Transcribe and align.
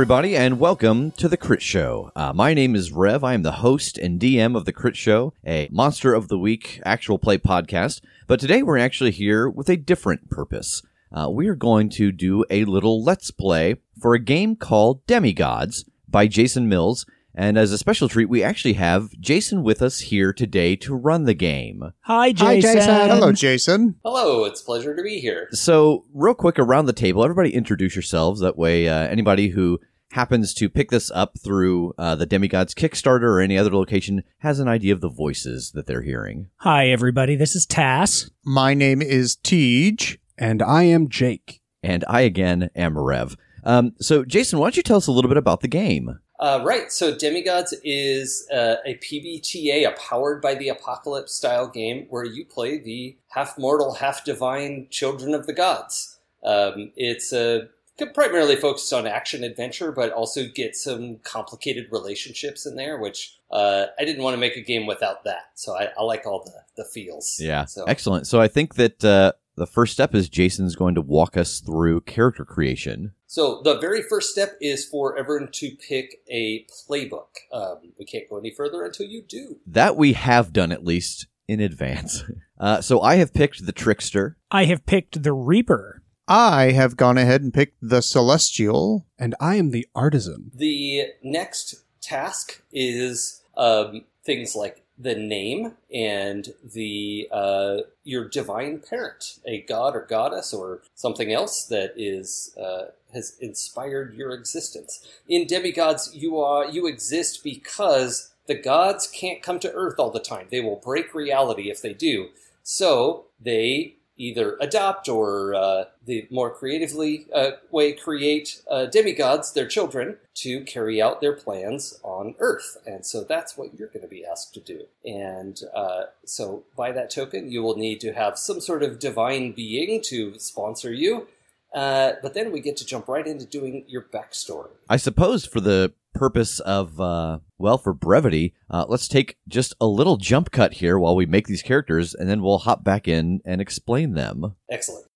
Everybody, 0.00 0.34
and 0.34 0.58
welcome 0.58 1.10
to 1.10 1.28
the 1.28 1.36
Crit 1.36 1.60
Show. 1.60 2.10
Uh, 2.16 2.32
my 2.32 2.54
name 2.54 2.74
is 2.74 2.90
Rev. 2.90 3.22
I 3.22 3.34
am 3.34 3.42
the 3.42 3.52
host 3.60 3.98
and 3.98 4.18
DM 4.18 4.56
of 4.56 4.64
the 4.64 4.72
Crit 4.72 4.96
Show, 4.96 5.34
a 5.46 5.68
Monster 5.70 6.14
of 6.14 6.28
the 6.28 6.38
Week 6.38 6.80
actual 6.86 7.18
play 7.18 7.36
podcast. 7.36 8.00
But 8.26 8.40
today 8.40 8.62
we're 8.62 8.78
actually 8.78 9.10
here 9.10 9.46
with 9.46 9.68
a 9.68 9.76
different 9.76 10.30
purpose. 10.30 10.80
Uh, 11.12 11.28
we 11.28 11.48
are 11.48 11.54
going 11.54 11.90
to 11.90 12.12
do 12.12 12.46
a 12.48 12.64
little 12.64 13.04
Let's 13.04 13.30
Play 13.30 13.74
for 14.00 14.14
a 14.14 14.18
game 14.18 14.56
called 14.56 15.06
Demigods 15.06 15.84
by 16.08 16.26
Jason 16.26 16.66
Mills. 16.66 17.04
And 17.34 17.56
as 17.56 17.72
a 17.72 17.78
special 17.78 18.08
treat, 18.08 18.28
we 18.28 18.42
actually 18.42 18.74
have 18.74 19.10
Jason 19.20 19.62
with 19.62 19.82
us 19.82 20.00
here 20.00 20.32
today 20.32 20.76
to 20.76 20.94
run 20.94 21.24
the 21.24 21.34
game. 21.34 21.92
Hi, 22.02 22.32
Jason. 22.32 22.80
Hello, 22.80 23.32
Jason. 23.32 23.96
Hello, 24.04 24.44
it's 24.44 24.60
a 24.60 24.64
pleasure 24.64 24.96
to 24.96 25.02
be 25.02 25.20
here. 25.20 25.48
So, 25.52 26.04
real 26.12 26.34
quick 26.34 26.58
around 26.58 26.86
the 26.86 26.92
table, 26.92 27.22
everybody 27.22 27.54
introduce 27.54 27.94
yourselves. 27.94 28.40
That 28.40 28.58
way, 28.58 28.88
uh, 28.88 29.06
anybody 29.08 29.48
who 29.50 29.78
happens 30.12 30.52
to 30.54 30.68
pick 30.68 30.90
this 30.90 31.10
up 31.12 31.38
through 31.38 31.94
uh, 31.96 32.16
the 32.16 32.26
Demigods 32.26 32.74
Kickstarter 32.74 33.22
or 33.22 33.40
any 33.40 33.56
other 33.56 33.70
location 33.70 34.24
has 34.38 34.58
an 34.58 34.68
idea 34.68 34.92
of 34.92 35.00
the 35.00 35.08
voices 35.08 35.72
that 35.72 35.86
they're 35.86 36.02
hearing. 36.02 36.48
Hi, 36.58 36.88
everybody. 36.88 37.36
This 37.36 37.54
is 37.54 37.66
Tass. 37.66 38.30
My 38.44 38.74
name 38.74 39.00
is 39.00 39.36
Tej. 39.36 40.18
And 40.36 40.62
I 40.62 40.84
am 40.84 41.08
Jake. 41.08 41.60
And 41.82 42.04
I, 42.08 42.22
again, 42.22 42.70
am 42.74 42.98
Rev. 42.98 43.36
Um, 43.62 43.92
so, 44.00 44.24
Jason, 44.24 44.58
why 44.58 44.66
don't 44.66 44.76
you 44.76 44.82
tell 44.82 44.96
us 44.96 45.06
a 45.06 45.12
little 45.12 45.28
bit 45.28 45.36
about 45.36 45.60
the 45.60 45.68
game? 45.68 46.18
Uh, 46.40 46.62
right, 46.64 46.90
so 46.90 47.14
Demigods 47.14 47.74
is 47.84 48.48
uh, 48.50 48.76
a 48.86 48.94
PBTA, 48.94 49.86
a 49.86 49.90
powered 49.92 50.40
by 50.40 50.54
the 50.54 50.70
apocalypse 50.70 51.34
style 51.34 51.68
game 51.68 52.06
where 52.08 52.24
you 52.24 52.46
play 52.46 52.78
the 52.78 53.14
half 53.28 53.58
mortal, 53.58 53.92
half 53.94 54.24
divine 54.24 54.86
children 54.88 55.34
of 55.34 55.46
the 55.46 55.52
gods. 55.52 56.18
Um, 56.42 56.92
it's 56.96 57.34
uh, 57.34 57.66
primarily 58.14 58.56
focused 58.56 58.90
on 58.94 59.06
action 59.06 59.44
adventure, 59.44 59.92
but 59.92 60.12
also 60.12 60.46
get 60.48 60.74
some 60.74 61.18
complicated 61.18 61.88
relationships 61.90 62.64
in 62.64 62.74
there, 62.74 62.98
which 62.98 63.36
uh, 63.50 63.86
I 63.98 64.06
didn't 64.06 64.22
want 64.22 64.32
to 64.34 64.40
make 64.40 64.56
a 64.56 64.62
game 64.62 64.86
without 64.86 65.24
that. 65.24 65.50
So 65.56 65.76
I, 65.76 65.90
I 65.98 66.02
like 66.02 66.24
all 66.24 66.42
the, 66.42 66.82
the 66.82 66.88
feels. 66.88 67.38
Yeah, 67.38 67.66
So. 67.66 67.84
excellent. 67.84 68.26
So, 68.26 68.40
I 68.40 68.48
think 68.48 68.76
that 68.76 69.04
uh, 69.04 69.32
the 69.56 69.66
first 69.66 69.92
step 69.92 70.14
is 70.14 70.28
Jason's 70.28 70.76
going 70.76 70.94
to 70.94 71.00
walk 71.00 71.36
us 71.36 71.60
through 71.60 72.02
character 72.02 72.44
creation. 72.44 73.12
So 73.26 73.60
the 73.62 73.78
very 73.78 74.02
first 74.02 74.30
step 74.30 74.56
is 74.60 74.84
for 74.84 75.18
everyone 75.18 75.50
to 75.52 75.70
pick 75.88 76.16
a 76.30 76.66
playbook. 76.88 77.28
Um, 77.52 77.92
we 77.98 78.04
can't 78.04 78.28
go 78.28 78.38
any 78.38 78.52
further 78.54 78.84
until 78.84 79.06
you 79.06 79.22
do. 79.22 79.58
That 79.66 79.96
we 79.96 80.14
have 80.14 80.52
done 80.52 80.72
at 80.72 80.84
least 80.84 81.26
in 81.48 81.60
advance. 81.60 82.22
Uh, 82.60 82.78
so, 82.82 83.00
I 83.00 83.14
have 83.14 83.32
picked 83.32 83.64
the 83.64 83.72
Trickster. 83.72 84.36
I 84.50 84.66
have 84.66 84.84
picked 84.84 85.22
the 85.22 85.32
Reaper. 85.32 86.02
I 86.28 86.72
have 86.72 86.94
gone 86.94 87.16
ahead 87.16 87.40
and 87.40 87.54
picked 87.54 87.78
the 87.80 88.02
Celestial. 88.02 89.06
And 89.18 89.34
I 89.40 89.54
am 89.54 89.70
the 89.70 89.86
artisan. 89.94 90.50
The 90.54 91.06
next 91.22 91.76
task 92.02 92.62
is 92.70 93.40
um, 93.56 94.04
things 94.26 94.54
like 94.54 94.79
the 95.00 95.14
name 95.14 95.72
and 95.92 96.52
the 96.62 97.28
uh, 97.32 97.78
your 98.04 98.28
divine 98.28 98.80
parent, 98.80 99.38
a 99.46 99.62
god 99.62 99.96
or 99.96 100.06
goddess 100.08 100.52
or 100.52 100.82
something 100.94 101.32
else 101.32 101.64
that 101.64 101.94
is 101.96 102.54
uh, 102.60 102.86
has 103.12 103.36
inspired 103.40 104.14
your 104.14 104.32
existence. 104.32 105.06
In 105.26 105.46
demigods, 105.46 106.14
you 106.14 106.38
are 106.38 106.66
you 106.66 106.86
exist 106.86 107.42
because 107.42 108.30
the 108.46 108.54
gods 108.54 109.06
can't 109.06 109.42
come 109.42 109.58
to 109.60 109.72
Earth 109.72 109.98
all 109.98 110.10
the 110.10 110.20
time. 110.20 110.46
They 110.50 110.60
will 110.60 110.76
break 110.76 111.14
reality 111.14 111.70
if 111.70 111.80
they 111.80 111.94
do. 111.94 112.28
So 112.62 113.26
they 113.40 113.94
either 114.20 114.56
adopt 114.60 115.08
or 115.08 115.54
uh, 115.54 115.84
the 116.04 116.28
more 116.30 116.50
creatively 116.50 117.26
uh, 117.34 117.52
way 117.70 117.92
create 117.92 118.60
uh, 118.70 118.84
demigods, 118.86 119.52
their 119.52 119.66
children, 119.66 120.18
to 120.34 120.60
carry 120.64 121.00
out 121.00 121.20
their 121.20 121.32
plans 121.32 121.98
on 122.02 122.34
Earth. 122.38 122.76
And 122.86 123.04
so 123.04 123.24
that's 123.24 123.56
what 123.56 123.78
you're 123.78 123.88
going 123.88 124.02
to 124.02 124.08
be 124.08 124.24
asked 124.24 124.52
to 124.54 124.60
do. 124.60 124.86
And 125.04 125.60
uh, 125.74 126.04
so 126.24 126.64
by 126.76 126.92
that 126.92 127.10
token, 127.10 127.50
you 127.50 127.62
will 127.62 127.76
need 127.76 128.00
to 128.00 128.12
have 128.12 128.38
some 128.38 128.60
sort 128.60 128.82
of 128.82 128.98
divine 128.98 129.52
being 129.52 130.02
to 130.02 130.38
sponsor 130.38 130.92
you. 130.92 131.26
Uh, 131.74 132.12
but 132.22 132.34
then 132.34 132.52
we 132.52 132.60
get 132.60 132.76
to 132.76 132.84
jump 132.84 133.08
right 133.08 133.26
into 133.26 133.46
doing 133.46 133.84
your 133.88 134.02
backstory. 134.02 134.70
I 134.88 134.96
suppose 134.96 135.46
for 135.46 135.60
the 135.60 135.92
purpose 136.14 136.60
of, 136.60 137.00
uh, 137.00 137.38
well, 137.58 137.78
for 137.78 137.92
brevity, 137.92 138.54
uh, 138.70 138.84
let's 138.88 139.08
take 139.08 139.36
just 139.48 139.74
a 139.80 139.86
little 139.86 140.16
jump 140.16 140.50
cut 140.50 140.74
here 140.74 140.98
while 140.98 141.16
we 141.16 141.26
make 141.26 141.46
these 141.46 141.62
characters, 141.62 142.14
and 142.14 142.28
then 142.28 142.42
we'll 142.42 142.58
hop 142.58 142.84
back 142.84 143.08
in 143.08 143.40
and 143.44 143.60
explain 143.60 144.14
them. 144.14 144.54
Excellent. 144.70 145.06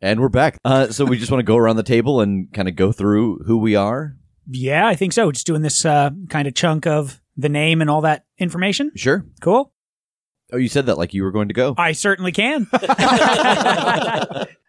And 0.00 0.20
we're 0.20 0.28
back. 0.28 0.58
Uh, 0.64 0.88
so 0.88 1.04
we 1.04 1.18
just 1.18 1.30
want 1.30 1.40
to 1.40 1.44
go 1.44 1.56
around 1.56 1.76
the 1.76 1.82
table 1.82 2.20
and 2.20 2.52
kind 2.52 2.68
of 2.68 2.76
go 2.76 2.92
through 2.92 3.38
who 3.46 3.58
we 3.58 3.74
are. 3.74 4.16
Yeah, 4.50 4.86
I 4.86 4.94
think 4.94 5.12
so. 5.12 5.32
Just 5.32 5.46
doing 5.46 5.62
this 5.62 5.84
uh, 5.84 6.10
kind 6.28 6.46
of 6.48 6.54
chunk 6.54 6.86
of 6.86 7.20
the 7.36 7.48
name 7.48 7.80
and 7.80 7.90
all 7.90 8.02
that 8.02 8.24
information. 8.38 8.92
Sure. 8.94 9.26
Cool. 9.40 9.72
Oh, 10.52 10.56
you 10.56 10.68
said 10.68 10.86
that 10.86 10.98
like 10.98 11.14
you 11.14 11.24
were 11.24 11.32
going 11.32 11.48
to 11.48 11.54
go. 11.54 11.74
I 11.76 11.92
certainly 11.92 12.32
can. 12.32 12.66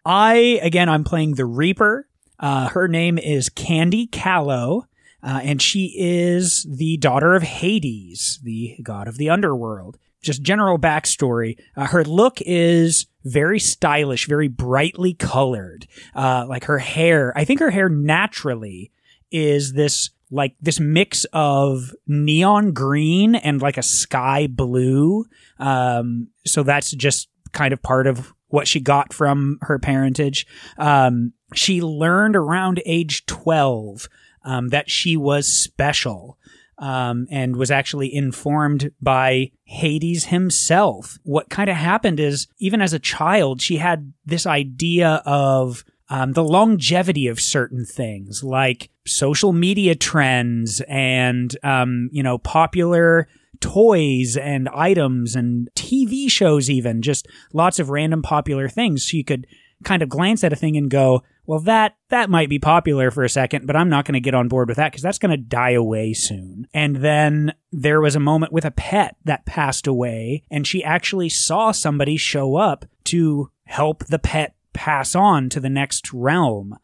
I, 0.05 0.59
again, 0.62 0.89
I'm 0.89 1.03
playing 1.03 1.35
the 1.35 1.45
Reaper. 1.45 2.07
Uh, 2.39 2.69
her 2.69 2.88
name 2.88 3.17
is 3.17 3.50
Candy 3.50 4.07
Callow. 4.07 4.85
Uh, 5.21 5.42
and 5.44 5.62
she 5.62 5.94
is 5.98 6.66
the 6.69 6.98
daughter 6.98 7.33
of 7.33 7.44
Hades, 7.44 8.39
the 8.44 8.77
god 8.81 9.07
of 9.07 9.18
the 9.18 9.30
underworld. 9.30 9.98
Just 10.21 10.42
general 10.42 10.77
backstory. 10.77 11.57
Uh, 11.75 11.88
her 11.88 12.04
look 12.04 12.39
is 12.42 13.06
very 13.24 13.60
stylish, 13.60 14.27
very 14.27 14.48
brightly 14.48 15.13
colored. 15.13 15.88
Uh, 16.13 16.45
like 16.48 16.66
her 16.66 16.80
hair, 16.80 17.31
I 17.38 17.45
think 17.45 17.60
her 17.60 17.71
hair 17.71 17.89
naturally 17.89 18.92
is 19.31 19.74
this 19.74 20.10
like 20.31 20.56
this 20.62 20.80
mix 20.80 21.25
of 21.33 21.94
neon 22.07 22.72
green 22.72 23.36
and 23.36 23.62
like 23.62 23.77
a 23.77 23.83
sky 23.83 24.48
blue. 24.48 25.25
Um, 25.57 26.27
so 26.45 26.63
that's 26.63 26.92
just 26.92 27.30
kind 27.51 27.74
of 27.74 27.81
part 27.81 28.07
of 28.07 28.33
what 28.48 28.68
she 28.68 28.80
got 28.80 29.13
from 29.13 29.57
her 29.62 29.80
parentage. 29.80 30.45
Um, 30.77 31.33
she 31.56 31.81
learned 31.81 32.36
around 32.36 32.81
age 32.86 33.25
12 33.25 34.07
um, 34.44 34.69
that 34.69 34.89
she 34.89 35.18
was 35.18 35.47
special. 35.47 36.38
Um, 36.81 37.27
and 37.30 37.57
was 37.57 37.71
actually 37.71 38.15
informed 38.15 38.94
by 39.01 39.51
Hades 39.65 40.27
himself. 40.27 41.18
What 41.24 41.50
kind 41.50 41.69
of 41.69 41.75
happened 41.75 42.21
is, 42.21 42.47
even 42.57 42.81
as 42.81 42.94
a 42.94 43.00
child, 43.00 43.62
she 43.62 43.75
had 43.75 44.13
this 44.25 44.45
idea 44.45 45.21
of 45.25 45.83
um, 46.09 46.31
the 46.33 46.44
longevity 46.44 47.27
of 47.27 47.39
certain 47.39 47.83
things, 47.83 48.44
like 48.44 48.89
social 49.06 49.53
media 49.53 49.94
trends 49.94 50.81
and 50.88 51.56
um, 51.63 52.09
you 52.12 52.24
know 52.24 52.38
popular 52.38 53.27
toys 53.59 54.38
and 54.38 54.69
items 54.69 55.36
and 55.36 55.69
TV 55.75 56.30
shows, 56.30 56.69
even 56.69 57.01
just 57.01 57.27
lots 57.53 57.80
of 57.80 57.89
random 57.89 58.21
popular 58.21 58.68
things. 58.68 59.03
She 59.03 59.24
could 59.24 59.45
kind 59.83 60.01
of 60.01 60.09
glance 60.09 60.44
at 60.44 60.53
a 60.53 60.57
thing 60.57 60.77
and 60.77 60.89
go, 60.89 61.24
well, 61.50 61.62
that, 61.62 61.96
that 62.10 62.30
might 62.30 62.48
be 62.48 62.60
popular 62.60 63.10
for 63.10 63.24
a 63.24 63.30
second, 63.30 63.66
but 63.66 63.75
I'm 63.75 63.90
not 63.90 64.06
going 64.06 64.13
to 64.13 64.19
get 64.19 64.36
on 64.36 64.50
board 64.50 64.68
with 64.68 64.78
that 64.78 64.92
because 64.92 65.01
that's 65.01 65.18
going 65.18 65.31
to 65.31 65.38
die 65.38 65.72
away 65.72 66.13
soon. 66.13 66.68
And 66.75 66.98
then 66.98 67.56
there 67.72 68.01
was 68.01 68.16
a 68.16 68.19
moment 68.19 68.54
with 68.54 68.66
a 68.66 68.72
pet 68.72 69.16
that 69.25 69.48
passed 69.48 69.88
away 69.88 70.44
and 70.51 70.68
she 70.68 70.84
actually 70.84 71.28
saw 71.28 71.72
somebody 71.72 72.18
show 72.18 72.56
up 72.56 72.86
to 73.06 73.50
help 73.66 74.06
the 74.06 74.19
pet 74.19 74.54
pass 74.74 75.16
on 75.16 75.50
to 75.50 75.60
the 75.60 75.72
next 75.72 76.13
realm. 76.13 76.78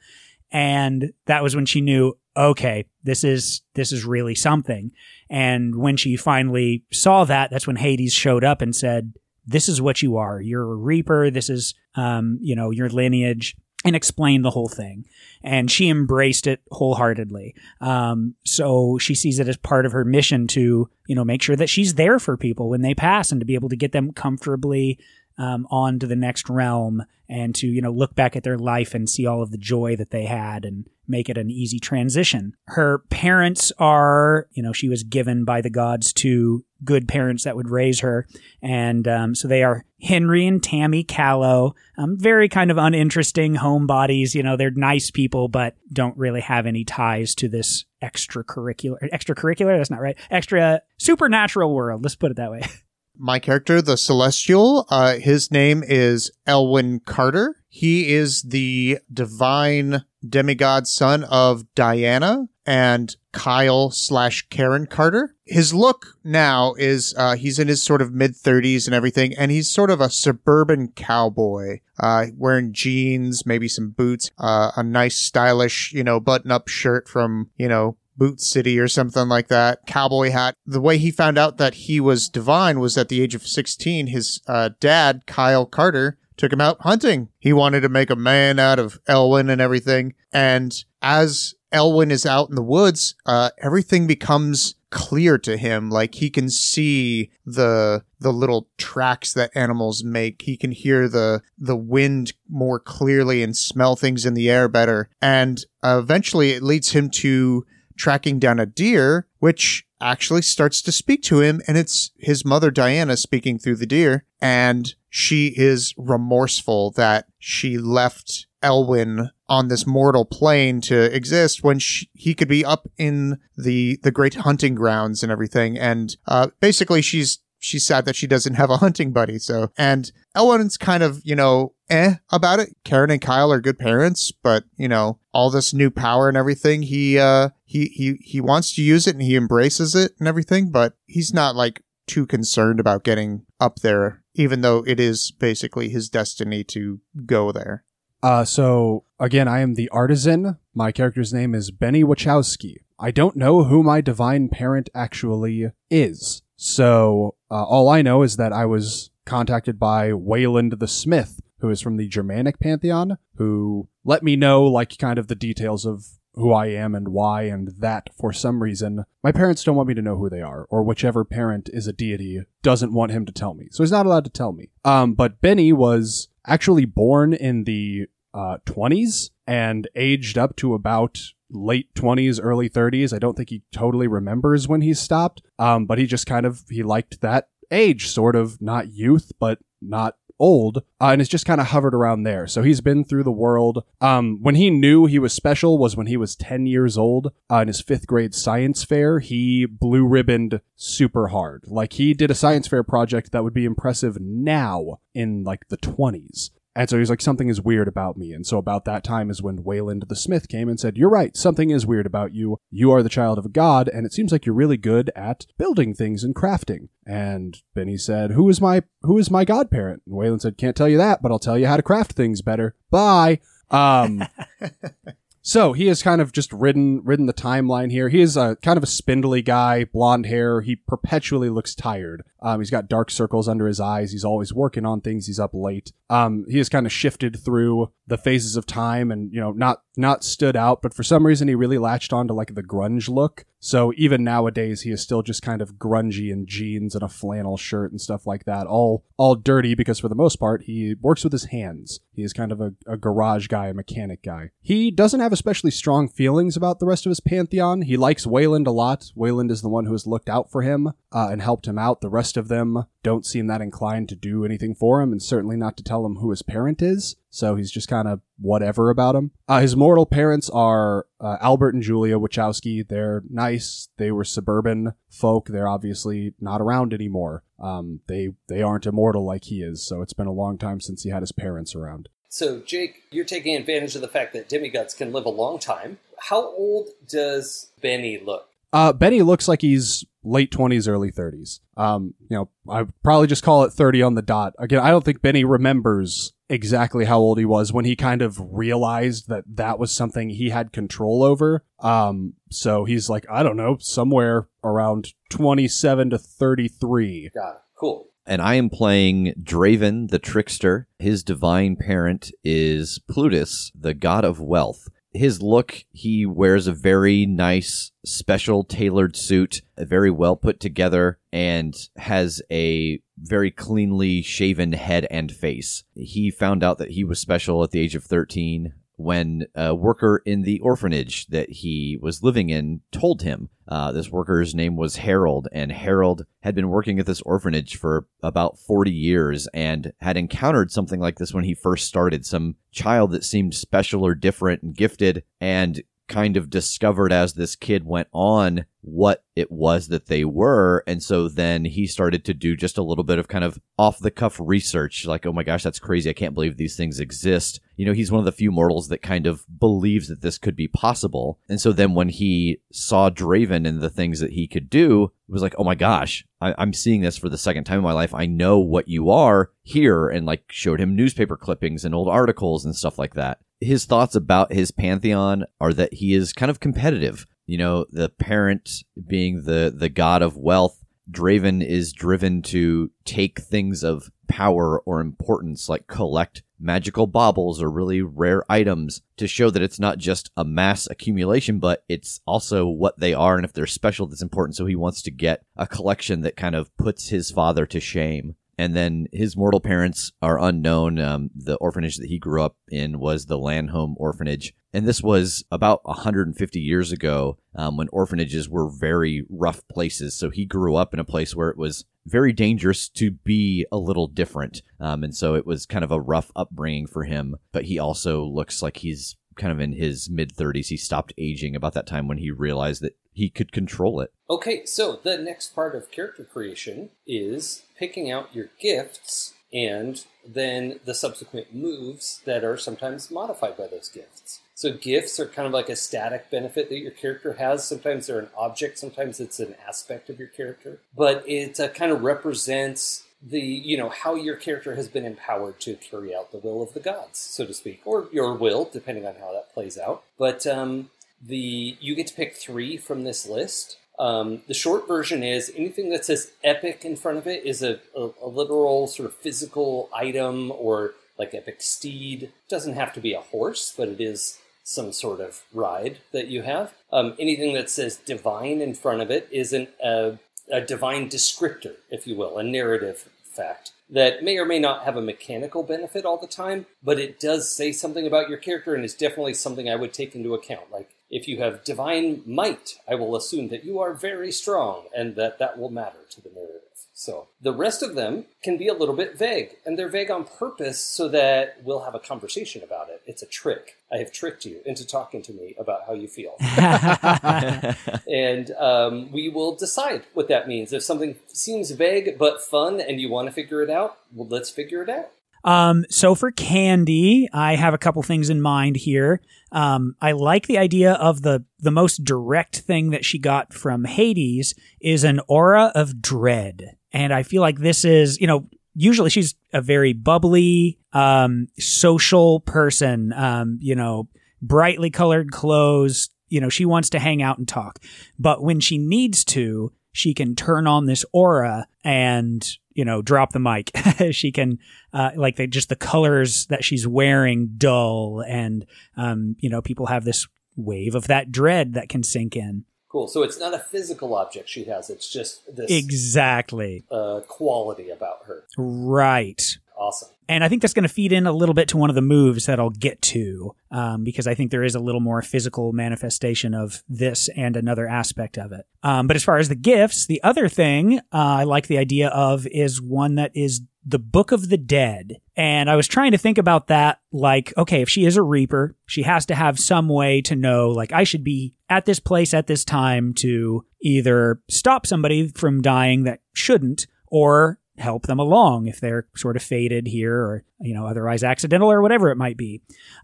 And 0.50 1.14
that 1.28 1.44
was 1.44 1.56
when 1.56 1.68
she 1.68 1.80
knew, 1.80 2.18
okay, 2.36 2.86
this 3.04 3.24
is, 3.24 3.62
this 3.76 3.92
is 3.92 4.04
really 4.04 4.34
something. 4.34 4.90
And 5.30 5.76
when 5.76 5.96
she 5.96 6.18
finally 6.18 6.86
saw 6.92 7.24
that, 7.26 7.52
that's 7.52 7.68
when 7.68 7.76
Hades 7.76 8.14
showed 8.14 8.44
up 8.44 8.64
and 8.64 8.76
said, 8.76 9.14
this 9.46 9.70
is 9.70 9.80
what 9.80 10.02
you 10.02 10.18
are. 10.18 10.42
You're 10.42 10.72
a 10.72 10.76
reaper. 10.76 11.30
This 11.30 11.52
is, 11.52 11.76
um, 11.94 12.40
you 12.42 12.56
know, 12.56 12.72
your 12.72 12.90
lineage 12.90 13.56
and 13.86 13.96
explain 13.96 14.42
the 14.42 14.50
whole 14.50 14.68
thing. 14.68 15.06
And 15.44 15.70
she 15.70 15.90
embraced 15.90 16.48
it 16.48 16.60
wholeheartedly. 16.72 17.54
Um, 17.80 18.34
so 18.44 18.98
she 18.98 19.14
sees 19.14 19.40
it 19.40 19.48
as 19.48 19.58
part 19.58 19.86
of 19.86 19.92
her 19.92 20.04
mission 20.04 20.48
to, 20.48 20.90
you 21.06 21.16
know, 21.16 21.24
make 21.24 21.44
sure 21.44 21.56
that 21.56 21.70
she's 21.70 21.94
there 21.94 22.18
for 22.18 22.36
people 22.36 22.68
when 22.68 22.82
they 22.82 22.96
pass 22.96 23.32
and 23.32 23.40
to 23.40 23.46
be 23.46 23.54
able 23.54 23.70
to 23.70 23.76
get 23.76 23.92
them 23.92 24.12
comfortably 24.12 24.98
um, 25.38 25.68
on 25.70 26.00
to 26.00 26.08
the 26.08 26.16
next 26.16 26.50
realm 26.50 27.04
and 27.28 27.56
to 27.56 27.68
you 27.68 27.82
know 27.82 27.92
look 27.92 28.16
back 28.16 28.36
at 28.36 28.44
their 28.44 28.58
life 28.58 28.94
and 28.94 29.10
see 29.10 29.26
all 29.26 29.42
of 29.42 29.52
the 29.52 29.58
joy 29.58 29.96
that 29.96 30.12
they 30.12 30.26
had 30.26 30.66
and 30.66 30.88
make 31.08 31.30
it 31.30 31.38
an 31.38 31.52
easy 31.52 31.80
transition. 31.80 32.56
Her 32.68 33.00
parents 33.10 33.72
are 33.78 34.48
you 34.52 34.64
know 34.64 34.74
she 34.74 34.90
was 34.90 35.04
given 35.04 35.46
by 35.46 35.62
the 35.62 35.70
gods 35.70 36.14
to 36.14 36.64
good 36.84 37.08
parents 37.08 37.44
that 37.44 37.56
would 37.56 37.70
raise 37.70 38.02
her. 38.02 38.28
And 38.62 39.08
um, 39.08 39.36
so 39.36 39.48
they 39.48 39.64
are 39.64 39.86
henry 40.02 40.46
and 40.46 40.62
tammy 40.62 41.04
callow 41.04 41.74
um, 41.98 42.18
very 42.20 42.50
kind 42.50 42.70
of 42.70 42.78
uninteresting 42.78 43.56
homebodies 43.56 44.36
you 44.36 44.44
know 44.44 44.58
they're 44.58 44.70
nice 44.72 45.10
people 45.10 45.48
but 45.48 45.76
don't 45.92 46.18
really 46.18 46.42
have 46.42 46.66
any 46.66 46.84
ties 46.84 47.34
to 47.34 47.48
this 47.48 47.86
extracurricular 48.04 48.98
extracurricular 49.12 49.78
that's 49.78 49.90
not 49.90 50.02
right 50.02 50.18
extra 50.30 50.81
supernatural 50.98 51.74
world 51.74 52.04
let's 52.04 52.16
put 52.16 52.30
it 52.30 52.38
that 52.38 52.52
way 52.52 52.62
my 53.18 53.40
character, 53.40 53.82
the 53.82 53.98
Celestial, 53.98 54.86
uh, 54.90 55.16
his 55.16 55.52
name 55.52 55.84
is 55.86 56.32
Elwin 56.48 57.00
Carter. 57.00 57.56
He 57.68 58.14
is 58.14 58.44
the 58.44 59.00
divine 59.12 60.06
demigod 60.28 60.88
son 60.88 61.24
of 61.26 61.64
Diana 61.76 62.48
and 62.66 63.16
Kyle 63.32 63.92
slash 63.92 64.48
Karen 64.50 64.88
Carter. 64.88 65.36
His 65.46 65.74
look 65.74 66.18
now 66.24 66.74
is 66.76 67.14
uh, 67.18 67.36
he's 67.36 67.60
in 67.60 67.68
his 67.68 67.84
sort 67.84 68.02
of 68.02 68.14
mid 68.14 68.32
30s 68.32 68.88
and 68.88 68.96
everything, 68.96 69.34
and 69.38 69.52
he's 69.52 69.70
sort 69.70 69.92
of 69.92 70.02
a 70.02 70.10
suburban 70.10 70.88
cowboy, 70.96 71.80
uh, 72.00 72.28
wearing 72.36 72.74
jeans, 72.74 73.46
maybe 73.46 73.68
some 73.68 73.90
boots, 73.90 74.32
uh, 74.38 74.72
a 74.76 74.84
nice 74.84 75.18
stylish, 75.18 75.94
you 75.94 76.04
know, 76.04 76.20
button 76.20 76.52
up 76.52 76.68
shirt 76.68 77.08
from, 77.08 77.52
you 77.58 77.68
know, 77.68 77.98
Boot 78.18 78.42
City 78.42 78.80
or 78.80 78.88
something 78.88 79.28
like 79.28 79.48
that, 79.48 79.86
cowboy 79.86 80.32
hat. 80.32 80.56
The 80.66 80.82
way 80.82 80.98
he 80.98 81.12
found 81.12 81.38
out 81.38 81.58
that 81.58 81.74
he 81.74 82.00
was 82.00 82.30
divine 82.30 82.80
was 82.80 82.98
at 82.98 83.10
the 83.10 83.22
age 83.22 83.36
of 83.36 83.48
16. 83.48 84.08
His 84.08 84.42
uh, 84.48 84.70
dad, 84.80 85.24
Kyle 85.26 85.66
Carter, 85.66 86.18
took 86.38 86.52
him 86.52 86.62
out 86.62 86.78
hunting. 86.82 87.30
He 87.40 87.54
wanted 87.54 87.82
to 87.82 87.90
make 87.90 88.10
a 88.10 88.16
man 88.16 88.60
out 88.60 88.80
of 88.80 89.00
Elwin 89.08 89.50
and 89.50 89.62
everything. 89.62 90.14
And 90.34 90.74
as 91.02 91.56
Elwin 91.72 92.12
is 92.12 92.26
out 92.26 92.50
in 92.50 92.56
the 92.56 92.64
woods, 92.64 93.16
uh, 93.26 93.52
everything 93.62 94.08
becomes 94.08 94.76
clear 94.90 95.38
to 95.38 95.58
him. 95.58 95.90
Like 95.90 96.16
he 96.16 96.30
can 96.30 96.50
see 96.50 97.32
the 97.46 98.04
the 98.20 98.32
little 98.32 98.70
tracks 98.78 99.34
that 99.34 99.52
animals 99.54 100.04
make. 100.04 100.44
He 100.44 100.56
can 100.56 100.72
hear 100.72 101.10
the 101.10 101.42
the 101.58 101.76
wind 101.76 102.34
more 102.50 102.80
clearly 102.80 103.44
and 103.44 103.56
smell 103.56 103.96
things 103.96 104.26
in 104.26 104.34
the 104.36 104.50
air 104.50 104.68
better. 104.68 105.10
And 105.22 105.64
uh, 105.84 106.00
eventually, 106.02 106.52
it 106.52 106.64
leads 106.64 106.92
him 106.92 107.10
to 107.12 107.66
tracking 107.97 108.39
down 108.39 108.59
a 108.59 108.65
deer, 108.65 109.27
which 109.39 109.86
actually 110.01 110.42
starts 110.42 110.81
to 110.81 110.92
speak 110.92 111.21
to 111.24 111.42
him. 111.42 111.62
And 111.68 111.77
it's 111.77 112.12
his 112.18 112.45
mother, 112.45 112.71
Diana, 112.71 113.18
speaking 113.18 113.57
through 113.57 113.77
the 113.77 113.86
deer. 113.86 114.25
And 114.42 114.94
she 115.09 115.53
is 115.56 115.94
remorseful 115.97 116.92
that 116.92 117.27
she 117.39 117.77
left 117.77 118.47
Elwin 118.62 119.30
on 119.47 119.68
this 119.68 119.86
mortal 119.86 120.25
plane 120.25 120.81
to 120.81 121.15
exist 121.15 121.63
when 121.63 121.80
she, 121.80 122.09
he 122.13 122.33
could 122.33 122.47
be 122.47 122.65
up 122.65 122.88
in 122.97 123.39
the 123.56 124.00
the 124.01 124.12
great 124.12 124.33
hunting 124.33 124.75
grounds 124.75 125.24
and 125.24 125.31
everything. 125.31 125.77
And 125.77 126.18
uh, 126.27 126.47
basically, 126.59 127.01
she's 127.01 127.39
she's 127.59 127.86
sad 127.86 128.06
that 128.06 128.15
she 128.15 128.27
doesn't 128.27 128.56
have 128.56 128.69
a 128.69 128.77
hunting 128.77 129.12
buddy. 129.12 129.39
So, 129.39 129.71
and 129.77 130.12
Elwin's 130.36 130.77
kind 130.77 131.03
of, 131.03 131.21
you 131.24 131.36
know, 131.36 131.74
eh 131.90 132.16
about 132.32 132.60
it. 132.60 132.76
Karen 132.84 133.12
and 133.12 133.22
Kyle 133.22 133.52
are 133.52 133.62
good 133.62 133.80
parents, 133.80 134.32
but, 134.32 134.64
you 134.78 134.88
know, 134.88 135.20
all 135.34 135.50
this 135.50 135.74
new 135.74 135.90
power 135.92 136.28
and 136.28 136.38
everything, 136.38 136.84
he, 136.84 137.20
uh, 137.20 137.50
he, 137.64 137.86
he, 137.86 138.14
he 138.22 138.42
wants 138.42 138.74
to 138.76 138.82
use 138.82 139.08
it 139.08 139.16
and 139.16 139.24
he 139.24 139.36
embraces 139.36 139.96
it 139.96 140.14
and 140.20 140.28
everything, 140.28 140.72
but 140.72 140.94
he's 141.06 141.34
not 141.34 141.56
like 141.56 141.84
too 142.08 142.26
concerned 142.26 142.80
about 142.80 143.04
getting 143.04 143.46
up 143.60 143.80
there, 143.80 144.24
even 144.34 144.62
though 144.62 144.84
it 144.88 145.00
is 145.00 145.32
basically 145.32 145.90
his 145.90 146.10
destiny 146.10 146.64
to 146.64 147.02
go 147.26 147.52
there. 147.52 147.84
Uh, 148.22 148.44
so 148.44 149.04
again, 149.20 149.48
I 149.48 149.60
am 149.60 149.76
the 149.76 149.90
artisan. 149.90 150.58
My 150.74 150.92
character's 150.92 151.34
name 151.34 151.54
is 151.54 151.72
Benny 151.72 152.04
Wachowski. 152.04 152.78
I 152.98 153.12
don't 153.12 153.36
know 153.36 153.66
who 153.66 153.84
my 153.84 154.02
divine 154.02 154.50
parent 154.50 154.90
actually 154.96 155.72
is. 155.90 156.42
So 156.56 157.36
uh, 157.52 157.64
all 157.64 157.90
I 157.90 158.02
know 158.02 158.24
is 158.24 158.38
that 158.38 158.54
I 158.54 158.66
was 158.66 159.12
contacted 159.26 159.78
by 159.80 160.14
Wayland 160.14 160.72
the 160.74 160.88
Smith, 160.88 161.42
who 161.66 161.72
is 161.72 161.82
from 161.82 161.98
the 161.98 162.08
Germanic 162.08 162.60
pantheon, 162.60 163.18
who 163.36 163.88
let 164.04 164.24
me 164.24 164.36
know 164.36 164.64
like 164.64 164.98
kind 164.98 165.18
of 165.18 165.28
the 165.28 165.36
details 165.36 165.86
of 165.86 166.06
who 166.34 166.54
I 166.54 166.68
am 166.68 166.94
and 166.94 167.07
why, 167.10 167.44
and 167.44 167.69
that 167.80 168.10
for 168.18 168.31
some 168.31 168.62
reason 168.62 169.06
my 169.24 169.31
parents 169.31 169.64
don't 169.64 169.76
want 169.76 169.88
me 169.88 169.95
to 169.95 170.02
know 170.02 170.18
who 170.18 170.30
they 170.30 170.42
are, 170.42 170.68
or 170.69 170.84
whichever 170.84 171.26
parent 171.26 171.69
is 171.74 171.88
a 171.88 171.94
deity 171.94 172.44
doesn't 172.62 172.94
want 172.94 173.12
him 173.12 173.26
to 173.26 173.31
tell 173.31 173.54
me. 173.54 173.68
So 173.72 173.84
he's 173.84 173.92
not 173.92 174.06
allowed 174.06 174.26
to 174.26 174.30
tell 174.30 174.52
me. 174.52 174.69
Um, 174.84 175.14
but 175.14 175.42
Benny 175.42 175.74
was 175.74 176.28
actually 176.45 176.86
born 176.86 177.34
in 177.34 177.64
the 177.64 178.07
uh, 178.34 178.57
20s 178.66 179.31
and 179.48 179.88
aged 179.95 180.38
up 180.38 180.56
to 180.57 180.74
about 180.74 181.19
late 181.52 181.94
20s 181.94 182.40
early 182.42 182.68
30s 182.68 183.14
i 183.14 183.19
don't 183.19 183.38
think 183.38 183.52
he 183.52 183.62
totally 183.72 184.07
remembers 184.07 184.68
when 184.68 184.81
he 184.81 184.95
stopped 184.95 185.44
um, 185.60 185.86
but 185.86 186.00
he 186.00 186.07
just 186.07 186.26
kind 186.26 186.44
of 186.44 186.64
he 186.69 186.81
liked 186.81 187.22
that 187.22 187.50
age 187.72 188.07
sort 188.10 188.36
of 188.36 188.60
not 188.60 188.92
youth 188.92 189.31
but 189.40 189.60
not 189.80 190.16
old 190.39 190.80
uh, 190.99 191.09
and 191.09 191.21
it's 191.21 191.30
just 191.30 191.45
kind 191.45 191.61
of 191.61 191.68
hovered 191.68 191.95
around 191.95 192.23
there. 192.23 192.47
So 192.47 192.63
he's 192.63 192.81
been 192.81 193.04
through 193.04 193.23
the 193.23 193.31
world. 193.31 193.83
Um, 194.01 194.39
when 194.42 194.56
he 194.56 194.69
knew 194.69 195.06
he 195.06 195.19
was 195.19 195.33
special 195.33 195.77
was 195.77 195.95
when 195.95 196.07
he 196.07 196.18
was 196.18 196.35
10 196.35 196.65
years 196.65 196.97
old 196.97 197.31
uh, 197.51 197.57
in 197.57 197.68
his 197.68 197.81
fifth 197.81 198.07
grade 198.07 198.33
science 198.33 198.83
fair. 198.83 199.19
He 199.19 199.65
blue 199.65 200.06
ribboned 200.06 200.61
super 200.75 201.30
hard. 201.30 201.63
Like 201.68 201.94
he 201.94 202.13
did 202.13 202.31
a 202.31 202.35
science 202.35 202.68
fair 202.68 202.83
project 202.83 203.31
that 203.31 203.44
would 203.44 203.54
be 203.54 203.65
impressive 203.65 204.18
now 204.19 204.99
in 205.13 205.44
like 205.44 205.68
the 205.69 205.77
20s 205.77 206.49
and 206.76 206.90
so 206.90 207.00
he's 207.00 207.10
like, 207.10 207.22
something 207.22 207.48
is 207.48 207.62
weird 207.62 207.88
about 207.88 208.18
me. 208.18 208.34
And 208.34 208.46
so 208.46 208.58
about 208.58 208.84
that 208.86 209.04
time 209.04 209.30
is 209.30 209.42
when 209.42 209.64
Wayland 209.64 210.06
the 210.10 210.16
Smith 210.16 210.50
came 210.50 210.68
and 210.68 210.80
said, 210.80 210.98
You're 210.98 211.10
right, 211.10 211.36
something 211.36 211.70
is 211.70 211.86
weird 211.86 212.06
about 212.06 212.34
you. 212.34 212.58
You 212.70 212.92
are 212.92 213.02
the 213.02 213.10
child 213.10 213.38
of 213.38 213.46
a 213.46 213.50
god, 213.50 213.88
and 213.88 214.06
it 214.06 214.14
seems 214.14 214.32
like 214.32 214.46
you're 214.46 214.56
really 214.56 214.78
good 214.78 215.10
at 215.16 215.46
building 215.58 215.94
things 215.94 216.24
and 216.24 216.36
crafting. 216.36 216.90
And 217.06 217.62
Benny 217.74 217.98
said, 217.98 218.32
Who 218.32 218.50
is 218.50 218.60
my 218.60 218.84
who 219.04 219.18
is 219.18 219.32
my 219.32 219.46
godparent? 219.46 220.04
And 220.06 220.16
Wayland 220.16 220.42
said, 220.42 220.58
Can't 220.58 220.76
tell 220.76 220.90
you 220.90 220.98
that, 220.98 221.22
but 221.22 221.32
I'll 221.32 221.40
tell 221.40 221.58
you 221.58 221.68
how 221.68 221.78
to 221.78 221.84
craft 221.84 222.14
things 222.14 222.42
better. 222.42 222.76
Bye. 222.92 223.40
Um 223.72 224.24
So 225.47 225.73
he 225.73 225.85
has 225.90 226.02
kind 226.02 226.21
of 226.21 226.31
just 226.31 226.52
ridden 226.52 227.04
ridden 227.04 227.28
the 227.28 227.33
timeline 227.33 227.92
here. 227.92 228.09
He 228.09 228.19
is 228.19 228.35
a 228.35 228.56
kind 228.64 228.78
of 228.78 228.83
a 228.83 228.87
spindly 228.87 229.44
guy, 229.44 229.85
blonde 229.85 230.25
hair. 230.25 230.61
He 230.61 230.75
perpetually 230.75 231.52
looks 231.52 231.75
tired. 231.75 232.23
Um, 232.42 232.59
he's 232.59 232.71
got 232.71 232.90
dark 232.90 233.11
circles 233.11 233.47
under 233.47 233.68
his 233.68 233.80
eyes. 233.80 234.11
He's 234.11 234.25
always 234.25 234.52
working 234.52 234.87
on 234.87 235.02
things. 235.02 235.28
He's 235.28 235.40
up 235.40 235.52
late. 235.54 235.94
Um, 236.09 236.45
he 236.49 236.57
has 236.57 236.68
kind 236.68 236.87
of 236.87 236.92
shifted 236.92 237.37
through 237.37 237.92
the 238.07 238.18
phases 238.18 238.56
of 238.56 238.66
time, 238.66 239.11
and 239.11 239.31
you 239.31 239.40
know, 239.40 239.52
not 239.52 239.83
not 239.97 240.23
stood 240.23 240.56
out, 240.56 240.81
but 240.81 240.94
for 240.94 241.04
some 241.04 241.25
reason 241.25 241.47
he 241.47 241.56
really 241.56 241.78
latched 241.78 242.14
on 242.14 242.28
to 242.28 242.33
like 242.33 242.56
the 242.56 242.64
grunge 242.64 243.09
look. 243.09 243.45
So 243.59 243.92
even 243.97 244.23
nowadays 244.23 244.81
he 244.81 244.92
is 244.92 245.02
still 245.02 245.23
just 245.23 245.42
kind 245.42 245.61
of 245.61 245.75
grungy 245.75 246.31
in 246.31 246.45
jeans 246.45 246.94
and 246.94 247.04
a 247.04 247.09
flannel 247.09 247.57
shirt 247.57 247.92
and 247.92 247.99
stuff 247.99 248.28
like 248.28 248.45
that. 248.45 248.68
All 248.68 249.04
all 249.18 249.35
dirty 249.35 249.73
because 249.73 249.99
for 249.99 250.07
the 250.07 250.16
most 250.16 250.35
part 250.35 250.64
he 250.64 250.95
works 251.02 251.23
with 251.23 251.33
his 251.33 251.45
hands. 251.45 251.99
He 252.14 252.23
is 252.23 252.31
kind 252.31 252.52
of 252.52 252.61
a, 252.61 252.73
a 252.85 252.95
garage 252.95 253.47
guy, 253.47 253.68
a 253.68 253.73
mechanic 253.73 254.21
guy. 254.23 254.52
He 254.61 254.92
doesn't 254.92 255.19
have 255.19 255.33
especially 255.33 255.71
strong 255.71 256.07
feelings 256.07 256.56
about 256.56 256.80
the 256.80 256.85
rest 256.85 257.06
of 257.06 257.09
his 257.09 257.19
pantheon. 257.19 257.81
He 257.81 257.97
likes 257.97 258.28
Wayland 258.28 258.68
a 258.68 258.71
lot. 258.71 259.11
Wayland 259.16 259.52
is 259.52 259.61
the 259.61 259.69
one 259.69 259.85
who 259.85 259.94
has 259.94 260.07
looked 260.07 260.30
out 260.30 260.52
for 260.52 260.61
him 260.61 260.94
uh, 261.11 261.30
and 261.31 261.42
helped 261.42 261.68
him 261.68 261.80
out. 261.80 262.02
The 262.02 262.09
rest 262.09 262.37
of 262.37 262.47
them 262.47 262.85
don't 263.04 263.25
seem 263.25 263.47
that 263.47 263.61
inclined 263.61 264.09
to 264.09 264.16
do 264.16 264.45
anything 264.45 264.75
for 264.75 265.02
him 265.02 265.11
and 265.11 265.21
certainly 265.21 265.57
not 265.57 265.75
to 265.78 265.83
tell 265.83 266.06
him 266.06 266.18
who 266.18 266.30
his 266.30 266.42
parent 266.42 266.81
is. 266.81 267.16
So 267.35 267.56
he's 267.56 267.69
just 267.69 267.89
kind 267.89 268.07
of 268.07 268.21
whatever 268.39 268.89
about 268.89 269.15
him. 269.15 269.31
Uh, 269.47 269.59
his 269.59 269.75
mortal 269.75 270.06
parents 270.06 270.49
are 270.49 271.06
uh, 271.19 271.35
Albert 271.42 271.73
and 271.73 271.83
Julia 271.83 272.18
Wachowski. 272.18 272.87
They're 272.87 273.23
nice. 273.30 273.89
They 273.97 274.11
were 274.11 274.23
suburban 274.23 274.94
folk. 275.09 275.49
They're 275.49 275.68
obviously 275.68 276.33
not 276.39 276.61
around 276.61 276.94
anymore. 276.94 277.44
Um, 277.59 277.99
they 278.07 278.30
they 278.47 278.61
aren't 278.61 278.85
immortal 278.85 279.25
like 279.25 279.45
he 279.45 279.61
is. 279.61 279.85
So 279.85 280.01
it's 280.01 280.13
been 280.13 280.27
a 280.27 280.31
long 280.31 280.57
time 280.57 280.80
since 280.80 281.04
he 281.04 281.09
had 281.09 281.21
his 281.21 281.33
parents 281.33 281.75
around. 281.75 282.07
So, 282.30 282.59
Jake, 282.59 283.04
you're 283.11 283.25
taking 283.25 283.56
advantage 283.56 283.95
of 283.95 284.01
the 284.01 284.07
fact 284.07 284.33
that 284.33 284.49
demigods 284.49 284.94
can 284.94 285.11
live 285.11 285.25
a 285.25 285.30
long 285.30 285.59
time. 285.59 285.99
How 286.18 286.42
old 286.42 286.89
does 287.07 287.71
Benny 287.81 288.18
look? 288.18 288.49
Uh, 288.73 288.92
Benny 288.92 289.21
looks 289.21 289.47
like 289.47 289.61
he's 289.61 290.04
late 290.23 290.51
20s, 290.51 290.87
early 290.87 291.11
30s. 291.11 291.61
Um, 291.77 292.13
you 292.30 292.35
know, 292.35 292.49
I 292.69 292.85
probably 293.04 293.27
just 293.27 293.44
call 293.44 293.63
it 293.63 293.71
30 293.71 294.01
on 294.01 294.15
the 294.15 294.21
dot. 294.21 294.54
Again, 294.59 294.80
I 294.80 294.89
don't 294.89 295.06
think 295.06 295.21
Benny 295.21 295.45
remembers 295.45 296.33
exactly 296.49 297.06
how 297.06 297.19
old 297.19 297.37
he 297.37 297.45
was 297.45 297.73
when 297.73 297.85
he 297.85 297.95
kind 297.95 298.21
of 298.21 298.40
realized 298.40 299.28
that 299.28 299.44
that 299.47 299.80
was 299.80 299.92
something 299.92 300.30
he 300.30 300.49
had 300.49 300.71
control 300.71 301.23
over. 301.23 301.64
Um, 301.80 302.33
so 302.52 302.85
he's 302.85 303.09
like, 303.09 303.25
I 303.30 303.44
don't 303.44 303.57
know, 303.57 303.78
somewhere 303.80 304.47
around 304.64 305.14
27 305.30 306.11
to 306.11 306.18
33. 306.18 307.31
Got 307.33 307.49
it. 307.49 307.56
Cool. 307.75 308.09
And 308.25 308.42
I 308.42 308.56
am 308.56 308.69
playing 308.69 309.33
Draven 309.42 310.09
the 310.09 310.19
Trickster. 310.19 310.87
His 310.97 311.23
divine 311.23 311.75
parent 311.75 312.31
is 312.44 312.99
Plutus, 313.07 313.71
the 313.80 313.94
god 313.94 314.25
of 314.25 314.40
wealth. 314.40 314.87
His 315.14 315.42
look, 315.42 315.85
he 315.92 316.25
wears 316.25 316.68
a 316.68 316.73
very 316.73 317.25
nice, 317.25 317.92
special 318.06 318.64
tailored 318.64 319.16
suit, 319.16 319.61
very 319.78 320.11
well 320.11 320.35
put 320.35 320.59
together, 320.59 321.19
and 321.31 321.73
has 321.95 322.42
a 322.52 322.99
very 323.18 323.52
cleanly 323.52 324.22
shaven 324.22 324.74
head 324.74 325.07
and 325.10 325.31
face. 325.31 325.84
He 325.95 326.31
found 326.31 326.64
out 326.64 326.78
that 326.80 326.92
he 326.92 327.04
was 327.04 327.19
special 327.19 327.64
at 327.64 327.72
the 327.72 327.80
age 327.80 327.95
of 327.95 328.04
13 328.04 328.74
when 328.98 329.45
a 329.56 329.76
worker 329.76 330.22
in 330.26 330.44
the 330.44 330.60
orphanage 330.60 331.28
that 331.28 331.50
he 331.50 331.98
was 332.02 332.24
living 332.24 332.50
in 332.50 332.81
told 332.92 333.22
him. 333.22 333.50
Uh, 333.68 333.92
this 333.92 334.10
worker's 334.10 334.54
name 334.54 334.76
was 334.76 334.98
Harold, 334.98 335.48
and 335.52 335.72
Harold 335.72 336.26
had 336.42 336.56
been 336.56 336.69
working 336.69 337.00
at 337.00 337.06
this 337.06 337.22
orphanage 337.22 337.78
for 337.78 338.07
about 338.22 338.60
40 338.60 338.92
years 338.92 339.48
and 339.54 339.92
had 340.00 340.18
encountered 340.18 340.72
something 340.72 341.00
like 341.00 341.18
this 341.18 341.34
when 341.34 341.44
he 341.44 341.54
first 341.54 341.88
started 341.88 342.26
some 342.26 342.56
child 342.72 343.12
that 343.12 343.24
seemed 343.24 343.56
special 343.56 344.06
or 344.06 344.16
different 344.16 344.62
and 344.62 344.76
gifted, 344.76 345.24
and 345.42 345.81
kind 346.07 346.38
of 346.38 346.50
discovered 346.50 347.12
as 347.12 347.33
this 347.33 347.56
kid 347.56 347.85
went 347.85 348.07
on 348.12 348.66
what 348.81 349.24
it 349.35 349.52
was 349.52 349.88
that 349.88 350.06
they 350.06 350.24
were. 350.24 350.83
And 350.85 351.02
so 351.02 351.28
then 351.28 351.66
he 351.66 351.88
started 351.88 352.24
to 352.26 352.33
do 352.33 352.56
just 352.56 352.78
a 352.78 352.83
little 352.83 353.04
bit 353.04 353.18
of 353.18 353.28
kind 353.28 353.44
of 353.44 353.59
off 353.80 353.97
the 354.00 354.12
cuff 354.12 354.40
research, 354.40 355.06
like, 355.07 355.26
oh 355.26 355.33
my 355.33 355.42
gosh, 355.44 355.64
that's 355.64 355.80
crazy. 355.80 356.09
I 356.09 356.14
can't 356.14 356.35
believe 356.35 356.57
these 356.57 356.78
things 356.78 357.00
exist. 357.00 357.59
You 357.78 357.85
know, 357.85 357.94
he's 357.94 358.12
one 358.12 358.19
of 358.19 358.26
the 358.26 358.31
few 358.31 358.52
mortals 358.52 358.88
that 358.90 359.02
kind 359.02 359.26
of 359.26 359.44
believes 359.59 360.07
that 360.07 360.21
this 360.21 360.38
could 360.38 360.56
be 360.56 360.68
possible. 360.68 361.40
And 361.50 361.59
so 361.59 361.71
then 361.71 361.95
when 361.95 362.09
he 362.09 362.59
saw 362.71 363.09
Draven 363.09 363.68
and 363.68 363.81
the 363.81 363.90
things 363.90 364.19
that 364.19 364.31
he 364.31 364.47
could 364.47 364.69
do, 364.69 365.06
it 365.28 365.31
was 365.31 365.42
like, 365.42 365.56
oh 365.57 365.64
my 365.64 365.76
gosh, 365.76 366.24
I- 366.40 366.56
I'm 366.57 366.74
seeing 366.74 367.02
this 367.02 367.18
for 367.18 367.30
the 367.30 367.38
second 367.40 367.64
time 367.64 367.80
in 367.80 367.83
my 367.83 367.94
life. 367.94 368.14
I 368.14 368.28
know 368.28 368.59
what 368.59 368.88
you 368.88 369.09
are 369.09 369.52
here 369.64 370.07
and 370.07 370.28
like 370.28 370.44
showed 370.50 370.80
him 370.80 370.95
newspaper 370.95 371.35
clippings 371.35 371.83
and 371.83 371.95
old 371.95 372.07
articles 372.07 372.64
and 372.64 372.76
stuff 372.76 373.00
like 373.00 373.16
that 373.16 373.40
his 373.59 373.85
thoughts 373.85 374.16
about 374.16 374.54
his 374.54 374.71
pantheon 374.71 375.45
are 375.59 375.74
that 375.74 375.94
he 375.94 376.14
is 376.14 376.33
kind 376.33 376.50
of 376.50 376.59
competitive. 376.59 377.26
You 377.45 377.57
know, 377.57 377.85
the 377.92 378.09
parent 378.09 378.69
being 379.07 379.44
the 379.44 379.74
the 379.76 379.90
god 379.90 380.21
of 380.21 380.38
wealth, 380.38 380.83
Draven 381.09 381.66
is 381.66 381.94
driven 381.94 382.42
to 382.44 382.92
take 383.06 383.40
things 383.40 383.83
of 383.83 384.09
power 384.28 384.80
or 384.80 385.02
importance, 385.02 385.69
like 385.69 385.88
collect 385.88 386.42
magical 386.59 387.06
baubles 387.06 387.62
or 387.62 387.69
really 387.69 388.02
rare 388.02 388.44
items, 388.50 389.02
to 389.18 389.28
show 389.28 389.50
that 389.50 389.62
it's 389.62 389.80
not 389.80 389.97
just 389.97 390.31
a 390.35 390.44
mass 390.44 390.88
accumulation, 390.88 391.59
but 391.59 391.83
it's 391.88 392.21
also 392.26 392.66
what 392.66 393.00
they 393.00 393.14
are, 393.14 393.35
and 393.35 393.45
if 393.45 393.54
they're 393.54 393.68
special, 393.68 394.07
that's 394.07 394.21
important. 394.21 394.56
So 394.56 394.66
he 394.66 394.76
wants 394.76 395.02
to 395.04 395.12
get 395.12 395.44
a 395.56 395.68
collection 395.68 396.21
that 396.21 396.38
kind 396.38 396.56
of 396.56 396.76
puts 396.78 397.09
his 397.09 397.30
father 397.30 397.66
to 397.68 397.80
shame 397.80 398.35
and 398.57 398.76
then 398.76 399.07
his 399.12 399.35
mortal 399.35 399.59
parents 399.59 400.12
are 400.21 400.40
unknown. 400.40 401.00
Um, 401.00 401.30
the 401.35 401.56
orphanage 401.56 401.97
that 401.97 402.07
he 402.07 402.19
grew 402.19 402.42
up 402.44 402.56
in 402.69 403.00
was 403.00 403.26
the 403.26 403.38
Landhome 403.38 403.95
Orphanage, 403.97 404.54
and 404.74 404.88
this 404.88 405.02
was 405.02 405.44
about 405.52 405.81
150 405.85 406.59
years 406.59 406.92
ago 406.92 407.38
um, 407.56 407.78
when 407.78 407.88
orphanages 407.90 408.50
were 408.50 408.69
very 408.69 409.26
rough 409.30 409.68
places. 409.68 410.16
So 410.16 410.30
he 410.30 410.45
grew 410.45 410.76
up 410.76 410.94
in 410.94 411.00
a 411.00 411.06
place 411.06 411.35
where 411.35 411.50
it 411.50 411.57
was 411.57 411.85
very 412.06 412.33
dangerous 412.33 412.88
to 412.90 413.12
be 413.12 413.66
a 413.71 413.78
little 413.78 414.07
different, 414.07 414.62
um, 414.80 415.04
and 415.04 415.16
so 415.16 415.35
it 415.35 415.45
was 415.45 415.66
kind 415.66 415.83
of 415.83 415.92
a 415.92 416.02
rough 416.02 416.31
upbringing 416.35 416.88
for 416.88 417.04
him. 417.04 417.35
But 417.52 417.66
he 417.66 417.80
also 417.80 418.24
looks 418.24 418.62
like 418.62 418.78
he's 418.78 419.16
kind 419.35 419.52
of 419.52 419.59
in 419.59 419.74
his 419.74 420.09
mid 420.09 420.35
30s. 420.35 420.68
He 420.68 420.78
stopped 420.78 421.14
aging 421.18 421.56
about 421.56 421.74
that 421.74 421.88
time 421.88 422.07
when 422.07 422.18
he 422.18 422.31
realized 422.31 422.81
that 422.81 422.97
he 423.16 423.30
could 423.30 423.52
control 423.52 424.02
it. 424.02 424.12
Okay, 424.30 424.66
so 424.66 425.00
the 425.02 425.18
next 425.18 425.56
part 425.56 425.74
of 425.74 425.90
character 425.90 426.26
creation 426.26 426.90
is 427.07 427.64
picking 427.80 428.12
out 428.12 428.36
your 428.36 428.50
gifts 428.60 429.34
and 429.54 430.04
then 430.28 430.80
the 430.84 430.94
subsequent 430.94 431.56
moves 431.56 432.22
that 432.26 432.44
are 432.44 432.57
sometimes 432.57 433.10
modified 433.10 433.57
by 433.57 433.68
those 433.68 433.88
gifts. 433.88 434.42
So 434.54 434.74
gifts 434.74 435.19
are 435.19 435.28
kind 435.28 435.48
of 435.48 435.54
like 435.54 435.69
a 435.69 435.76
static 435.76 436.30
benefit 436.30 436.69
that 436.69 436.80
your 436.80 436.92
character 436.92 437.34
has. 437.34 437.66
Sometimes 437.66 438.07
they're 438.07 438.19
an 438.19 438.30
object, 438.38 438.80
sometimes 438.80 439.19
it's 439.19 439.40
an 439.40 439.56
aspect 439.66 440.10
of 440.10 440.19
your 440.19 440.28
character, 440.28 440.80
but 440.95 441.24
it 441.28 441.60
uh, 441.60 441.69
kind 441.69 441.92
of 441.92 442.04
represents 442.04 443.04
the 443.22 443.40
you 443.40 443.76
know 443.78 443.90
how 443.90 444.14
your 444.16 444.36
character 444.36 444.76
has 444.76 444.88
been 444.88 445.06
empowered 445.06 445.60
to 445.60 445.76
carry 445.76 446.14
out 446.16 446.31
the 446.31 446.38
will 446.38 446.62
of 446.62 446.74
the 446.74 446.80
gods, 446.80 447.18
so 447.18 447.45
to 447.45 447.54
speak, 447.54 447.81
or 447.86 448.07
your 448.12 448.34
will, 448.36 448.69
depending 448.72 449.06
on 449.06 449.16
how 449.16 449.31
that 449.31 449.54
plays 449.54 449.78
out. 449.78 450.04
But 450.18 450.45
um, 450.45 450.90
the 451.26 451.78
you 451.80 451.96
get 451.96 452.08
to 452.08 452.14
pick 452.14 452.36
three 452.36 452.78
from 452.78 453.04
this 453.04 453.28
list. 453.28 453.78
Um, 453.98 454.42
the 454.48 454.54
short 454.54 454.88
version 454.88 455.24
is 455.24 455.52
anything 455.56 455.90
that 455.92 456.04
says 456.06 456.32
epic 456.44 456.84
in 456.84 456.98
front 456.98 457.18
of 457.18 457.28
it 457.28 457.46
is 457.46 457.64
a, 457.64 457.80
a, 457.96 458.10
a 458.22 458.28
literal 458.28 458.88
sort 458.88 459.08
of 459.08 459.16
physical 459.16 459.90
item 459.94 460.52
or 460.52 460.94
like 461.18 461.34
epic 461.34 461.62
steed. 461.62 462.24
It 462.24 462.32
doesn't 462.50 462.74
have 462.74 462.94
to 462.94 463.00
be 463.00 463.14
a 463.14 463.22
horse, 463.22 463.74
but 463.76 463.88
it 463.88 464.02
is 464.02 464.38
some 464.64 464.92
sort 464.92 465.22
of 465.22 465.44
ride 465.54 466.00
that 466.12 466.28
you 466.28 466.42
have. 466.42 466.74
Um, 466.92 467.16
anything 467.18 467.54
that 467.54 467.70
says 467.70 467.98
divine 467.98 468.60
in 468.60 468.74
front 468.74 469.02
of 469.02 469.12
it 469.12 469.30
is 469.32 469.54
an, 469.54 469.70
a, 469.82 470.18
a 470.52 470.60
divine 470.60 471.10
descriptor, 471.10 471.76
if 471.90 472.06
you 472.06 472.16
will, 472.16 472.38
a 472.38 472.44
narrative 472.44 473.08
fact 473.24 473.72
that 473.90 474.24
may 474.24 474.38
or 474.38 474.46
may 474.46 474.60
not 474.60 474.84
have 474.84 474.98
a 474.98 475.02
mechanical 475.02 475.64
benefit 475.64 476.06
all 476.06 476.18
the 476.18 476.28
time, 476.28 476.66
but 476.84 477.00
it 477.00 477.20
does 477.20 477.56
say 477.56 477.72
something 477.72 478.08
about 478.08 478.30
your 478.30 478.38
character 478.38 478.74
and 478.74 478.84
is 478.84 478.96
definitely 478.96 479.34
something 479.34 479.70
I 479.70 479.76
would 479.76 479.94
take 479.94 480.16
into 480.16 480.34
account. 480.34 480.72
Like 480.72 480.90
if 481.09 481.28
you 481.28 481.38
have 481.38 481.64
divine 481.64 482.24
might, 482.26 482.80
I 482.88 482.95
will 482.95 483.16
assume 483.16 483.50
that 483.50 483.64
you 483.64 483.80
are 483.80 483.94
very 483.94 484.31
strong 484.31 484.85
and 484.95 485.16
that 485.16 485.40
that 485.40 485.57
will 485.57 485.69
matter 485.69 486.00
to 486.12 486.21
the 486.21 486.30
narrative. 486.30 486.62
So 486.97 487.28
the 487.42 487.52
rest 487.52 487.83
of 487.83 487.95
them 487.95 488.24
can 488.42 488.57
be 488.57 488.69
a 488.69 488.74
little 488.74 488.95
bit 488.95 489.18
vague, 489.18 489.57
and 489.66 489.78
they're 489.78 489.90
vague 489.90 490.09
on 490.09 490.24
purpose 490.24 490.80
so 490.80 491.09
that 491.09 491.57
we'll 491.62 491.81
have 491.81 491.94
a 491.94 492.00
conversation 492.00 492.64
about 492.64 492.88
it. 492.90 493.02
It's 493.06 493.21
a 493.21 493.26
trick. 493.26 493.76
I 493.92 493.97
have 493.97 494.14
tricked 494.14 494.45
you 494.45 494.62
into 494.66 494.88
talking 494.88 495.21
to 495.24 495.33
me 495.33 495.56
about 495.59 495.81
how 495.88 495.94
you 495.94 496.07
feel. 496.07 496.35
and 498.07 498.52
um, 498.52 499.12
we 499.12 499.28
will 499.28 499.56
decide 499.56 500.04
what 500.14 500.30
that 500.30 500.47
means. 500.47 500.71
If 500.71 500.83
something 500.83 501.18
seems 501.28 501.69
vague 501.71 502.18
but 502.18 502.42
fun 502.42 502.80
and 502.80 503.02
you 503.02 503.09
want 503.09 503.28
to 503.28 503.33
figure 503.33 503.62
it 503.62 503.69
out, 503.69 503.97
well, 504.14 504.30
let's 504.30 504.50
figure 504.50 504.81
it 504.81 504.90
out. 504.90 505.12
Um, 505.45 505.85
so 505.90 506.16
for 506.16 506.31
Candy, 506.31 507.30
I 507.31 507.56
have 507.56 507.75
a 507.75 507.78
couple 507.78 508.02
things 508.02 508.31
in 508.31 508.42
mind 508.42 508.75
here. 508.75 509.21
Um, 509.52 509.95
I 510.02 510.11
like 510.14 510.47
the 510.47 510.57
idea 510.57 510.94
of 510.94 511.21
the 511.21 511.45
the 511.59 511.71
most 511.71 512.04
direct 512.04 512.58
thing 512.58 512.89
that 512.89 513.06
she 513.06 513.19
got 513.19 513.54
from 513.54 513.86
Hades 513.86 514.56
is 514.82 515.04
an 515.04 515.21
aura 515.28 515.71
of 515.75 516.02
dread, 516.02 516.75
and 516.91 517.13
I 517.13 517.23
feel 517.23 517.41
like 517.41 517.60
this 517.60 517.86
is, 517.86 518.19
you 518.19 518.25
know, 518.25 518.49
usually 518.73 519.12
she's 519.12 519.36
a 519.54 519.62
very 519.62 519.93
bubbly, 519.93 520.80
um, 520.93 521.47
social 521.60 522.39
person. 522.39 523.13
Um, 523.13 523.60
you 523.62 523.75
know, 523.75 524.10
brightly 524.41 524.89
colored 524.89 525.32
clothes. 525.32 526.10
You 526.28 526.41
know, 526.41 526.49
she 526.49 526.65
wants 526.65 526.89
to 526.89 526.99
hang 526.99 527.21
out 527.21 527.38
and 527.38 527.47
talk, 527.47 527.80
but 528.17 528.43
when 528.43 528.60
she 528.60 528.80
needs 528.80 529.23
to, 529.25 529.71
she 529.91 530.15
can 530.15 530.36
turn 530.36 530.65
on 530.65 530.88
this 530.88 531.06
aura 531.13 531.67
and 531.84 532.58
you 532.76 532.86
know, 532.86 533.02
drop 533.02 533.32
the 533.34 533.39
mic. 533.39 533.72
she 534.12 534.32
can, 534.32 534.60
uh, 534.94 535.12
like 535.15 535.38
they 535.38 535.48
just 535.48 535.70
the 535.70 535.76
colors 535.76 536.46
that 536.48 536.63
she's 536.63 536.86
wearing 536.88 537.56
dull 537.58 538.24
and, 538.28 538.65
um, 538.98 539.36
you 539.39 539.50
know, 539.50 539.62
people 539.62 539.88
have 539.88 540.04
this 540.04 540.28
wave 540.56 540.94
of 540.94 541.08
that 541.08 541.32
dread 541.32 541.74
that 541.74 541.89
can 541.89 542.04
sink 542.04 542.36
in. 542.36 542.65
Cool. 542.89 543.08
So 543.08 543.24
it's 543.24 543.39
not 543.39 543.54
a 543.54 543.60
physical 543.60 544.13
object 544.15 544.48
she 544.48 544.65
has. 544.65 544.89
It's 544.89 545.12
just 545.12 545.54
this 545.54 545.70
Exactly. 545.70 546.86
uh, 546.91 547.22
quality 547.28 547.89
about 547.89 548.20
her. 548.26 548.46
Right. 548.58 549.58
Awesome. 549.78 550.10
And 550.28 550.44
I 550.44 550.50
think 550.50 550.62
that's 550.62 550.74
going 550.74 550.84
to 550.84 550.89
feed 550.89 551.12
in 551.12 551.28
a 551.28 551.32
little 551.32 551.54
bit 551.54 551.67
to 551.70 551.78
one 551.78 551.89
of 551.89 551.96
the 551.96 552.02
moves 552.02 552.46
that 552.46 552.60
I'll 552.60 552.70
get 552.70 553.02
to, 553.04 553.56
um, 553.72 554.04
because 554.04 554.26
I 554.26 554.34
think 554.34 554.50
there 554.50 554.63
is 554.63 554.74
a 554.74 554.80
little 554.80 555.02
more 555.02 555.22
physical 555.22 555.74
manifestation 555.74 556.54
of 556.54 556.82
this 556.88 557.30
and 557.36 557.56
another 557.56 557.88
aspect 557.88 558.38
of 558.38 558.52
it. 558.52 558.65
Um, 558.84 559.08
but 559.08 559.15
as 559.15 559.24
far 559.24 559.38
as 559.38 559.50
the 559.50 559.56
gifts, 559.56 560.08
the 560.08 560.24
other 560.24 560.48
thing 560.48 561.00
uh, 561.00 561.02
I 561.12 561.44
like 561.44 561.67
the 561.67 561.78
idea 561.78 562.08
of 562.10 562.48
is 562.48 562.82
one 562.82 563.15
that 563.15 563.32
is 563.36 563.62
the 563.86 564.00
Book 564.00 564.32
of 564.32 564.50
the 564.50 564.58
Dead. 564.58 565.17
And 565.36 565.70
I 565.70 565.76
was 565.76 565.88
trying 565.88 566.12
to 566.13 566.17
think 566.17 566.38
about 566.38 566.67
that 566.67 567.02
like, 567.12 567.54
okay, 567.58 567.82
if 567.82 567.89
she 567.89 568.06
is 568.06 568.17
a 568.17 568.24
Reaper, 568.24 568.76
she 568.88 569.04
has 569.04 569.28
to 569.28 569.36
have 569.36 569.60
some 569.60 569.89
way 569.89 570.22
to 570.22 570.36
know, 570.36 570.70
like, 570.70 570.91
I 570.91 571.04
should 571.04 571.24
be 571.24 571.54
at 571.70 571.86
this 571.86 572.00
place 572.00 572.34
at 572.34 572.48
this 572.48 572.65
time 572.65 573.13
to 573.15 573.63
either 573.82 574.41
stop 574.50 574.88
somebody 574.88 575.28
from 575.28 575.62
dying 575.62 576.04
that 576.06 576.22
shouldn't 576.34 576.88
or 577.08 577.60
help 577.78 578.08
them 578.08 578.20
along 578.20 578.67
if 578.67 578.80
they're 578.80 579.08
sort 579.15 579.36
of 579.36 579.44
faded 579.44 579.88
here 579.88 580.15
or, 580.15 580.44
you 580.60 580.74
know, 580.74 580.86
otherwise 580.86 581.24
accidental 581.24 581.72
or 581.72 581.82
whatever 581.82 582.10
it 582.10 582.17
might 582.17 582.38
be. 582.38 582.62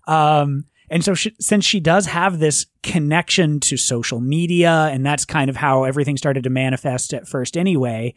Um, 0.07 0.65
and 0.89 1.03
so 1.03 1.13
she, 1.13 1.33
since 1.39 1.65
she 1.65 1.79
does 1.79 2.05
have 2.07 2.39
this 2.39 2.65
connection 2.83 3.59
to 3.61 3.77
social 3.77 4.19
media, 4.19 4.89
and 4.91 5.05
that's 5.05 5.25
kind 5.25 5.49
of 5.49 5.55
how 5.55 5.83
everything 5.83 6.17
started 6.17 6.43
to 6.43 6.49
manifest 6.49 7.13
at 7.13 7.27
first 7.27 7.57
anyway, 7.57 8.13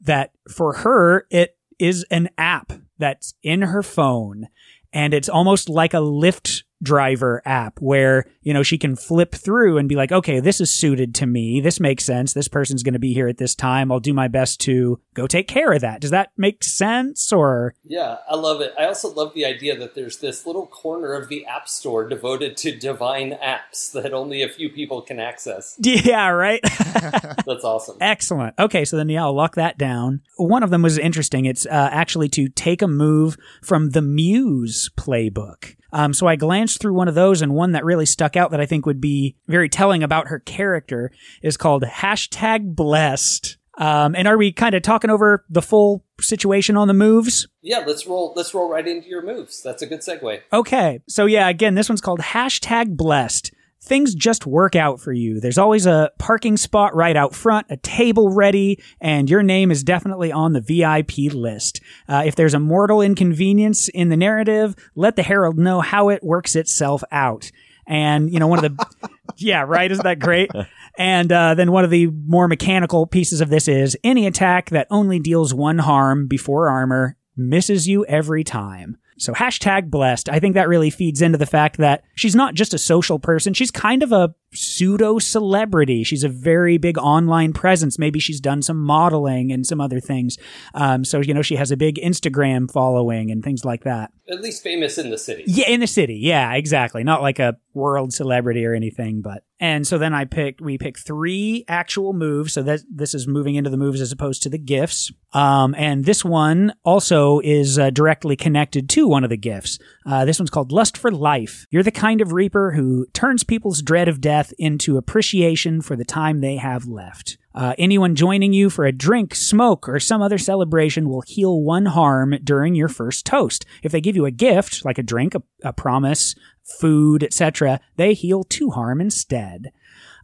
that 0.00 0.32
for 0.50 0.74
her, 0.74 1.26
it 1.30 1.56
is 1.78 2.04
an 2.10 2.30
app 2.38 2.72
that's 2.98 3.34
in 3.42 3.62
her 3.62 3.82
phone 3.82 4.48
and 4.94 5.12
it's 5.12 5.28
almost 5.28 5.68
like 5.68 5.92
a 5.92 5.98
Lyft 5.98 6.62
driver 6.84 7.42
app 7.44 7.80
where, 7.80 8.26
you 8.42 8.54
know, 8.54 8.62
she 8.62 8.78
can 8.78 8.94
flip 8.94 9.34
through 9.34 9.78
and 9.78 9.88
be 9.88 9.96
like, 9.96 10.12
okay, 10.12 10.38
this 10.38 10.60
is 10.60 10.70
suited 10.70 11.14
to 11.16 11.26
me. 11.26 11.60
This 11.60 11.80
makes 11.80 12.04
sense. 12.04 12.32
This 12.32 12.46
person's 12.46 12.82
going 12.82 12.92
to 12.92 13.00
be 13.00 13.14
here 13.14 13.26
at 13.26 13.38
this 13.38 13.54
time. 13.54 13.90
I'll 13.90 14.00
do 14.00 14.14
my 14.14 14.28
best 14.28 14.60
to 14.62 15.00
go 15.14 15.26
take 15.26 15.48
care 15.48 15.72
of 15.72 15.80
that. 15.80 16.00
Does 16.00 16.10
that 16.10 16.30
make 16.36 16.62
sense 16.62 17.32
or? 17.32 17.74
Yeah, 17.82 18.18
I 18.28 18.36
love 18.36 18.60
it. 18.60 18.74
I 18.78 18.84
also 18.84 19.12
love 19.12 19.34
the 19.34 19.46
idea 19.46 19.76
that 19.78 19.94
there's 19.94 20.18
this 20.18 20.46
little 20.46 20.66
corner 20.66 21.14
of 21.14 21.28
the 21.28 21.46
App 21.46 21.68
Store 21.68 22.08
devoted 22.08 22.56
to 22.58 22.76
divine 22.76 23.32
apps 23.32 23.90
that 24.04 24.12
only 24.12 24.42
a 24.42 24.48
few 24.48 24.68
people 24.68 25.02
can 25.02 25.18
access. 25.18 25.78
Yeah, 26.04 26.28
right. 26.28 26.60
That's 27.46 27.64
awesome. 27.64 27.96
Excellent. 28.00 28.54
Okay, 28.58 28.84
so 28.84 28.96
then 28.96 29.08
yeah, 29.08 29.24
I'll 29.24 29.34
lock 29.34 29.54
that 29.54 29.78
down. 29.78 30.22
One 30.36 30.62
of 30.62 30.70
them 30.70 30.82
was 30.82 30.98
interesting. 30.98 31.44
It's 31.44 31.66
uh, 31.66 31.88
actually 31.92 32.28
to 32.30 32.48
take 32.48 32.82
a 32.82 32.88
move 32.88 33.36
from 33.62 33.90
the 33.90 34.02
Muse 34.02 34.90
playbook. 34.96 35.76
Um, 35.94 36.12
so 36.12 36.26
I 36.26 36.34
glanced 36.34 36.80
through 36.80 36.94
one 36.94 37.06
of 37.06 37.14
those, 37.14 37.40
and 37.40 37.54
one 37.54 37.70
that 37.72 37.84
really 37.84 38.04
stuck 38.04 38.36
out 38.36 38.50
that 38.50 38.60
I 38.60 38.66
think 38.66 38.84
would 38.84 39.00
be 39.00 39.36
very 39.46 39.68
telling 39.68 40.02
about 40.02 40.26
her 40.26 40.40
character 40.40 41.12
is 41.40 41.56
called 41.56 41.84
hashtag 41.84 42.74
blessed. 42.74 43.56
Um, 43.78 44.14
and 44.16 44.26
are 44.26 44.36
we 44.36 44.52
kind 44.52 44.74
of 44.74 44.82
talking 44.82 45.10
over 45.10 45.44
the 45.48 45.62
full 45.62 46.04
situation 46.20 46.76
on 46.76 46.88
the 46.88 46.94
moves? 46.94 47.46
Yeah, 47.62 47.84
let's 47.86 48.06
roll. 48.06 48.32
Let's 48.36 48.52
roll 48.54 48.68
right 48.68 48.86
into 48.86 49.08
your 49.08 49.22
moves. 49.22 49.62
That's 49.62 49.82
a 49.82 49.86
good 49.86 50.00
segue. 50.00 50.40
Okay. 50.52 51.00
So 51.08 51.26
yeah, 51.26 51.48
again, 51.48 51.74
this 51.74 51.88
one's 51.88 52.00
called 52.00 52.20
hashtag 52.20 52.96
blessed. 52.96 53.52
Things 53.84 54.14
just 54.14 54.46
work 54.46 54.74
out 54.74 54.98
for 54.98 55.12
you. 55.12 55.40
There's 55.40 55.58
always 55.58 55.84
a 55.84 56.10
parking 56.18 56.56
spot 56.56 56.94
right 56.94 57.14
out 57.14 57.34
front, 57.34 57.66
a 57.68 57.76
table 57.76 58.30
ready, 58.30 58.82
and 58.98 59.28
your 59.28 59.42
name 59.42 59.70
is 59.70 59.84
definitely 59.84 60.32
on 60.32 60.54
the 60.54 60.62
VIP 60.62 61.34
list. 61.34 61.82
Uh, 62.08 62.22
if 62.24 62.34
there's 62.34 62.54
a 62.54 62.58
mortal 62.58 63.02
inconvenience 63.02 63.90
in 63.90 64.08
the 64.08 64.16
narrative, 64.16 64.74
let 64.94 65.16
the 65.16 65.22
herald 65.22 65.58
know 65.58 65.82
how 65.82 66.08
it 66.08 66.24
works 66.24 66.56
itself 66.56 67.04
out. 67.12 67.50
And, 67.86 68.32
you 68.32 68.40
know, 68.40 68.46
one 68.46 68.64
of 68.64 68.74
the, 68.74 68.86
yeah, 69.36 69.64
right? 69.68 69.92
Isn't 69.92 70.04
that 70.04 70.18
great? 70.18 70.50
And 70.96 71.30
uh, 71.30 71.54
then 71.54 71.70
one 71.70 71.84
of 71.84 71.90
the 71.90 72.06
more 72.06 72.48
mechanical 72.48 73.06
pieces 73.06 73.42
of 73.42 73.50
this 73.50 73.68
is 73.68 73.98
any 74.02 74.26
attack 74.26 74.70
that 74.70 74.86
only 74.90 75.18
deals 75.18 75.52
one 75.52 75.78
harm 75.78 76.26
before 76.26 76.70
armor 76.70 77.18
misses 77.36 77.86
you 77.86 78.06
every 78.06 78.44
time. 78.44 78.96
So 79.16 79.32
hashtag 79.32 79.90
blessed. 79.90 80.28
I 80.28 80.40
think 80.40 80.54
that 80.54 80.68
really 80.68 80.90
feeds 80.90 81.22
into 81.22 81.38
the 81.38 81.46
fact 81.46 81.76
that 81.76 82.02
she's 82.14 82.34
not 82.34 82.54
just 82.54 82.74
a 82.74 82.78
social 82.78 83.18
person. 83.18 83.54
She's 83.54 83.70
kind 83.70 84.02
of 84.02 84.12
a 84.12 84.34
pseudo 84.52 85.18
celebrity. 85.18 86.04
She's 86.04 86.24
a 86.24 86.28
very 86.28 86.78
big 86.78 86.98
online 86.98 87.52
presence. 87.52 87.98
Maybe 87.98 88.18
she's 88.18 88.40
done 88.40 88.62
some 88.62 88.78
modeling 88.78 89.52
and 89.52 89.66
some 89.66 89.80
other 89.80 90.00
things. 90.00 90.36
Um, 90.74 91.04
so, 91.04 91.20
you 91.20 91.34
know, 91.34 91.42
she 91.42 91.56
has 91.56 91.70
a 91.70 91.76
big 91.76 91.96
Instagram 91.96 92.70
following 92.70 93.30
and 93.30 93.42
things 93.42 93.64
like 93.64 93.84
that. 93.84 94.12
At 94.28 94.40
least 94.40 94.62
famous 94.62 94.98
in 94.98 95.10
the 95.10 95.18
city. 95.18 95.44
Yeah, 95.46 95.68
in 95.68 95.80
the 95.80 95.86
city. 95.86 96.16
Yeah, 96.16 96.52
exactly. 96.54 97.04
Not 97.04 97.22
like 97.22 97.38
a 97.38 97.56
world 97.74 98.12
celebrity 98.12 98.64
or 98.64 98.74
anything, 98.74 99.20
but 99.22 99.44
and 99.60 99.86
so 99.86 99.98
then 99.98 100.12
I 100.12 100.24
picked 100.24 100.60
we 100.60 100.78
picked 100.78 101.00
three 101.00 101.64
actual 101.68 102.12
moves. 102.12 102.52
So 102.52 102.62
that 102.62 102.80
this 102.90 103.14
is 103.14 103.26
moving 103.26 103.54
into 103.54 103.70
the 103.70 103.76
moves 103.76 104.00
as 104.00 104.12
opposed 104.12 104.42
to 104.42 104.48
the 104.48 104.58
gifts. 104.58 105.12
Um, 105.32 105.74
and 105.76 106.04
this 106.04 106.24
one 106.24 106.74
also 106.84 107.40
is 107.40 107.78
uh, 107.78 107.90
directly 107.90 108.36
connected 108.36 108.88
to 108.90 109.08
one 109.08 109.24
of 109.24 109.30
the 109.30 109.36
gifts. 109.36 109.78
Uh, 110.06 110.24
this 110.24 110.38
one's 110.38 110.50
called 110.50 110.72
Lust 110.72 110.96
for 110.96 111.10
Life. 111.10 111.66
You're 111.70 111.82
the 111.82 111.90
kind 111.90 112.20
of 112.20 112.32
reaper 112.32 112.72
who 112.72 113.06
turns 113.12 113.42
people's 113.42 113.82
dread 113.82 114.08
of 114.08 114.20
death 114.20 114.52
into 114.58 114.96
appreciation 114.96 115.80
for 115.82 115.96
the 115.96 116.04
time 116.04 116.40
they 116.40 116.56
have 116.56 116.86
left. 116.86 117.36
Uh, 117.54 117.72
anyone 117.78 118.16
joining 118.16 118.52
you 118.52 118.68
for 118.68 118.84
a 118.84 118.90
drink, 118.90 119.32
smoke, 119.32 119.88
or 119.88 120.00
some 120.00 120.20
other 120.20 120.38
celebration 120.38 121.08
will 121.08 121.22
heal 121.22 121.62
one 121.62 121.86
harm 121.86 122.34
during 122.42 122.74
your 122.74 122.88
first 122.88 123.24
toast. 123.24 123.64
If 123.84 123.92
they 123.92 124.00
give 124.00 124.16
you 124.16 124.26
a 124.26 124.32
gift, 124.32 124.84
like 124.84 124.98
a 124.98 125.04
drink, 125.04 125.36
a, 125.36 125.42
a 125.62 125.72
promise, 125.72 126.34
food, 126.64 127.22
etc., 127.22 127.80
they 127.96 128.14
heal 128.14 128.44
to 128.44 128.70
harm 128.70 129.00
instead. 129.00 129.72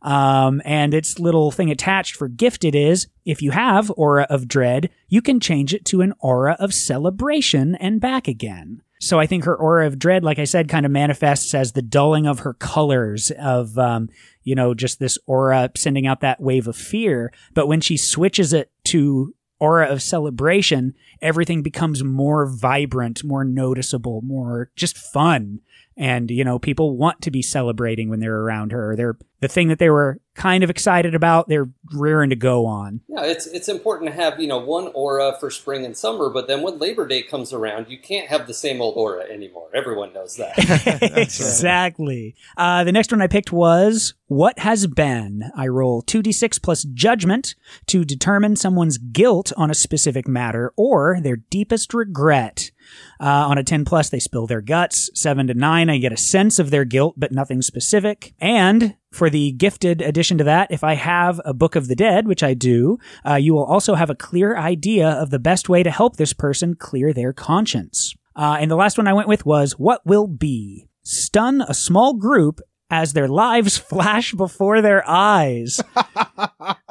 Um, 0.02 0.62
and 0.64 0.94
its 0.94 1.18
little 1.18 1.50
thing 1.50 1.70
attached 1.70 2.16
for 2.16 2.28
gifted 2.28 2.74
is 2.74 3.06
if 3.24 3.42
you 3.42 3.50
have 3.50 3.92
aura 3.96 4.26
of 4.30 4.48
dread, 4.48 4.90
you 5.08 5.20
can 5.20 5.40
change 5.40 5.74
it 5.74 5.84
to 5.86 6.00
an 6.00 6.14
aura 6.20 6.56
of 6.58 6.72
celebration 6.72 7.74
and 7.74 8.00
back 8.00 8.26
again. 8.26 8.82
So 9.02 9.18
I 9.18 9.26
think 9.26 9.44
her 9.44 9.56
aura 9.56 9.86
of 9.86 9.98
dread, 9.98 10.24
like 10.24 10.38
I 10.38 10.44
said, 10.44 10.68
kind 10.68 10.84
of 10.84 10.92
manifests 10.92 11.54
as 11.54 11.72
the 11.72 11.82
dulling 11.82 12.26
of 12.26 12.40
her 12.40 12.52
colors 12.52 13.30
of, 13.38 13.78
um, 13.78 14.10
you 14.42 14.54
know, 14.54 14.74
just 14.74 14.98
this 14.98 15.18
aura 15.26 15.70
sending 15.74 16.06
out 16.06 16.20
that 16.20 16.40
wave 16.40 16.68
of 16.68 16.76
fear. 16.76 17.32
But 17.54 17.66
when 17.66 17.80
she 17.80 17.96
switches 17.96 18.52
it 18.52 18.70
to 18.84 19.34
aura 19.58 19.86
of 19.86 20.02
celebration, 20.02 20.94
everything 21.22 21.62
becomes 21.62 22.04
more 22.04 22.46
vibrant, 22.46 23.24
more 23.24 23.44
noticeable, 23.44 24.20
more 24.22 24.70
just 24.76 24.98
fun. 24.98 25.60
And, 26.00 26.30
you 26.30 26.44
know, 26.44 26.58
people 26.58 26.96
want 26.96 27.20
to 27.20 27.30
be 27.30 27.42
celebrating 27.42 28.08
when 28.08 28.20
they're 28.20 28.40
around 28.40 28.72
her. 28.72 28.96
They're 28.96 29.18
the 29.40 29.48
thing 29.48 29.68
that 29.68 29.78
they 29.78 29.90
were 29.90 30.18
kind 30.34 30.62
of 30.62 30.70
excited 30.70 31.14
about, 31.14 31.48
they're 31.48 31.68
rearing 31.92 32.30
to 32.30 32.36
go 32.36 32.66
on. 32.66 33.00
Yeah, 33.08 33.24
it's 33.24 33.46
it's 33.46 33.68
important 33.68 34.10
to 34.10 34.16
have 34.16 34.38
you 34.38 34.46
know 34.46 34.58
one 34.58 34.90
aura 34.94 35.36
for 35.40 35.50
spring 35.50 35.84
and 35.84 35.96
summer, 35.96 36.30
but 36.30 36.46
then 36.46 36.62
when 36.62 36.78
Labor 36.78 37.06
Day 37.06 37.22
comes 37.22 37.52
around, 37.52 37.88
you 37.88 37.98
can't 37.98 38.28
have 38.28 38.46
the 38.46 38.54
same 38.54 38.80
old 38.80 38.96
aura 38.96 39.24
anymore. 39.24 39.68
Everyone 39.74 40.12
knows 40.12 40.36
that. 40.36 40.54
exactly. 41.16 42.34
Uh, 42.56 42.84
the 42.84 42.92
next 42.92 43.10
one 43.10 43.22
I 43.22 43.26
picked 43.26 43.52
was 43.52 44.14
What 44.26 44.58
Has 44.60 44.86
Been. 44.86 45.50
I 45.56 45.68
roll 45.68 46.02
2d6 46.02 46.62
plus 46.62 46.84
judgment 46.84 47.54
to 47.86 48.04
determine 48.04 48.56
someone's 48.56 48.98
guilt 48.98 49.52
on 49.56 49.70
a 49.70 49.74
specific 49.74 50.28
matter 50.28 50.72
or 50.76 51.18
their 51.20 51.36
deepest 51.36 51.92
regret. 51.94 52.70
Uh, 53.18 53.46
on 53.48 53.58
a 53.58 53.64
10 53.64 53.84
plus, 53.84 54.10
they 54.10 54.18
spill 54.18 54.46
their 54.46 54.60
guts. 54.60 55.10
7 55.14 55.46
to 55.48 55.54
9, 55.54 55.90
I 55.90 55.98
get 55.98 56.12
a 56.12 56.16
sense 56.16 56.58
of 56.58 56.70
their 56.70 56.84
guilt, 56.84 57.14
but 57.16 57.32
nothing 57.32 57.62
specific. 57.62 58.34
And 58.40 58.96
for 59.12 59.28
the 59.28 59.52
gifted 59.52 60.00
addition 60.00 60.38
to 60.38 60.44
that, 60.44 60.70
if 60.70 60.84
I 60.84 60.94
have 60.94 61.40
a 61.44 61.52
Book 61.54 61.76
of 61.76 61.88
the 61.88 61.96
Dead, 61.96 62.26
which 62.26 62.42
I 62.42 62.54
do, 62.54 62.98
uh, 63.26 63.34
you 63.34 63.54
will 63.54 63.64
also 63.64 63.94
have 63.94 64.10
a 64.10 64.14
clear 64.14 64.56
idea 64.56 65.08
of 65.08 65.30
the 65.30 65.38
best 65.38 65.68
way 65.68 65.82
to 65.82 65.90
help 65.90 66.16
this 66.16 66.32
person 66.32 66.74
clear 66.74 67.12
their 67.12 67.32
conscience. 67.32 68.14
Uh, 68.36 68.56
and 68.60 68.70
the 68.70 68.76
last 68.76 68.96
one 68.96 69.08
I 69.08 69.12
went 69.12 69.28
with 69.28 69.44
was 69.44 69.72
What 69.72 70.06
Will 70.06 70.26
Be? 70.26 70.86
Stun 71.02 71.62
a 71.62 71.74
small 71.74 72.14
group 72.14 72.60
as 72.90 73.12
their 73.12 73.28
lives 73.28 73.78
flash 73.90 74.32
before 74.32 74.80
their 74.82 75.08
eyes. 75.08 75.80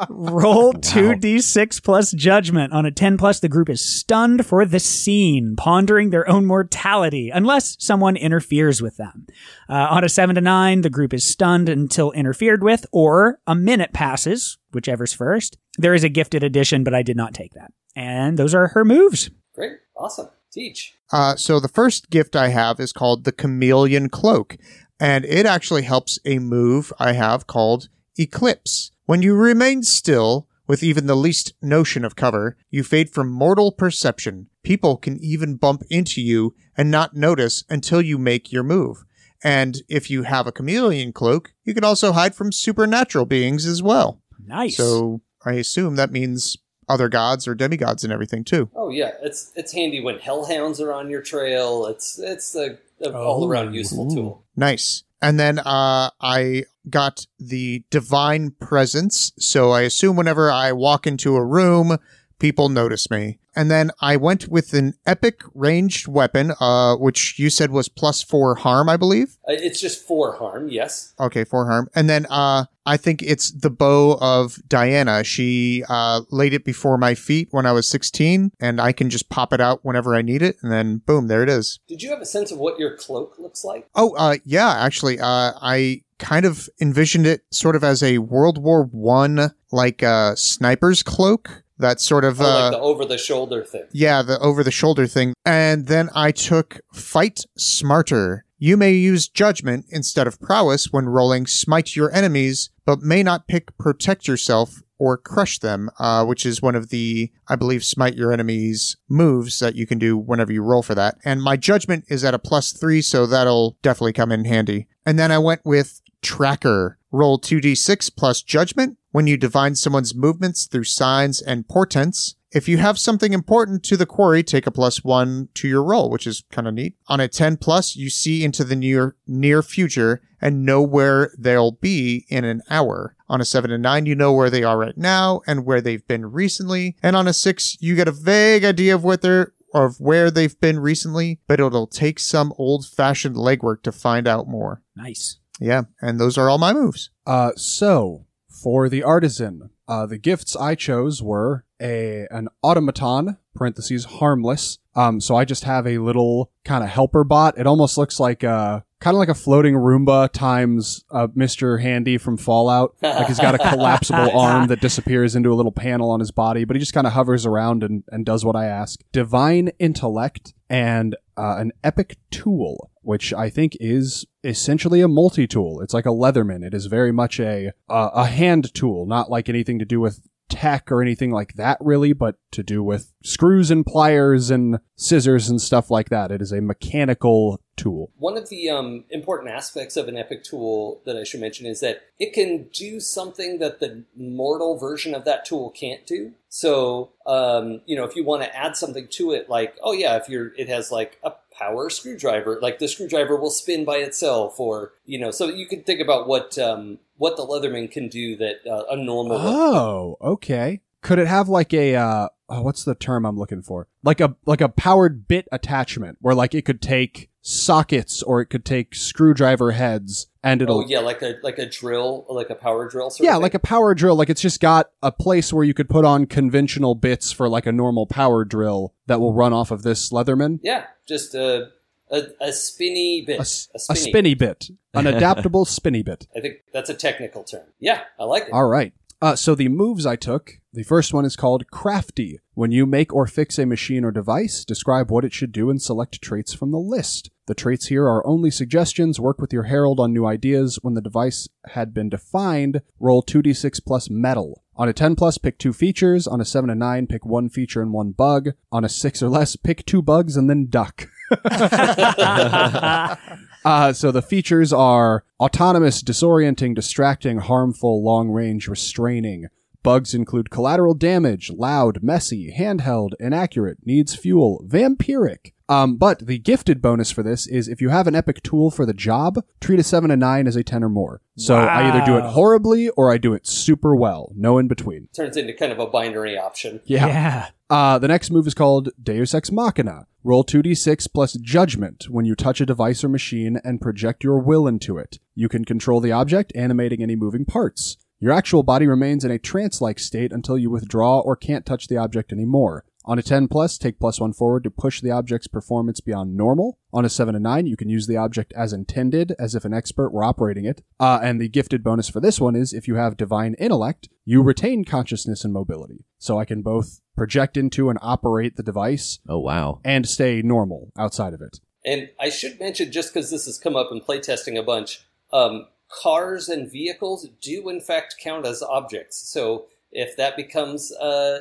Roll 0.10 0.74
2d6 0.74 1.84
plus 1.84 2.12
judgment. 2.12 2.74
On 2.74 2.86
a 2.86 2.92
10 2.92 3.18
plus, 3.18 3.40
the 3.40 3.50
group 3.50 3.70
is 3.70 3.84
stunned 3.84 4.46
for 4.46 4.66
the 4.66 4.80
scene, 4.80 5.56
pondering 5.56 6.10
their 6.10 6.28
own 6.30 6.46
mortality, 6.46 7.30
unless 7.30 7.76
someone 7.80 8.16
interferes 8.16 8.82
with 8.82 8.98
them. 8.98 9.28
Uh, 9.70 9.88
on 9.92 10.04
a 10.04 10.10
7 10.10 10.36
to 10.36 10.42
9, 10.42 10.82
the 10.82 10.90
group 10.90 11.14
is 11.14 11.24
stunned 11.24 11.70
until 11.70 12.12
interfered 12.12 12.64
with, 12.64 12.86
or 12.92 13.40
a 13.46 13.56
minute 13.56 13.94
passes, 13.94 14.58
whichever's 14.72 15.14
first. 15.14 15.58
There 15.78 15.94
is 15.94 16.04
a 16.04 16.10
gifted 16.10 16.44
addition, 16.44 16.84
but 16.84 16.94
I 16.94 17.04
did 17.04 17.18
not 17.18 17.34
take 17.34 17.54
that. 17.54 17.72
And 17.96 18.38
those 18.38 18.56
are 18.56 18.68
her 18.70 18.86
moves. 18.86 19.30
Great, 19.54 19.78
awesome. 19.98 20.30
Teach. 20.52 20.96
Uh, 21.12 21.36
so 21.36 21.60
the 21.60 21.68
first 21.68 22.10
gift 22.10 22.36
I 22.36 22.48
have 22.48 22.80
is 22.80 22.92
called 22.92 23.24
the 23.24 23.32
Chameleon 23.32 24.10
Cloak, 24.10 24.58
and 25.00 25.26
it 25.26 25.46
actually 25.46 25.84
helps 25.84 26.20
a 26.26 26.40
move 26.40 26.92
I 27.00 27.14
have 27.14 27.48
called 27.48 27.90
Eclipse. 28.18 28.92
When 29.06 29.22
you 29.22 29.34
remain 29.36 29.84
still, 29.84 30.48
with 30.68 30.84
even 30.84 31.08
the 31.08 31.16
least 31.16 31.54
notion 31.62 32.06
of 32.06 32.16
cover, 32.16 32.56
you 32.70 32.84
fade 32.84 33.10
from 33.10 33.32
mortal 33.32 33.72
perception. 33.72 34.50
People 34.64 34.98
can 34.98 35.18
even 35.20 35.56
bump 35.56 35.84
into 35.90 36.22
you 36.22 36.54
and 36.78 36.92
not 36.92 37.16
notice 37.16 37.64
until 37.70 38.02
you 38.02 38.18
make 38.18 38.52
your 38.52 38.64
move. 38.64 39.04
And 39.44 39.78
if 39.88 40.12
you 40.12 40.24
have 40.24 40.48
a 40.48 40.52
chameleon 40.52 41.14
cloak, 41.14 41.54
you 41.64 41.74
can 41.74 41.84
also 41.84 42.12
hide 42.12 42.36
from 42.36 42.52
supernatural 42.52 43.26
beings 43.26 43.66
as 43.66 43.82
well. 43.82 44.22
Nice. 44.46 44.78
So 44.78 45.22
I 45.46 45.54
assume 45.54 45.96
that 45.96 46.12
means 46.12 46.58
other 46.90 47.08
gods 47.08 47.48
or 47.48 47.56
demigods 47.56 48.04
and 48.04 48.12
everything 48.12 48.44
too. 48.44 48.70
Oh 48.76 48.90
yeah, 48.90 49.12
it's 49.22 49.52
it's 49.56 49.74
handy 49.74 50.02
when 50.02 50.20
hellhounds 50.20 50.82
are 50.82 50.92
on 50.92 51.10
your 51.10 51.22
trail. 51.22 51.86
It's 51.86 52.20
it's 52.20 52.56
a, 52.56 52.72
a 52.72 52.78
all 53.06 53.48
around 53.48 53.74
useful 53.74 54.10
tool. 54.14 54.46
Nice. 54.56 55.04
And 55.22 55.40
then 55.40 55.60
uh, 55.60 56.12
I 56.22 56.64
got 56.90 57.26
the 57.40 57.84
divine 57.90 58.52
presence. 58.52 59.34
So 59.38 59.72
I 59.72 59.82
assume 59.82 60.16
whenever 60.16 60.52
I 60.52 60.72
walk 60.72 61.06
into 61.06 61.36
a 61.36 61.46
room, 61.46 61.98
people 62.40 62.70
notice 62.70 63.10
me. 63.12 63.40
And 63.56 63.70
then 63.70 63.92
I 64.00 64.16
went 64.16 64.48
with 64.48 64.74
an 64.74 64.94
epic 65.06 65.42
ranged 65.54 66.08
weapon, 66.08 66.54
uh, 66.62 66.96
which 66.96 67.38
you 67.38 67.50
said 67.50 67.72
was 67.72 67.90
plus 67.90 68.22
four 68.22 68.56
harm, 68.56 68.88
I 68.88 68.96
believe. 68.96 69.38
Uh, 69.48 69.54
It's 69.54 69.82
just 69.82 70.06
four 70.08 70.38
harm, 70.38 70.70
yes. 70.70 71.14
Okay, 71.20 71.44
four 71.44 71.66
harm. 71.68 71.90
And 71.94 72.10
then 72.10 72.26
uh, 72.30 72.66
I 72.86 72.96
think 72.96 73.22
it's 73.22 73.52
the 73.52 73.70
bow 73.70 74.18
of 74.22 74.60
Diana. 74.70 75.24
She 75.24 75.84
uh, 75.90 76.22
laid 76.32 76.54
it 76.54 76.64
before 76.64 76.98
my 76.98 77.16
feet 77.16 77.50
when 77.52 77.66
I 77.66 77.72
was 77.74 77.90
16, 77.90 78.52
and 78.60 78.80
I 78.80 78.92
can 78.94 79.10
just 79.10 79.30
pop 79.30 79.52
it 79.52 79.60
out 79.60 79.84
whenever 79.84 80.16
I 80.16 80.22
need 80.22 80.42
it. 80.42 80.56
And 80.62 80.72
then 80.72 80.98
boom, 81.00 81.28
there 81.28 81.44
it 81.44 81.50
is. 81.50 81.80
Did 81.88 82.02
you 82.02 82.10
have 82.12 82.22
a 82.22 82.26
sense 82.26 82.52
of 82.52 82.60
what 82.60 82.80
your 82.80 82.96
cloak 82.96 83.38
looks 83.40 83.66
like? 83.66 83.90
Oh, 83.96 84.16
uh, 84.16 84.36
yeah, 84.46 84.70
actually, 84.78 85.20
uh, 85.20 85.52
I 85.62 86.04
kind 86.20 86.46
of 86.46 86.70
envisioned 86.80 87.26
it 87.26 87.42
sort 87.50 87.76
of 87.76 87.84
as 87.84 88.04
a 88.04 88.20
World 88.20 88.62
War 88.62 88.84
One 88.84 89.52
like 89.72 90.02
uh, 90.04 90.36
sniper's 90.36 91.04
cloak. 91.04 91.64
That 91.80 92.00
sort 92.02 92.26
of 92.26 92.42
Oh, 92.42 92.46
uh, 92.46 92.48
like 92.64 92.72
the 92.74 92.80
over 92.80 93.06
the 93.06 93.18
shoulder 93.18 93.64
thing. 93.64 93.86
yeah, 93.94 94.22
the 94.22 94.38
over 94.40 94.64
the 94.64 94.72
shoulder 94.72 95.08
thing. 95.08 95.34
And 95.46 95.88
then 95.88 96.10
I 96.14 96.32
took 96.32 96.80
fight 96.94 97.46
smarter. 97.58 98.44
You 98.58 98.76
may 98.76 98.92
use 98.92 99.30
judgment 99.30 99.86
instead 99.90 100.28
of 100.28 100.42
prowess 100.42 100.92
when 100.92 101.06
rolling 101.08 101.48
smite 101.48 101.96
your 101.96 102.14
enemies, 102.14 102.70
but 102.86 103.02
may 103.02 103.24
not 103.24 103.48
pick 103.48 103.78
protect 103.78 104.28
yourself 104.28 104.82
or 104.98 105.16
crush 105.18 105.60
them, 105.60 105.90
uh, 105.98 106.26
which 106.26 106.46
is 106.46 106.62
one 106.62 106.76
of 106.76 106.90
the, 106.90 107.32
I 107.48 107.56
believe, 107.56 107.86
smite 107.86 108.16
your 108.16 108.34
enemies 108.34 108.98
moves 109.08 109.60
that 109.60 109.76
you 109.76 109.88
can 109.88 109.98
do 109.98 110.18
whenever 110.18 110.52
you 110.52 110.62
roll 110.62 110.84
for 110.84 110.94
that. 110.96 111.16
And 111.24 111.42
my 111.42 111.56
judgment 111.56 112.04
is 112.10 112.26
at 112.26 112.34
a 112.34 112.40
plus 112.40 112.74
three, 112.74 113.02
so 113.02 113.26
that'll 113.26 113.78
definitely 113.82 114.12
come 114.12 114.34
in 114.34 114.44
handy. 114.44 114.88
And 115.06 115.18
then 115.18 115.32
I 115.32 115.38
went 115.38 115.62
with 115.64 116.02
tracker. 116.22 116.99
Roll 117.12 117.40
2d6 117.40 118.16
plus 118.16 118.42
judgment 118.42 118.98
when 119.12 119.28
you 119.28 119.38
divine 119.38 119.76
someone's 119.76 120.16
movements 120.16 120.68
through 120.68 120.84
signs 120.84 121.42
and 121.42 121.68
portents. 121.68 122.36
If 122.52 122.68
you 122.68 122.78
have 122.78 122.98
something 122.98 123.34
important 123.34 123.84
to 123.86 123.98
the 123.98 124.08
quarry, 124.08 124.42
take 124.42 124.66
a 124.66 124.72
plus 124.72 125.04
one 125.04 125.50
to 125.56 125.68
your 125.68 125.84
roll, 125.84 126.10
which 126.10 126.26
is 126.26 126.44
kind 126.52 126.68
of 126.68 126.74
neat. 126.74 126.96
On 127.08 127.20
a 127.20 127.28
10 127.28 127.58
plus, 127.58 127.96
you 127.96 128.10
see 128.10 128.44
into 128.44 128.64
the 128.64 128.76
near, 128.76 129.16
near 129.28 129.62
future 129.62 130.22
and 130.42 130.66
know 130.66 130.82
where 130.82 131.32
they'll 131.38 131.74
be 131.74 132.26
in 132.30 132.46
an 132.46 132.62
hour. 132.70 133.16
On 133.28 133.42
a 133.42 133.46
7 133.46 133.72
and 133.72 133.84
9, 133.84 134.06
you 134.06 134.16
know 134.16 134.34
where 134.34 134.50
they 134.50 134.64
are 134.64 134.78
right 134.78 134.98
now 134.98 135.42
and 135.46 135.66
where 135.66 135.82
they've 135.82 136.08
been 136.08 136.32
recently. 136.32 136.96
And 137.04 137.16
on 137.16 137.28
a 137.28 137.34
6, 137.34 137.78
you 137.82 137.96
get 137.96 138.08
a 138.08 138.12
vague 138.12 138.64
idea 138.64 138.96
of 138.96 139.04
what 139.04 139.22
they're, 139.22 139.54
of 139.74 140.00
where 140.00 140.32
they've 140.32 140.60
been 140.60 140.80
recently, 140.80 141.40
but 141.48 141.60
it'll 141.60 141.88
take 141.88 142.20
some 142.20 142.54
old 142.58 142.88
fashioned 142.88 143.36
legwork 143.36 143.84
to 143.84 143.92
find 143.92 144.28
out 144.28 144.48
more. 144.48 144.82
nice. 144.96 145.39
Yeah. 145.60 145.84
And 146.02 146.20
those 146.20 146.38
are 146.38 146.50
all 146.50 146.58
my 146.58 146.74
moves. 146.74 147.10
Uh, 147.26 147.52
so 147.56 148.26
for 148.50 148.90
the 148.90 149.04
artisan, 149.04 149.70
uh, 149.88 150.06
the 150.06 150.18
gifts 150.18 150.56
I 150.56 150.76
chose 150.76 151.22
were 151.22 151.66
a 151.82 152.28
an 152.30 152.50
automaton 152.62 153.38
(parentheses 153.56 154.06
harmless). 154.06 154.78
Um, 154.96 155.22
so 155.22 155.36
I 155.36 155.46
just 155.46 155.64
have 155.64 155.88
a 155.88 155.98
little 155.98 156.52
kind 156.66 156.84
of 156.84 156.90
helper 156.90 157.24
bot. 157.24 157.58
It 157.58 157.66
almost 157.66 157.98
looks 157.98 158.20
like 158.20 158.44
a 158.44 158.84
kind 159.00 159.16
of 159.16 159.20
like 159.20 159.30
a 159.30 159.34
floating 159.34 159.76
Roomba 159.76 160.32
times 160.32 161.06
uh, 161.10 161.28
Mister 161.34 161.78
Handy 161.78 162.18
from 162.18 162.38
Fallout. 162.38 162.96
Like 163.02 163.28
he's 163.28 163.40
got 163.40 163.56
a 163.56 163.70
collapsible 163.70 164.32
arm 164.38 164.68
that 164.68 164.82
disappears 164.82 165.36
into 165.36 165.52
a 165.52 165.56
little 165.56 165.72
panel 165.72 166.12
on 166.12 166.20
his 166.20 166.32
body, 166.32 166.66
but 166.66 166.76
he 166.76 166.80
just 166.80 166.94
kind 166.94 167.08
of 167.08 167.14
hovers 167.14 167.46
around 167.46 167.84
and, 167.84 168.04
and 168.10 168.26
does 168.26 168.44
what 168.44 168.56
I 168.56 168.66
ask. 168.66 169.00
Divine 169.12 169.72
intellect 169.80 170.54
and 170.70 171.16
uh, 171.40 171.56
an 171.58 171.72
epic 171.84 172.18
tool, 172.32 172.92
which 173.02 173.34
I 173.34 173.50
think 173.50 173.78
is 173.80 174.26
essentially 174.44 175.00
a 175.00 175.08
multi-tool. 175.08 175.82
It's 175.82 175.94
like 175.94 176.06
a 176.06 176.10
Leatherman. 176.10 176.66
It 176.66 176.74
is 176.74 176.88
very 176.88 177.14
much 177.14 177.40
a 177.40 177.72
uh, 177.90 178.10
a 178.14 178.26
hand 178.26 178.74
tool, 178.74 179.06
not 179.06 179.32
like 179.32 179.48
anything 179.48 179.80
to 179.80 179.86
do 179.86 180.02
with 180.02 180.28
tech 180.50 180.92
or 180.92 181.02
anything 181.02 181.32
like 181.32 181.54
that 181.54 181.78
really, 181.80 182.12
but 182.12 182.36
to 182.52 182.64
do 182.64 182.84
with 182.84 183.14
screws 183.24 183.72
and 183.72 183.86
pliers 183.86 184.50
and 184.50 184.80
scissors 184.98 185.48
and 185.48 185.62
stuff 185.62 185.90
like 185.90 186.10
that. 186.10 186.32
It 186.32 186.42
is 186.42 186.52
a 186.52 186.60
mechanical 186.60 187.62
tool. 187.80 188.12
One 188.18 188.38
of 188.38 188.50
the 188.50 188.70
um, 188.70 189.06
important 189.10 189.52
aspects 189.52 189.98
of 189.98 190.08
an 190.08 190.18
epic 190.18 190.44
tool 190.44 191.02
that 191.06 191.18
I 191.18 191.24
should 191.24 191.42
mention 191.42 191.66
is 191.66 191.80
that 191.80 192.04
it 192.20 192.34
can 192.34 192.64
do 192.74 193.00
something 193.00 193.60
that 193.60 193.80
the 193.80 194.04
mortal 194.16 194.78
version 194.78 195.16
of 195.16 195.26
that 195.26 195.46
tool 195.46 195.70
can't 195.72 196.06
do. 196.06 196.34
So, 196.50 197.12
um, 197.26 197.82
you 197.86 197.96
know, 197.96 198.04
if 198.04 198.16
you 198.16 198.24
want 198.24 198.44
to 198.44 198.56
add 198.56 198.76
something 198.76 199.08
to 199.12 199.32
it, 199.32 199.50
like, 199.50 199.76
oh 199.84 199.94
yeah, 199.94 200.18
if 200.18 200.28
you're, 200.28 200.54
it 200.56 200.68
has 200.68 200.92
like 200.92 201.20
a 201.24 201.32
power 201.58 201.90
screwdriver, 201.90 202.60
like 202.62 202.80
the 202.80 202.88
screwdriver 202.88 203.36
will 203.36 203.52
spin 203.52 203.86
by 203.86 203.98
itself, 203.98 204.60
or 204.60 204.94
you 205.06 205.20
know, 205.20 205.32
so 205.32 205.48
you 205.48 205.68
can 205.68 205.84
think 205.84 206.00
about 206.00 206.28
what 206.28 206.58
um, 206.58 207.00
what 207.18 207.36
the 207.36 207.46
Leatherman 207.46 207.92
can 207.92 208.08
do 208.08 208.36
that 208.38 208.66
uh, 208.66 208.86
a 208.90 208.96
normal. 208.96 209.38
Oh, 209.38 210.18
okay. 210.22 210.82
Could 211.02 211.20
it 211.20 211.28
have 211.28 211.48
like 211.48 211.74
a 211.74 211.96
uh 211.96 212.30
oh, 212.50 212.62
what's 212.62 212.84
the 212.84 212.96
term 212.96 213.26
I'm 213.26 213.38
looking 213.38 213.62
for? 213.62 213.88
Like 214.04 214.20
a 214.20 214.36
like 214.46 214.62
a 214.62 214.70
powered 214.70 215.28
bit 215.28 215.48
attachment 215.52 216.18
where 216.22 216.36
like 216.36 216.56
it 216.56 216.66
could 216.66 216.82
take 216.82 217.30
sockets 217.42 218.22
or 218.22 218.42
it 218.42 218.48
could 218.48 218.66
take 218.66 218.94
screwdriver 218.94 219.72
heads 219.72 220.28
and 220.44 220.62
it'll 220.62 220.80
Oh 220.80 220.86
yeah, 220.88 221.00
like 221.00 221.22
a 221.22 221.36
like 221.44 221.58
a 221.58 221.66
drill, 221.66 222.26
like 222.30 222.50
a 222.50 222.56
power 222.56 222.88
drill. 222.88 223.10
Sort 223.10 223.26
yeah, 223.26 223.36
like 223.36 223.54
a 223.54 223.60
power 223.60 223.94
drill. 223.94 224.16
Like 224.16 224.30
it's 224.30 224.42
just 224.42 224.62
got 224.62 224.90
a 225.02 225.12
place 225.12 225.52
where 225.52 225.64
you 225.64 225.74
could 225.74 225.90
put 225.90 226.06
on 226.06 226.26
conventional 226.26 226.96
bits 226.96 227.32
for 227.32 227.50
like 227.50 227.66
a 227.66 227.72
normal 227.72 228.06
power 228.06 228.46
drill 228.46 228.94
that 229.08 229.20
will 229.20 229.34
run 229.34 229.54
off 229.54 229.72
of 229.72 229.84
this 229.84 230.12
Leatherman. 230.12 230.60
yeah, 230.64 230.86
just 231.08 231.36
a 231.36 231.70
a, 232.12 232.24
a 232.42 232.52
spinny 232.52 233.24
bit, 233.26 233.40
a 233.40 233.46
spinny. 233.46 234.00
spinny 234.00 234.34
bit, 234.34 234.70
an 234.94 235.08
adaptable 235.16 235.66
spinny 235.66 236.02
bit. 236.02 236.28
I 236.36 236.40
think 236.40 236.58
that's 236.74 236.90
a 236.90 236.96
technical 236.96 237.44
term. 237.44 237.66
Yeah, 237.80 238.02
I 238.20 238.24
like 238.24 238.44
it. 238.44 238.54
All 238.54 238.68
right. 238.68 238.94
Uh, 239.22 239.36
so 239.36 239.54
the 239.54 239.68
moves 239.68 240.06
I 240.06 240.16
took, 240.16 240.60
the 240.72 240.84
first 240.84 241.14
one 241.14 241.26
is 241.26 241.36
called 241.36 241.70
Crafty. 241.70 242.40
When 242.54 242.72
you 242.72 242.86
make 242.86 243.14
or 243.14 243.28
fix 243.28 243.60
a 243.60 243.66
machine 243.66 244.06
or 244.06 244.12
device, 244.12 244.64
describe 244.64 245.12
what 245.12 245.26
it 245.26 245.34
should 245.34 245.52
do 245.52 245.70
and 245.70 245.82
select 245.82 246.22
traits 246.22 246.54
from 246.54 246.72
the 246.72 246.78
list. 246.78 247.30
The 247.48 247.56
traits 247.56 247.88
here 247.88 248.06
are 248.06 248.26
only 248.26 248.50
suggestions. 248.50 249.20
Work 249.20 249.42
with 249.42 249.52
your 249.52 249.64
herald 249.64 250.00
on 250.00 250.14
new 250.14 250.26
ideas. 250.26 250.80
When 250.82 250.94
the 250.94 251.02
device 251.02 251.50
had 251.66 251.94
been 251.94 252.08
defined, 252.08 252.82
roll 252.98 253.22
2d6 253.22 253.84
plus 253.86 254.10
mettle. 254.10 254.64
On 254.78 254.88
a 254.88 254.94
10 254.94 255.16
plus, 255.16 255.38
pick 255.38 255.58
two 255.58 255.74
features. 255.74 256.26
On 256.26 256.40
a 256.40 256.46
7 256.46 256.70
and 256.70 256.80
9, 256.80 257.08
pick 257.08 257.26
one 257.26 257.50
feature 257.50 257.82
and 257.82 257.92
one 257.92 258.12
bug. 258.12 258.52
On 258.72 258.86
a 258.86 258.90
6 258.90 259.22
or 259.22 259.28
less, 259.28 259.58
pick 259.58 259.86
two 259.86 260.02
bugs 260.02 260.38
and 260.38 260.50
then 260.50 260.68
duck. 260.70 261.10
Uh, 263.66 263.94
so 263.94 264.12
the 264.12 264.22
features 264.22 264.72
are 264.72 265.24
autonomous, 265.40 266.02
disorienting, 266.02 266.76
distracting, 266.76 267.40
harmful, 267.40 268.04
long 268.04 268.30
range, 268.30 268.68
restraining. 268.68 269.48
Bugs 269.82 270.14
include 270.14 270.50
collateral 270.50 270.94
damage, 270.94 271.50
loud, 271.52 272.04
messy, 272.04 272.54
handheld, 272.58 273.12
inaccurate, 273.20 273.78
needs 273.86 274.16
fuel, 274.16 274.64
vampiric. 274.68 275.54
Um, 275.70 275.98
but 275.98 276.26
the 276.26 276.40
gifted 276.40 276.82
bonus 276.82 277.12
for 277.12 277.22
this 277.22 277.46
is 277.48 277.68
if 277.68 277.80
you 277.80 277.90
have 277.90 278.08
an 278.08 278.16
epic 278.16 278.42
tool 278.42 278.72
for 278.72 278.86
the 278.88 278.94
job, 278.94 279.40
treat 279.62 279.80
a 279.80 279.84
7 279.84 280.10
and 280.10 280.20
9 280.20 280.48
as 280.48 280.56
a 280.56 280.64
10 280.64 280.84
or 280.84 280.90
more. 280.90 281.22
So 281.38 281.56
I 281.56 281.88
either 281.88 282.04
do 282.06 282.18
it 282.18 282.24
horribly 282.32 282.90
or 282.90 283.12
I 283.14 283.18
do 283.20 283.34
it 283.34 283.46
super 283.46 283.96
well. 283.96 284.34
No 284.36 284.58
in 284.58 284.68
between. 284.68 285.10
Turns 285.14 285.38
into 285.38 285.54
kind 285.54 285.72
of 285.72 285.80
a 285.80 285.86
binary 285.86 286.38
option. 286.38 286.82
yeah. 286.86 287.50
Uh, 287.70 288.00
the 288.00 288.08
next 288.08 288.32
move 288.32 288.48
is 288.48 288.56
called 288.56 288.90
Deus 289.02 289.36
Ex 289.36 289.52
Machina. 289.52 290.08
Roll 290.22 290.44
2d6 290.44 291.08
plus 291.14 291.34
Judgment 291.36 292.08
when 292.10 292.26
you 292.26 292.36
touch 292.36 292.60
a 292.60 292.66
device 292.66 293.06
or 293.06 293.10
machine 293.10 293.58
and 293.64 293.80
project 293.80 294.22
your 294.22 294.38
will 294.38 294.68
into 294.68 294.98
it. 294.98 295.18
You 295.34 295.48
can 295.48 295.64
control 295.64 296.02
the 296.02 296.12
object, 296.12 296.52
animating 296.56 297.02
any 297.02 297.16
moving 297.16 297.46
parts. 297.46 297.96
Your 298.20 298.34
actual 298.34 298.64
body 298.64 298.86
remains 298.86 299.24
in 299.24 299.32
a 299.32 299.40
trance 299.40 299.80
like 299.80 299.98
state 299.98 300.34
until 300.34 300.58
you 300.58 300.70
withdraw 300.70 301.20
or 301.20 301.38
can't 301.38 301.66
touch 301.66 301.88
the 301.88 301.96
object 301.96 302.34
anymore. 302.34 302.84
On 303.06 303.18
a 303.18 303.24
10 303.24 303.48
plus, 303.48 303.78
take 303.78 303.98
plus 303.98 304.20
1 304.20 304.34
forward 304.34 304.64
to 304.66 304.70
push 304.70 305.00
the 305.00 305.10
object's 305.10 305.48
performance 305.48 306.02
beyond 306.02 306.36
normal. 306.36 306.78
On 306.92 307.06
a 307.06 307.10
7 307.10 307.34
and 307.34 307.44
9, 307.44 307.66
you 307.66 307.78
can 307.78 307.88
use 307.88 308.06
the 308.06 308.18
object 308.18 308.52
as 308.58 308.74
intended, 308.74 309.34
as 309.40 309.56
if 309.56 309.64
an 309.64 309.74
expert 309.74 310.12
were 310.12 310.24
operating 310.24 310.66
it. 310.66 310.84
Uh, 311.00 311.20
and 311.24 311.40
the 311.40 311.48
gifted 311.48 311.82
bonus 311.82 312.10
for 312.10 312.20
this 312.20 312.42
one 312.42 312.58
is 312.58 312.74
if 312.74 312.90
you 312.90 312.96
have 312.96 313.16
divine 313.16 313.54
intellect, 313.54 314.10
you 314.26 314.44
retain 314.44 314.84
consciousness 314.84 315.46
and 315.46 315.54
mobility. 315.54 316.06
So 316.18 316.38
I 316.38 316.46
can 316.46 316.62
both 316.62 317.00
project 317.20 317.56
into 317.58 317.90
and 317.90 318.00
operate 318.02 318.56
the 318.56 318.64
device 318.64 319.20
Oh 319.28 319.40
wow. 319.40 319.80
and 319.84 320.08
stay 320.08 320.42
normal 320.42 320.92
outside 320.98 321.34
of 321.34 321.42
it. 321.42 321.60
And 321.86 322.10
I 322.20 322.30
should 322.30 322.60
mention, 322.60 322.92
just 322.92 323.14
because 323.14 323.30
this 323.32 323.46
has 323.46 323.58
come 323.58 323.76
up 323.76 323.90
in 323.92 324.02
playtesting 324.02 324.58
a 324.58 324.64
bunch, 324.64 325.02
um, 325.32 325.68
cars 325.92 326.50
and 326.50 326.72
vehicles 326.72 327.28
do 327.42 327.70
in 327.70 327.80
fact 327.82 328.16
count 328.22 328.46
as 328.46 328.62
objects. 328.62 329.18
So 329.32 329.66
if 329.92 330.16
that 330.18 330.36
becomes 330.36 330.92
uh, 330.94 331.40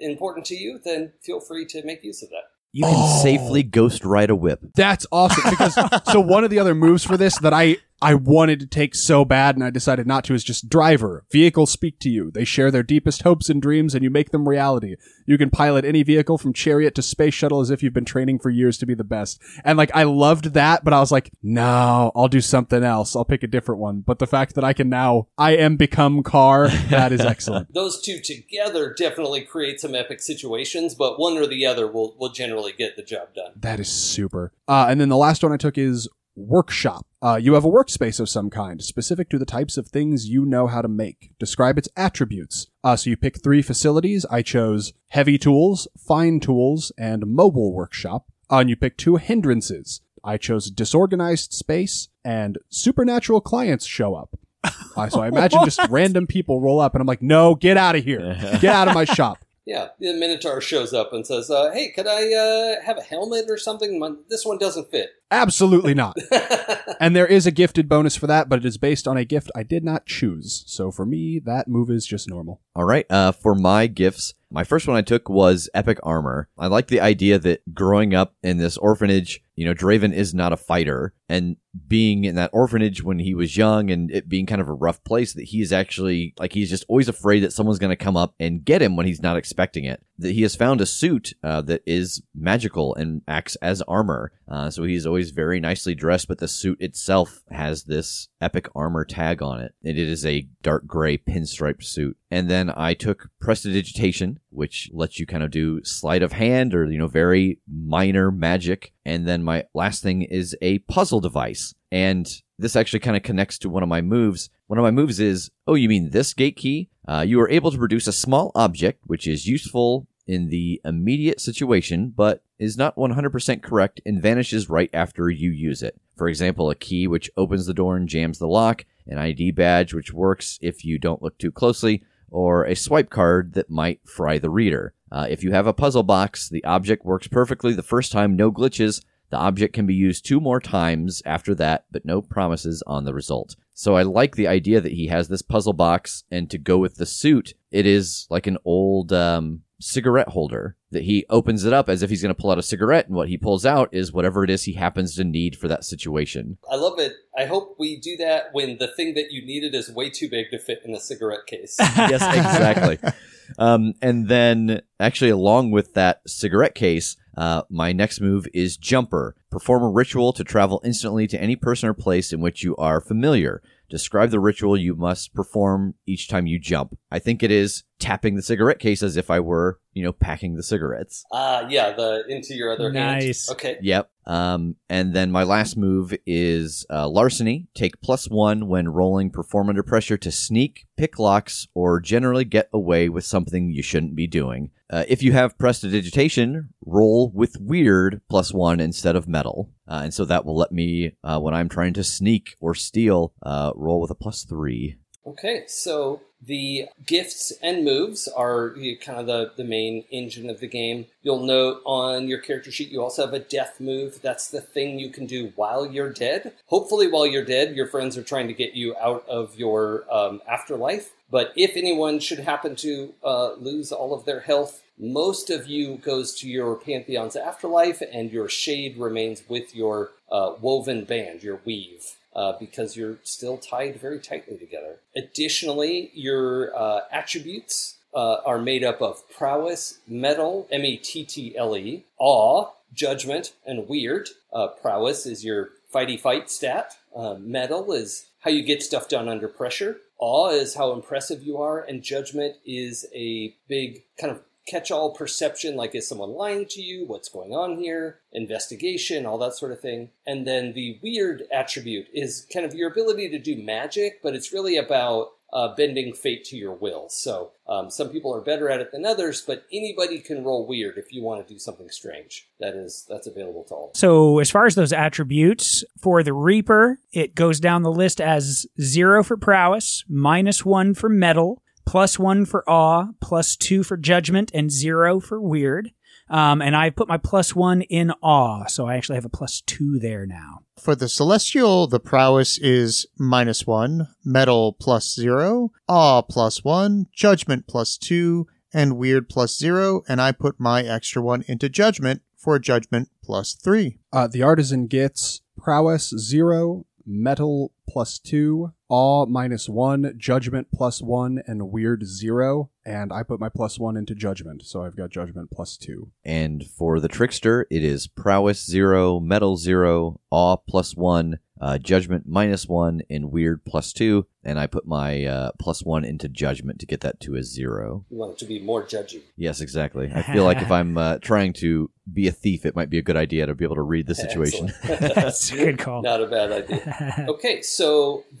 important 0.00 0.46
to 0.46 0.54
you, 0.54 0.80
then 0.84 1.12
feel 1.22 1.40
free 1.40 1.64
to 1.66 1.84
make 1.84 2.04
use 2.04 2.22
of 2.22 2.30
that. 2.30 2.44
You 2.72 2.84
can 2.84 2.94
Oh. 2.96 3.22
safely 3.22 3.62
ghost 3.62 4.04
ride 4.04 4.30
a 4.30 4.36
whip. 4.36 4.60
That's 4.74 5.06
awesome 5.12 5.48
because 5.50 5.74
so 6.12 6.20
one 6.20 6.44
of 6.44 6.50
the 6.50 6.58
other 6.58 6.74
moves 6.74 7.04
for 7.04 7.16
this 7.16 7.38
that 7.38 7.52
I 7.52 7.76
I 8.02 8.14
wanted 8.14 8.60
to 8.60 8.66
take 8.66 8.94
so 8.94 9.24
bad 9.24 9.54
and 9.54 9.64
I 9.64 9.70
decided 9.70 10.06
not 10.06 10.24
to 10.24 10.34
is 10.34 10.44
just 10.44 10.68
driver. 10.68 11.24
Vehicles 11.30 11.70
speak 11.70 11.98
to 12.00 12.10
you. 12.10 12.30
They 12.30 12.44
share 12.44 12.70
their 12.70 12.82
deepest 12.82 13.22
hopes 13.22 13.48
and 13.48 13.62
dreams 13.62 13.94
and 13.94 14.04
you 14.04 14.10
make 14.10 14.30
them 14.30 14.48
reality. 14.48 14.96
You 15.26 15.38
can 15.38 15.48
pilot 15.48 15.84
any 15.84 16.02
vehicle 16.02 16.36
from 16.36 16.52
chariot 16.52 16.94
to 16.96 17.02
space 17.02 17.34
shuttle 17.34 17.60
as 17.60 17.70
if 17.70 17.82
you've 17.82 17.94
been 17.94 18.04
training 18.04 18.40
for 18.40 18.50
years 18.50 18.76
to 18.78 18.86
be 18.86 18.94
the 18.94 19.04
best. 19.04 19.40
And 19.64 19.78
like 19.78 19.90
I 19.94 20.02
loved 20.02 20.52
that, 20.52 20.84
but 20.84 20.92
I 20.92 21.00
was 21.00 21.10
like, 21.10 21.32
no, 21.42 22.12
I'll 22.14 22.28
do 22.28 22.40
something 22.40 22.84
else. 22.84 23.16
I'll 23.16 23.24
pick 23.24 23.42
a 23.42 23.46
different 23.46 23.80
one. 23.80 24.00
But 24.00 24.18
the 24.18 24.26
fact 24.26 24.54
that 24.56 24.64
I 24.64 24.72
can 24.72 24.88
now 24.88 25.28
I 25.38 25.56
am 25.56 25.76
become 25.76 26.22
car, 26.22 26.68
that 26.68 27.12
is 27.12 27.20
excellent. 27.20 27.72
Those 27.74 28.02
two 28.02 28.20
together 28.20 28.92
definitely 28.92 29.42
create 29.42 29.80
some 29.80 29.94
epic 29.94 30.20
situations, 30.20 30.94
but 30.94 31.18
one 31.18 31.38
or 31.38 31.46
the 31.46 31.64
other 31.64 31.90
will, 31.90 32.14
will 32.18 32.30
generally 32.30 32.72
get 32.76 32.96
the 32.96 33.02
job 33.02 33.34
done. 33.34 33.52
That 33.56 33.80
is 33.80 33.88
super. 33.88 34.52
Uh, 34.68 34.86
and 34.88 35.00
then 35.00 35.08
the 35.08 35.16
last 35.16 35.42
one 35.42 35.52
I 35.52 35.56
took 35.56 35.78
is 35.78 36.08
workshop. 36.36 37.06
Uh, 37.22 37.36
you 37.40 37.54
have 37.54 37.64
a 37.64 37.70
workspace 37.70 38.20
of 38.20 38.28
some 38.28 38.50
kind, 38.50 38.82
specific 38.82 39.30
to 39.30 39.38
the 39.38 39.46
types 39.46 39.76
of 39.76 39.88
things 39.88 40.28
you 40.28 40.44
know 40.44 40.66
how 40.66 40.82
to 40.82 40.88
make. 40.88 41.30
Describe 41.38 41.78
its 41.78 41.88
attributes. 41.96 42.66
Uh, 42.82 42.96
so 42.96 43.10
you 43.10 43.16
pick 43.16 43.42
three 43.42 43.62
facilities. 43.62 44.26
I 44.30 44.42
chose 44.42 44.92
heavy 45.08 45.38
tools, 45.38 45.88
fine 45.98 46.40
tools, 46.40 46.92
and 46.98 47.26
mobile 47.26 47.72
workshop. 47.72 48.26
Uh, 48.50 48.58
and 48.58 48.68
you 48.68 48.76
pick 48.76 48.96
two 48.96 49.16
hindrances. 49.16 50.00
I 50.22 50.36
chose 50.36 50.70
disorganized 50.70 51.52
space 51.52 52.08
and 52.24 52.58
supernatural 52.68 53.40
clients 53.40 53.86
show 53.86 54.14
up. 54.14 54.38
Uh, 54.96 55.08
so 55.08 55.20
I 55.20 55.26
imagine 55.26 55.58
just 55.64 55.80
random 55.90 56.24
people 56.28 56.60
roll 56.60 56.78
up, 56.78 56.94
and 56.94 57.00
I'm 57.00 57.06
like, 57.08 57.20
no, 57.20 57.56
get 57.56 57.76
out 57.76 57.96
of 57.96 58.04
here. 58.04 58.38
Get 58.60 58.72
out 58.76 58.86
of 58.86 58.94
my 58.94 59.04
shop. 59.04 59.44
Yeah, 59.66 59.88
the 59.98 60.12
Minotaur 60.12 60.60
shows 60.60 60.92
up 60.92 61.12
and 61.12 61.26
says, 61.26 61.50
uh, 61.50 61.72
"Hey, 61.72 61.90
could 61.90 62.06
I 62.06 62.32
uh, 62.32 62.82
have 62.84 62.98
a 62.98 63.02
helmet 63.02 63.46
or 63.48 63.56
something? 63.56 63.98
My, 63.98 64.12
this 64.28 64.44
one 64.44 64.58
doesn't 64.58 64.90
fit." 64.90 65.10
Absolutely 65.30 65.94
not. 65.94 66.16
and 67.00 67.16
there 67.16 67.26
is 67.26 67.46
a 67.46 67.50
gifted 67.50 67.88
bonus 67.88 68.16
for 68.16 68.26
that, 68.26 68.48
but 68.48 68.60
it 68.60 68.64
is 68.64 68.78
based 68.78 69.08
on 69.08 69.16
a 69.16 69.24
gift 69.24 69.50
I 69.54 69.62
did 69.62 69.84
not 69.84 70.06
choose. 70.06 70.64
So 70.66 70.90
for 70.90 71.04
me, 71.04 71.40
that 71.44 71.68
move 71.68 71.90
is 71.90 72.06
just 72.06 72.28
normal. 72.28 72.60
All 72.76 72.84
right. 72.84 73.06
Uh, 73.10 73.32
for 73.32 73.54
my 73.54 73.86
gifts, 73.86 74.34
my 74.54 74.62
first 74.62 74.86
one 74.86 74.96
I 74.96 75.02
took 75.02 75.28
was 75.28 75.68
epic 75.74 75.98
armor. 76.04 76.48
I 76.56 76.68
like 76.68 76.86
the 76.86 77.00
idea 77.00 77.40
that 77.40 77.74
growing 77.74 78.14
up 78.14 78.36
in 78.42 78.58
this 78.58 78.76
orphanage, 78.76 79.42
you 79.56 79.64
know, 79.64 79.74
Draven 79.74 80.12
is 80.12 80.32
not 80.32 80.52
a 80.52 80.56
fighter, 80.56 81.12
and 81.28 81.56
being 81.88 82.24
in 82.24 82.36
that 82.36 82.50
orphanage 82.52 83.02
when 83.02 83.18
he 83.18 83.34
was 83.34 83.56
young 83.56 83.90
and 83.90 84.12
it 84.12 84.28
being 84.28 84.46
kind 84.46 84.60
of 84.60 84.68
a 84.68 84.74
rough 84.74 85.02
place, 85.02 85.32
that 85.32 85.46
he 85.46 85.60
is 85.60 85.72
actually 85.72 86.34
like 86.38 86.52
he's 86.52 86.70
just 86.70 86.84
always 86.88 87.08
afraid 87.08 87.40
that 87.40 87.52
someone's 87.52 87.80
going 87.80 87.90
to 87.90 87.96
come 87.96 88.16
up 88.16 88.34
and 88.38 88.64
get 88.64 88.80
him 88.80 88.94
when 88.94 89.06
he's 89.06 89.22
not 89.22 89.36
expecting 89.36 89.84
it. 89.84 90.00
That 90.18 90.32
he 90.32 90.42
has 90.42 90.54
found 90.54 90.80
a 90.80 90.86
suit 90.86 91.34
uh, 91.42 91.60
that 91.62 91.82
is 91.86 92.22
magical 92.34 92.94
and 92.94 93.22
acts 93.26 93.56
as 93.56 93.82
armor. 93.82 94.32
Uh, 94.46 94.70
so 94.70 94.84
he's 94.84 95.06
always 95.06 95.30
very 95.30 95.58
nicely 95.58 95.94
dressed, 95.94 96.28
but 96.28 96.38
the 96.38 96.46
suit 96.46 96.80
itself 96.80 97.42
has 97.50 97.84
this 97.84 98.28
epic 98.40 98.68
armor 98.74 99.04
tag 99.04 99.42
on 99.42 99.60
it. 99.60 99.74
And 99.82 99.98
it 99.98 100.08
is 100.08 100.24
a 100.24 100.46
dark 100.62 100.86
gray 100.86 101.18
pinstripe 101.18 101.82
suit. 101.82 102.16
And 102.30 102.48
then 102.48 102.72
I 102.76 102.94
took 102.94 103.30
prestidigitation, 103.40 104.38
which 104.50 104.90
lets 104.92 105.18
you 105.18 105.26
kind 105.26 105.42
of 105.42 105.50
do 105.50 105.82
sleight 105.82 106.22
of 106.22 106.32
hand 106.32 106.74
or, 106.74 106.84
you 106.84 106.98
know, 106.98 107.08
very 107.08 107.58
minor 107.68 108.30
magic. 108.30 108.92
And 109.04 109.26
then 109.26 109.42
my 109.42 109.64
last 109.74 110.02
thing 110.02 110.22
is 110.22 110.56
a 110.62 110.78
puzzle 110.80 111.20
device. 111.20 111.74
And 111.90 112.28
this 112.58 112.76
actually 112.76 113.00
kind 113.00 113.16
of 113.16 113.22
connects 113.22 113.58
to 113.58 113.68
one 113.68 113.82
of 113.82 113.88
my 113.88 114.00
moves. 114.00 114.50
One 114.66 114.78
of 114.78 114.82
my 114.82 114.90
moves 114.90 115.20
is, 115.20 115.50
oh, 115.66 115.74
you 115.74 115.88
mean 115.88 116.10
this 116.10 116.34
gate 116.34 116.56
key? 116.56 116.88
Uh, 117.06 117.24
you 117.26 117.40
are 117.40 117.50
able 117.50 117.70
to 117.70 117.78
produce 117.78 118.06
a 118.06 118.12
small 118.12 118.52
object, 118.54 119.00
which 119.04 119.26
is 119.26 119.46
useful 119.46 120.06
in 120.26 120.48
the 120.48 120.80
immediate 120.84 121.40
situation, 121.40 122.12
but 122.14 122.42
is 122.58 122.78
not 122.78 122.96
100% 122.96 123.62
correct 123.62 124.00
and 124.06 124.22
vanishes 124.22 124.70
right 124.70 124.90
after 124.92 125.28
you 125.28 125.50
use 125.50 125.82
it. 125.82 126.00
For 126.16 126.28
example, 126.28 126.70
a 126.70 126.74
key 126.74 127.06
which 127.06 127.30
opens 127.36 127.66
the 127.66 127.74
door 127.74 127.96
and 127.96 128.08
jams 128.08 128.38
the 128.38 128.46
lock, 128.46 128.84
an 129.06 129.18
ID 129.18 129.50
badge 129.50 129.92
which 129.92 130.12
works 130.12 130.58
if 130.62 130.84
you 130.84 130.98
don't 130.98 131.22
look 131.22 131.36
too 131.38 131.52
closely, 131.52 132.02
or 132.30 132.64
a 132.64 132.74
swipe 132.74 133.10
card 133.10 133.54
that 133.54 133.70
might 133.70 134.00
fry 134.04 134.38
the 134.38 134.50
reader. 134.50 134.94
Uh, 135.12 135.26
if 135.28 135.44
you 135.44 135.52
have 135.52 135.66
a 135.66 135.72
puzzle 135.72 136.02
box, 136.02 136.48
the 136.48 136.64
object 136.64 137.04
works 137.04 137.28
perfectly 137.28 137.72
the 137.72 137.82
first 137.82 138.10
time, 138.10 138.34
no 138.34 138.50
glitches. 138.50 139.04
The 139.34 139.40
object 139.40 139.74
can 139.74 139.84
be 139.84 139.96
used 139.96 140.24
two 140.24 140.38
more 140.38 140.60
times 140.60 141.20
after 141.26 141.56
that, 141.56 141.86
but 141.90 142.04
no 142.04 142.22
promises 142.22 142.84
on 142.86 143.04
the 143.04 143.12
result. 143.12 143.56
So 143.72 143.96
I 143.96 144.04
like 144.04 144.36
the 144.36 144.46
idea 144.46 144.80
that 144.80 144.92
he 144.92 145.08
has 145.08 145.26
this 145.26 145.42
puzzle 145.42 145.72
box, 145.72 146.22
and 146.30 146.48
to 146.52 146.56
go 146.56 146.78
with 146.78 146.98
the 146.98 147.04
suit, 147.04 147.54
it 147.72 147.84
is 147.84 148.28
like 148.30 148.46
an 148.46 148.58
old 148.64 149.12
um, 149.12 149.62
cigarette 149.80 150.28
holder 150.28 150.76
that 150.92 151.02
he 151.02 151.26
opens 151.28 151.64
it 151.64 151.72
up 151.72 151.88
as 151.88 152.04
if 152.04 152.10
he's 152.10 152.22
going 152.22 152.32
to 152.32 152.40
pull 152.40 152.52
out 152.52 152.60
a 152.60 152.62
cigarette, 152.62 153.08
and 153.08 153.16
what 153.16 153.28
he 153.28 153.36
pulls 153.36 153.66
out 153.66 153.88
is 153.90 154.12
whatever 154.12 154.44
it 154.44 154.50
is 154.50 154.62
he 154.62 154.74
happens 154.74 155.16
to 155.16 155.24
need 155.24 155.56
for 155.56 155.66
that 155.66 155.82
situation. 155.82 156.58
I 156.70 156.76
love 156.76 157.00
it. 157.00 157.14
I 157.36 157.46
hope 157.46 157.74
we 157.76 157.98
do 157.98 158.16
that 158.18 158.50
when 158.52 158.78
the 158.78 158.86
thing 158.86 159.14
that 159.14 159.32
you 159.32 159.44
needed 159.44 159.74
is 159.74 159.90
way 159.90 160.10
too 160.10 160.28
big 160.30 160.52
to 160.52 160.60
fit 160.60 160.82
in 160.84 160.94
a 160.94 161.00
cigarette 161.00 161.46
case. 161.46 161.74
yes, 161.80 162.22
exactly. 162.22 162.98
Um, 163.58 163.92
and 164.00 164.26
then, 164.26 164.80
actually, 164.98 165.30
along 165.30 165.70
with 165.70 165.92
that 165.92 166.22
cigarette 166.26 166.74
case, 166.74 167.18
uh, 167.36 167.62
my 167.70 167.92
next 167.92 168.20
move 168.20 168.46
is 168.54 168.76
Jumper. 168.76 169.34
Perform 169.50 169.82
a 169.82 169.90
ritual 169.90 170.32
to 170.32 170.44
travel 170.44 170.80
instantly 170.84 171.26
to 171.28 171.40
any 171.40 171.56
person 171.56 171.88
or 171.88 171.94
place 171.94 172.32
in 172.32 172.40
which 172.40 172.62
you 172.62 172.76
are 172.76 173.00
familiar. 173.00 173.62
Describe 173.90 174.30
the 174.30 174.40
ritual 174.40 174.76
you 174.76 174.96
must 174.96 175.34
perform 175.34 175.94
each 176.06 176.26
time 176.26 176.46
you 176.46 176.58
jump. 176.58 176.98
I 177.10 177.18
think 177.18 177.42
it 177.42 177.50
is 177.50 177.84
tapping 178.00 178.34
the 178.34 178.42
cigarette 178.42 178.78
case 178.78 179.02
as 179.02 179.16
if 179.16 179.30
I 179.30 179.40
were, 179.40 179.78
you 179.92 180.02
know, 180.02 180.10
packing 180.10 180.56
the 180.56 180.62
cigarettes. 180.62 181.24
Ah, 181.32 181.66
yeah, 181.68 181.92
the 181.92 182.24
into 182.28 182.54
your 182.54 182.72
other 182.72 182.92
hand. 182.92 182.94
Nice. 182.94 183.50
Okay. 183.50 183.76
Yep. 183.82 184.10
Um, 184.26 184.76
and 184.88 185.14
then 185.14 185.30
my 185.30 185.44
last 185.44 185.76
move 185.76 186.14
is 186.26 186.86
uh, 186.90 187.08
larceny. 187.08 187.68
Take 187.74 188.00
plus 188.00 188.28
one 188.28 188.68
when 188.68 188.88
rolling. 188.88 189.30
Perform 189.30 189.68
under 189.68 189.82
pressure 189.82 190.16
to 190.16 190.32
sneak, 190.32 190.86
pick 190.96 191.18
locks, 191.18 191.68
or 191.74 192.00
generally 192.00 192.44
get 192.44 192.70
away 192.72 193.08
with 193.08 193.24
something 193.24 193.70
you 193.70 193.82
shouldn't 193.82 194.16
be 194.16 194.26
doing. 194.26 194.70
Uh, 194.90 195.04
if 195.08 195.22
you 195.22 195.32
have 195.32 195.58
prestidigitation, 195.58 196.68
roll 196.84 197.30
with 197.34 197.56
weird 197.60 198.20
plus 198.28 198.52
one 198.52 198.80
instead 198.80 199.16
of 199.16 199.26
mettle, 199.26 199.70
uh, 199.88 200.02
and 200.04 200.12
so 200.12 200.24
that 200.24 200.44
will 200.44 200.56
let 200.56 200.72
me 200.72 201.16
uh, 201.24 201.38
when 201.40 201.54
I'm 201.54 201.68
trying 201.68 201.94
to 201.94 202.04
sneak 202.04 202.56
or 202.60 202.74
steal, 202.74 203.32
uh, 203.42 203.72
roll 203.74 204.00
with 204.00 204.10
a 204.10 204.14
plus 204.14 204.44
three. 204.44 204.96
Okay, 205.26 205.64
so 205.66 206.20
the 206.46 206.88
gifts 207.06 207.52
and 207.62 207.84
moves 207.84 208.28
are 208.28 208.74
kind 209.00 209.18
of 209.18 209.26
the, 209.26 209.52
the 209.56 209.64
main 209.64 210.04
engine 210.10 210.50
of 210.50 210.60
the 210.60 210.66
game. 210.66 211.06
You'll 211.22 211.44
note 211.44 211.80
on 211.84 212.28
your 212.28 212.38
character 212.38 212.70
sheet 212.70 212.90
you 212.90 213.02
also 213.02 213.24
have 213.24 213.34
a 213.34 213.38
death 213.38 213.80
move. 213.80 214.20
That's 214.22 214.48
the 214.48 214.60
thing 214.60 214.98
you 214.98 215.10
can 215.10 215.26
do 215.26 215.52
while 215.56 215.86
you're 215.86 216.12
dead. 216.12 216.52
Hopefully, 216.66 217.08
while 217.08 217.26
you're 217.26 217.44
dead, 217.44 217.74
your 217.74 217.86
friends 217.86 218.16
are 218.16 218.22
trying 218.22 218.48
to 218.48 218.54
get 218.54 218.74
you 218.74 218.96
out 218.96 219.26
of 219.28 219.58
your 219.58 220.04
um, 220.10 220.40
afterlife. 220.48 221.12
But 221.30 221.52
if 221.56 221.76
anyone 221.76 222.20
should 222.20 222.40
happen 222.40 222.76
to 222.76 223.14
uh, 223.24 223.54
lose 223.54 223.90
all 223.90 224.14
of 224.14 224.24
their 224.24 224.40
health, 224.40 224.82
most 224.98 225.50
of 225.50 225.66
you 225.66 225.96
goes 225.96 226.34
to 226.36 226.48
your 226.48 226.76
Pantheon's 226.76 227.34
afterlife, 227.34 228.00
and 228.12 228.30
your 228.30 228.48
shade 228.48 228.96
remains 228.96 229.42
with 229.48 229.74
your 229.74 230.12
uh, 230.30 230.52
woven 230.60 231.04
band, 231.04 231.42
your 231.42 231.60
weave 231.64 232.16
uh, 232.34 232.52
because 232.58 232.96
you're 232.96 233.18
still 233.22 233.58
tied 233.58 234.00
very 234.00 234.18
tightly 234.18 234.56
together. 234.56 234.96
Additionally, 235.16 236.10
your 236.14 236.76
uh, 236.76 237.00
attributes 237.10 237.96
uh, 238.14 238.36
are 238.44 238.58
made 238.58 238.84
up 238.84 239.02
of 239.02 239.28
prowess, 239.30 239.98
mettle, 240.06 240.68
M 240.70 240.84
E 240.84 240.96
T 240.96 241.24
T 241.24 241.56
L 241.56 241.76
E, 241.76 242.04
awe, 242.18 242.70
judgment, 242.92 243.52
and 243.66 243.88
weird. 243.88 244.28
Uh, 244.52 244.68
prowess 244.68 245.26
is 245.26 245.44
your 245.44 245.70
fighty 245.92 246.18
fight 246.18 246.50
stat. 246.50 246.96
Uh, 247.14 247.34
mettle 247.34 247.92
is 247.92 248.26
how 248.40 248.50
you 248.50 248.62
get 248.62 248.82
stuff 248.82 249.08
done 249.08 249.28
under 249.28 249.48
pressure. 249.48 249.98
Awe 250.18 250.50
is 250.50 250.74
how 250.74 250.92
impressive 250.92 251.42
you 251.42 251.58
are, 251.58 251.80
and 251.80 252.02
judgment 252.02 252.56
is 252.64 253.06
a 253.14 253.54
big 253.68 254.04
kind 254.18 254.30
of 254.30 254.40
catch-all 254.66 255.12
perception 255.14 255.76
like 255.76 255.94
is 255.94 256.08
someone 256.08 256.30
lying 256.30 256.66
to 256.70 256.82
you? 256.82 257.04
What's 257.06 257.28
going 257.28 257.52
on 257.52 257.78
here? 257.78 258.20
Investigation 258.32 259.26
all 259.26 259.38
that 259.38 259.54
sort 259.54 259.72
of 259.72 259.80
thing. 259.80 260.10
And 260.26 260.46
then 260.46 260.72
the 260.72 260.98
weird 261.02 261.44
attribute 261.52 262.06
is 262.12 262.46
kind 262.52 262.64
of 262.66 262.74
your 262.74 262.90
ability 262.90 263.28
to 263.30 263.38
do 263.38 263.62
magic 263.62 264.20
but 264.22 264.34
it's 264.34 264.52
really 264.52 264.76
about 264.76 265.32
uh, 265.52 265.72
bending 265.76 266.12
fate 266.12 266.44
to 266.44 266.56
your 266.56 266.74
will. 266.74 267.08
So 267.08 267.52
um, 267.68 267.88
some 267.88 268.08
people 268.08 268.34
are 268.34 268.40
better 268.40 268.68
at 268.68 268.80
it 268.80 268.90
than 268.90 269.06
others 269.06 269.40
but 269.40 269.64
anybody 269.72 270.18
can 270.18 270.42
roll 270.42 270.66
weird 270.66 270.98
if 270.98 271.12
you 271.12 271.22
want 271.22 271.46
to 271.46 271.52
do 271.52 271.58
something 271.58 271.88
strange. 271.90 272.48
That 272.58 272.74
is 272.74 273.06
that's 273.08 273.26
available 273.26 273.64
to 273.64 273.74
all 273.74 273.92
So, 273.94 274.38
as 274.38 274.50
far 274.50 274.66
as 274.66 274.74
those 274.74 274.92
attributes 274.92 275.84
for 276.00 276.22
the 276.22 276.32
Reaper, 276.32 276.98
it 277.12 277.34
goes 277.34 277.60
down 277.60 277.82
the 277.82 277.92
list 277.92 278.20
as 278.20 278.66
zero 278.80 279.22
for 279.22 279.36
prowess, 279.36 280.04
minus 280.08 280.64
one 280.64 280.94
for 280.94 281.08
mettle, 281.08 281.62
plus 281.84 282.18
one 282.18 282.44
for 282.44 282.68
awe, 282.68 283.08
plus 283.20 283.56
two 283.56 283.82
for 283.82 283.96
judgment, 283.96 284.50
and 284.54 284.70
zero 284.70 285.20
for 285.20 285.40
weird. 285.40 285.90
Um, 286.28 286.62
and 286.62 286.74
I 286.74 286.90
put 286.90 287.06
my 287.08 287.18
plus 287.18 287.54
one 287.54 287.82
in 287.82 288.10
awe, 288.22 288.64
so 288.66 288.86
I 288.86 288.96
actually 288.96 289.16
have 289.16 289.26
a 289.26 289.30
plus 289.30 289.60
two 289.60 289.98
there 289.98 290.26
now. 290.26 290.60
For 290.78 290.94
the 290.94 291.08
celestial, 291.08 291.86
the 291.86 292.00
prowess 292.00 292.58
is 292.58 293.06
minus 293.18 293.66
one, 293.66 294.08
mettle 294.24 294.72
plus 294.72 295.14
zero, 295.14 295.70
awe 295.86 296.22
plus 296.22 296.64
one, 296.64 297.06
judgment 297.14 297.66
plus 297.66 297.98
two, 297.98 298.46
and 298.72 298.96
weird 298.96 299.28
plus 299.28 299.56
zero. 299.56 300.02
And 300.08 300.20
I 300.20 300.32
put 300.32 300.58
my 300.58 300.82
extra 300.82 301.20
one 301.22 301.44
into 301.46 301.68
judgment 301.68 302.22
for 302.36 302.58
judgment 302.58 303.10
plus 303.22 303.52
three. 303.52 303.98
Uh, 304.12 304.26
the 304.26 304.42
artisan 304.42 304.86
gets 304.86 305.42
prowess 305.58 306.08
zero, 306.18 306.86
mettle 307.06 307.72
plus 307.88 308.18
two, 308.18 308.72
awe 308.88 309.26
minus 309.26 309.68
one, 309.68 310.14
judgment 310.16 310.68
plus 310.72 311.00
one, 311.02 311.42
and 311.46 311.70
weird 311.70 312.06
zero. 312.06 312.70
And 312.84 313.12
I 313.12 313.22
put 313.22 313.40
my 313.40 313.48
plus 313.48 313.78
one 313.78 313.96
into 313.96 314.14
judgment, 314.14 314.64
so 314.64 314.84
I've 314.84 314.96
got 314.96 315.10
judgment 315.10 315.50
plus 315.50 315.76
two. 315.76 316.10
And 316.24 316.64
for 316.66 317.00
the 317.00 317.08
trickster, 317.08 317.66
it 317.70 317.82
is 317.82 318.06
prowess 318.06 318.64
zero, 318.64 319.20
mettle 319.20 319.56
zero, 319.56 320.20
awe 320.30 320.56
plus 320.56 320.94
one, 320.94 321.38
uh, 321.60 321.78
judgment 321.78 322.24
minus 322.26 322.68
one, 322.68 323.00
and 323.08 323.30
weird 323.30 323.64
plus 323.64 323.92
two. 323.92 324.26
And 324.46 324.58
I 324.58 324.66
put 324.66 324.86
my 324.86 325.24
uh, 325.24 325.52
plus 325.58 325.82
one 325.82 326.04
into 326.04 326.28
judgment 326.28 326.78
to 326.80 326.86
get 326.86 327.00
that 327.00 327.20
to 327.20 327.36
a 327.36 327.42
zero. 327.42 328.04
You 328.10 328.18
want 328.18 328.32
it 328.32 328.38
to 328.38 328.44
be 328.44 328.60
more 328.60 328.82
judgy. 328.84 329.22
Yes, 329.36 329.62
exactly. 329.62 330.10
I 330.14 330.20
feel 330.20 330.44
like 330.44 330.60
if 330.60 330.70
I'm 330.70 330.98
uh, 330.98 331.18
trying 331.22 331.54
to 331.54 331.90
be 332.12 332.28
a 332.28 332.32
thief, 332.32 332.66
it 332.66 332.76
might 332.76 332.90
be 332.90 332.98
a 332.98 333.02
good 333.02 333.16
idea 333.16 333.46
to 333.46 333.54
be 333.54 333.64
able 333.64 333.76
to 333.76 333.82
read 333.82 334.06
the 334.06 334.14
situation. 334.14 334.74
That's 334.84 335.50
a 335.52 335.56
good 335.56 335.78
call. 335.78 336.02
Not 336.02 336.20
a 336.20 336.26
bad 336.26 336.52
idea. 336.52 337.24
Okay, 337.34 337.62
so 337.62 337.73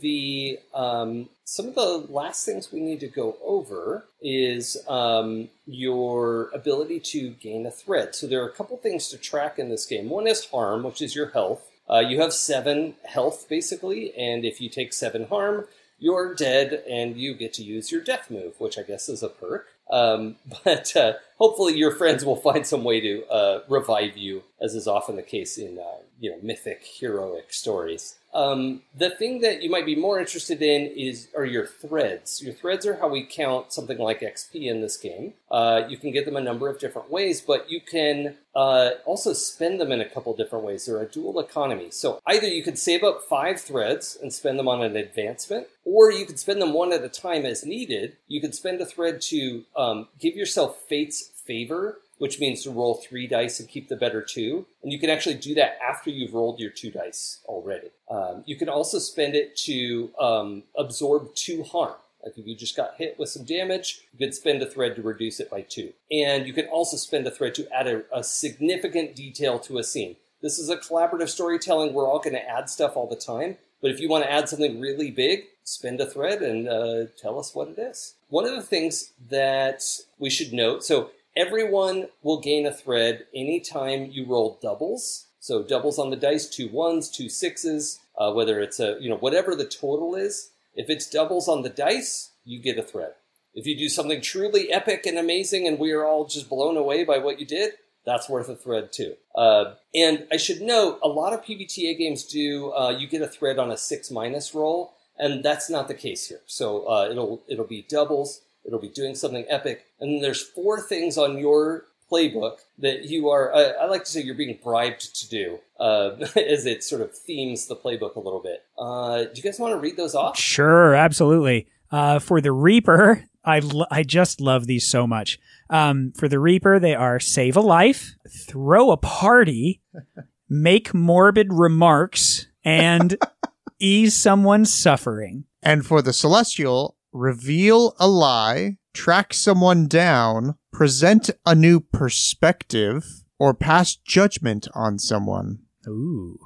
the 0.00 0.58
um, 0.72 1.28
some 1.44 1.68
of 1.68 1.74
the 1.74 2.06
last 2.08 2.44
things 2.44 2.72
we 2.72 2.80
need 2.80 3.00
to 3.00 3.06
go 3.06 3.36
over 3.44 4.06
is 4.22 4.76
um, 4.88 5.48
your 5.66 6.50
ability 6.54 7.00
to 7.00 7.30
gain 7.30 7.66
a 7.66 7.70
thread. 7.70 8.14
So 8.14 8.26
there 8.26 8.42
are 8.42 8.48
a 8.48 8.52
couple 8.52 8.76
things 8.76 9.08
to 9.08 9.18
track 9.18 9.58
in 9.58 9.68
this 9.68 9.86
game. 9.86 10.08
One 10.08 10.26
is 10.26 10.46
harm, 10.46 10.82
which 10.82 11.02
is 11.02 11.14
your 11.14 11.30
health. 11.30 11.68
Uh, 11.88 11.98
you 11.98 12.20
have 12.20 12.32
seven 12.32 12.94
health 13.04 13.46
basically, 13.48 14.14
and 14.14 14.44
if 14.44 14.60
you 14.60 14.70
take 14.70 14.92
seven 14.92 15.26
harm, 15.26 15.66
you're 15.98 16.34
dead, 16.34 16.82
and 16.88 17.16
you 17.16 17.34
get 17.34 17.52
to 17.54 17.62
use 17.62 17.92
your 17.92 18.02
death 18.02 18.30
move, 18.30 18.58
which 18.58 18.78
I 18.78 18.82
guess 18.82 19.08
is 19.08 19.22
a 19.22 19.28
perk. 19.28 19.66
Um, 19.90 20.36
but 20.64 20.94
uh, 20.96 21.14
hopefully, 21.38 21.76
your 21.76 21.92
friends 21.92 22.24
will 22.24 22.36
find 22.36 22.66
some 22.66 22.84
way 22.84 23.00
to 23.00 23.26
uh, 23.26 23.62
revive 23.68 24.16
you, 24.16 24.42
as 24.60 24.74
is 24.74 24.88
often 24.88 25.16
the 25.16 25.22
case 25.22 25.58
in 25.58 25.78
uh, 25.78 26.02
you 26.20 26.30
know 26.30 26.38
mythic 26.42 26.82
heroic 26.84 27.52
stories. 27.52 28.16
Um, 28.34 28.82
the 28.96 29.10
thing 29.10 29.40
that 29.42 29.62
you 29.62 29.70
might 29.70 29.86
be 29.86 29.94
more 29.94 30.18
interested 30.18 30.60
in 30.60 30.86
is 30.88 31.28
are 31.36 31.44
your 31.44 31.66
threads. 31.66 32.42
Your 32.42 32.52
threads 32.52 32.84
are 32.84 32.96
how 32.96 33.08
we 33.08 33.24
count 33.24 33.72
something 33.72 33.98
like 33.98 34.20
XP 34.20 34.66
in 34.66 34.80
this 34.80 34.96
game. 34.96 35.34
Uh, 35.50 35.82
you 35.88 35.96
can 35.96 36.10
get 36.10 36.24
them 36.24 36.36
a 36.36 36.40
number 36.40 36.68
of 36.68 36.80
different 36.80 37.10
ways, 37.10 37.40
but 37.40 37.70
you 37.70 37.80
can 37.80 38.34
uh, 38.56 38.90
also 39.04 39.32
spend 39.32 39.80
them 39.80 39.92
in 39.92 40.00
a 40.00 40.08
couple 40.08 40.34
different 40.34 40.64
ways. 40.64 40.86
They're 40.86 41.00
a 41.00 41.06
dual 41.06 41.38
economy. 41.38 41.90
So 41.90 42.20
either 42.26 42.48
you 42.48 42.64
could 42.64 42.78
save 42.78 43.04
up 43.04 43.22
five 43.22 43.60
threads 43.60 44.18
and 44.20 44.32
spend 44.32 44.58
them 44.58 44.68
on 44.68 44.82
an 44.82 44.96
advancement, 44.96 45.68
or 45.84 46.10
you 46.10 46.26
could 46.26 46.40
spend 46.40 46.60
them 46.60 46.72
one 46.72 46.92
at 46.92 47.04
a 47.04 47.08
time 47.08 47.46
as 47.46 47.64
needed. 47.64 48.16
You 48.26 48.40
could 48.40 48.54
spend 48.54 48.80
a 48.80 48.86
thread 48.86 49.20
to 49.22 49.64
um, 49.76 50.08
give 50.18 50.34
yourself 50.34 50.80
Fate's 50.88 51.30
favor 51.44 51.98
which 52.18 52.40
means 52.40 52.62
to 52.62 52.70
roll 52.70 52.94
three 52.94 53.26
dice 53.26 53.60
and 53.60 53.68
keep 53.68 53.88
the 53.88 53.96
better 53.96 54.22
two. 54.22 54.66
And 54.82 54.92
you 54.92 54.98
can 54.98 55.10
actually 55.10 55.36
do 55.36 55.54
that 55.54 55.78
after 55.86 56.10
you've 56.10 56.34
rolled 56.34 56.60
your 56.60 56.70
two 56.70 56.90
dice 56.90 57.40
already. 57.46 57.90
Um, 58.10 58.44
you 58.46 58.56
can 58.56 58.68
also 58.68 58.98
spend 58.98 59.34
it 59.34 59.56
to 59.58 60.10
um, 60.18 60.62
absorb 60.76 61.34
two 61.34 61.62
harm. 61.62 61.94
Like 62.24 62.38
if 62.38 62.46
you 62.46 62.56
just 62.56 62.76
got 62.76 62.94
hit 62.96 63.18
with 63.18 63.28
some 63.28 63.44
damage, 63.44 64.00
you 64.12 64.18
could 64.18 64.34
spend 64.34 64.62
a 64.62 64.66
thread 64.66 64.96
to 64.96 65.02
reduce 65.02 65.40
it 65.40 65.50
by 65.50 65.60
two. 65.60 65.92
And 66.10 66.46
you 66.46 66.54
can 66.54 66.66
also 66.66 66.96
spend 66.96 67.26
a 67.26 67.30
thread 67.30 67.54
to 67.56 67.70
add 67.70 67.86
a, 67.86 68.02
a 68.12 68.24
significant 68.24 69.14
detail 69.14 69.58
to 69.60 69.78
a 69.78 69.84
scene. 69.84 70.16
This 70.40 70.58
is 70.58 70.70
a 70.70 70.76
collaborative 70.76 71.28
storytelling. 71.28 71.92
We're 71.92 72.08
all 72.08 72.18
going 72.18 72.34
to 72.34 72.48
add 72.48 72.70
stuff 72.70 72.96
all 72.96 73.08
the 73.08 73.16
time. 73.16 73.58
But 73.82 73.90
if 73.90 74.00
you 74.00 74.08
want 74.08 74.24
to 74.24 74.32
add 74.32 74.48
something 74.48 74.80
really 74.80 75.10
big, 75.10 75.44
spend 75.64 76.00
a 76.00 76.06
thread 76.06 76.40
and 76.40 76.68
uh, 76.68 77.04
tell 77.20 77.38
us 77.38 77.54
what 77.54 77.68
it 77.68 77.78
is. 77.78 78.14
One 78.28 78.46
of 78.46 78.54
the 78.54 78.62
things 78.62 79.12
that 79.28 79.82
we 80.18 80.30
should 80.30 80.52
note 80.52 80.84
so 80.84 81.10
Everyone 81.36 82.06
will 82.22 82.40
gain 82.40 82.64
a 82.64 82.72
thread 82.72 83.26
anytime 83.34 84.08
you 84.12 84.24
roll 84.24 84.58
doubles. 84.62 85.26
So 85.40 85.64
doubles 85.64 85.98
on 85.98 86.10
the 86.10 86.16
dice, 86.16 86.48
two 86.48 86.68
ones, 86.68 87.10
two 87.10 87.28
sixes, 87.28 87.98
uh, 88.16 88.32
whether 88.32 88.60
it's 88.60 88.78
a, 88.78 88.96
you 89.00 89.10
know, 89.10 89.16
whatever 89.16 89.56
the 89.56 89.64
total 89.64 90.14
is. 90.14 90.50
If 90.76 90.88
it's 90.88 91.10
doubles 91.10 91.48
on 91.48 91.62
the 91.62 91.68
dice, 91.68 92.30
you 92.44 92.60
get 92.60 92.78
a 92.78 92.82
thread. 92.82 93.14
If 93.52 93.66
you 93.66 93.76
do 93.76 93.88
something 93.88 94.20
truly 94.20 94.72
epic 94.72 95.06
and 95.06 95.18
amazing 95.18 95.66
and 95.66 95.78
we 95.78 95.90
are 95.92 96.04
all 96.04 96.24
just 96.24 96.48
blown 96.48 96.76
away 96.76 97.04
by 97.04 97.18
what 97.18 97.40
you 97.40 97.46
did, 97.46 97.72
that's 98.06 98.28
worth 98.28 98.48
a 98.48 98.56
thread 98.56 98.92
too. 98.92 99.14
Uh, 99.34 99.74
and 99.94 100.26
I 100.30 100.36
should 100.36 100.60
note, 100.60 101.00
a 101.02 101.08
lot 101.08 101.32
of 101.32 101.44
PBTA 101.44 101.98
games 101.98 102.24
do, 102.24 102.72
uh, 102.72 102.90
you 102.90 103.08
get 103.08 103.22
a 103.22 103.28
thread 103.28 103.58
on 103.58 103.72
a 103.72 103.76
six 103.76 104.10
minus 104.10 104.54
roll, 104.54 104.94
and 105.18 105.44
that's 105.44 105.68
not 105.68 105.88
the 105.88 105.94
case 105.94 106.28
here. 106.28 106.40
So 106.46 106.86
uh, 106.86 107.08
it'll, 107.10 107.42
it'll 107.48 107.66
be 107.66 107.86
doubles, 107.88 108.42
It'll 108.64 108.80
be 108.80 108.88
doing 108.88 109.14
something 109.14 109.44
epic. 109.48 109.84
And 110.04 110.16
then 110.16 110.20
there's 110.20 110.42
four 110.42 110.82
things 110.82 111.16
on 111.16 111.38
your 111.38 111.86
playbook 112.12 112.58
that 112.78 113.06
you 113.06 113.30
are, 113.30 113.50
uh, 113.54 113.72
I 113.80 113.86
like 113.86 114.04
to 114.04 114.10
say 114.10 114.20
you're 114.20 114.34
being 114.34 114.58
bribed 114.62 115.16
to 115.16 115.28
do, 115.30 115.58
uh, 115.80 116.10
as 116.36 116.66
it 116.66 116.84
sort 116.84 117.00
of 117.00 117.16
themes 117.16 117.68
the 117.68 117.74
playbook 117.74 118.14
a 118.14 118.20
little 118.20 118.42
bit. 118.42 118.64
Uh, 118.78 119.24
do 119.24 119.30
you 119.34 119.42
guys 119.42 119.58
want 119.58 119.72
to 119.72 119.78
read 119.78 119.96
those 119.96 120.14
off? 120.14 120.38
Sure, 120.38 120.94
absolutely. 120.94 121.68
Uh, 121.90 122.18
for 122.18 122.42
the 122.42 122.52
Reaper, 122.52 123.24
I, 123.46 123.60
lo- 123.60 123.86
I 123.90 124.02
just 124.02 124.42
love 124.42 124.66
these 124.66 124.86
so 124.86 125.06
much. 125.06 125.38
Um, 125.70 126.12
for 126.14 126.28
the 126.28 126.38
Reaper, 126.38 126.78
they 126.78 126.94
are 126.94 127.18
save 127.18 127.56
a 127.56 127.62
life, 127.62 128.14
throw 128.28 128.90
a 128.90 128.98
party, 128.98 129.80
make 130.50 130.92
morbid 130.92 131.50
remarks, 131.50 132.46
and 132.62 133.16
ease 133.80 134.14
someone's 134.14 134.70
suffering. 134.70 135.44
And 135.62 135.86
for 135.86 136.02
the 136.02 136.12
celestial, 136.12 136.98
reveal 137.10 137.94
a 137.98 138.06
lie, 138.06 138.76
track 138.94 139.34
someone 139.34 139.86
down, 139.86 140.54
present 140.72 141.28
a 141.44 141.54
new 141.54 141.80
perspective, 141.80 143.04
or 143.38 143.52
pass 143.52 143.94
judgment 143.96 144.66
on 144.74 144.98
someone. 144.98 145.58
Ooh. 145.86 146.38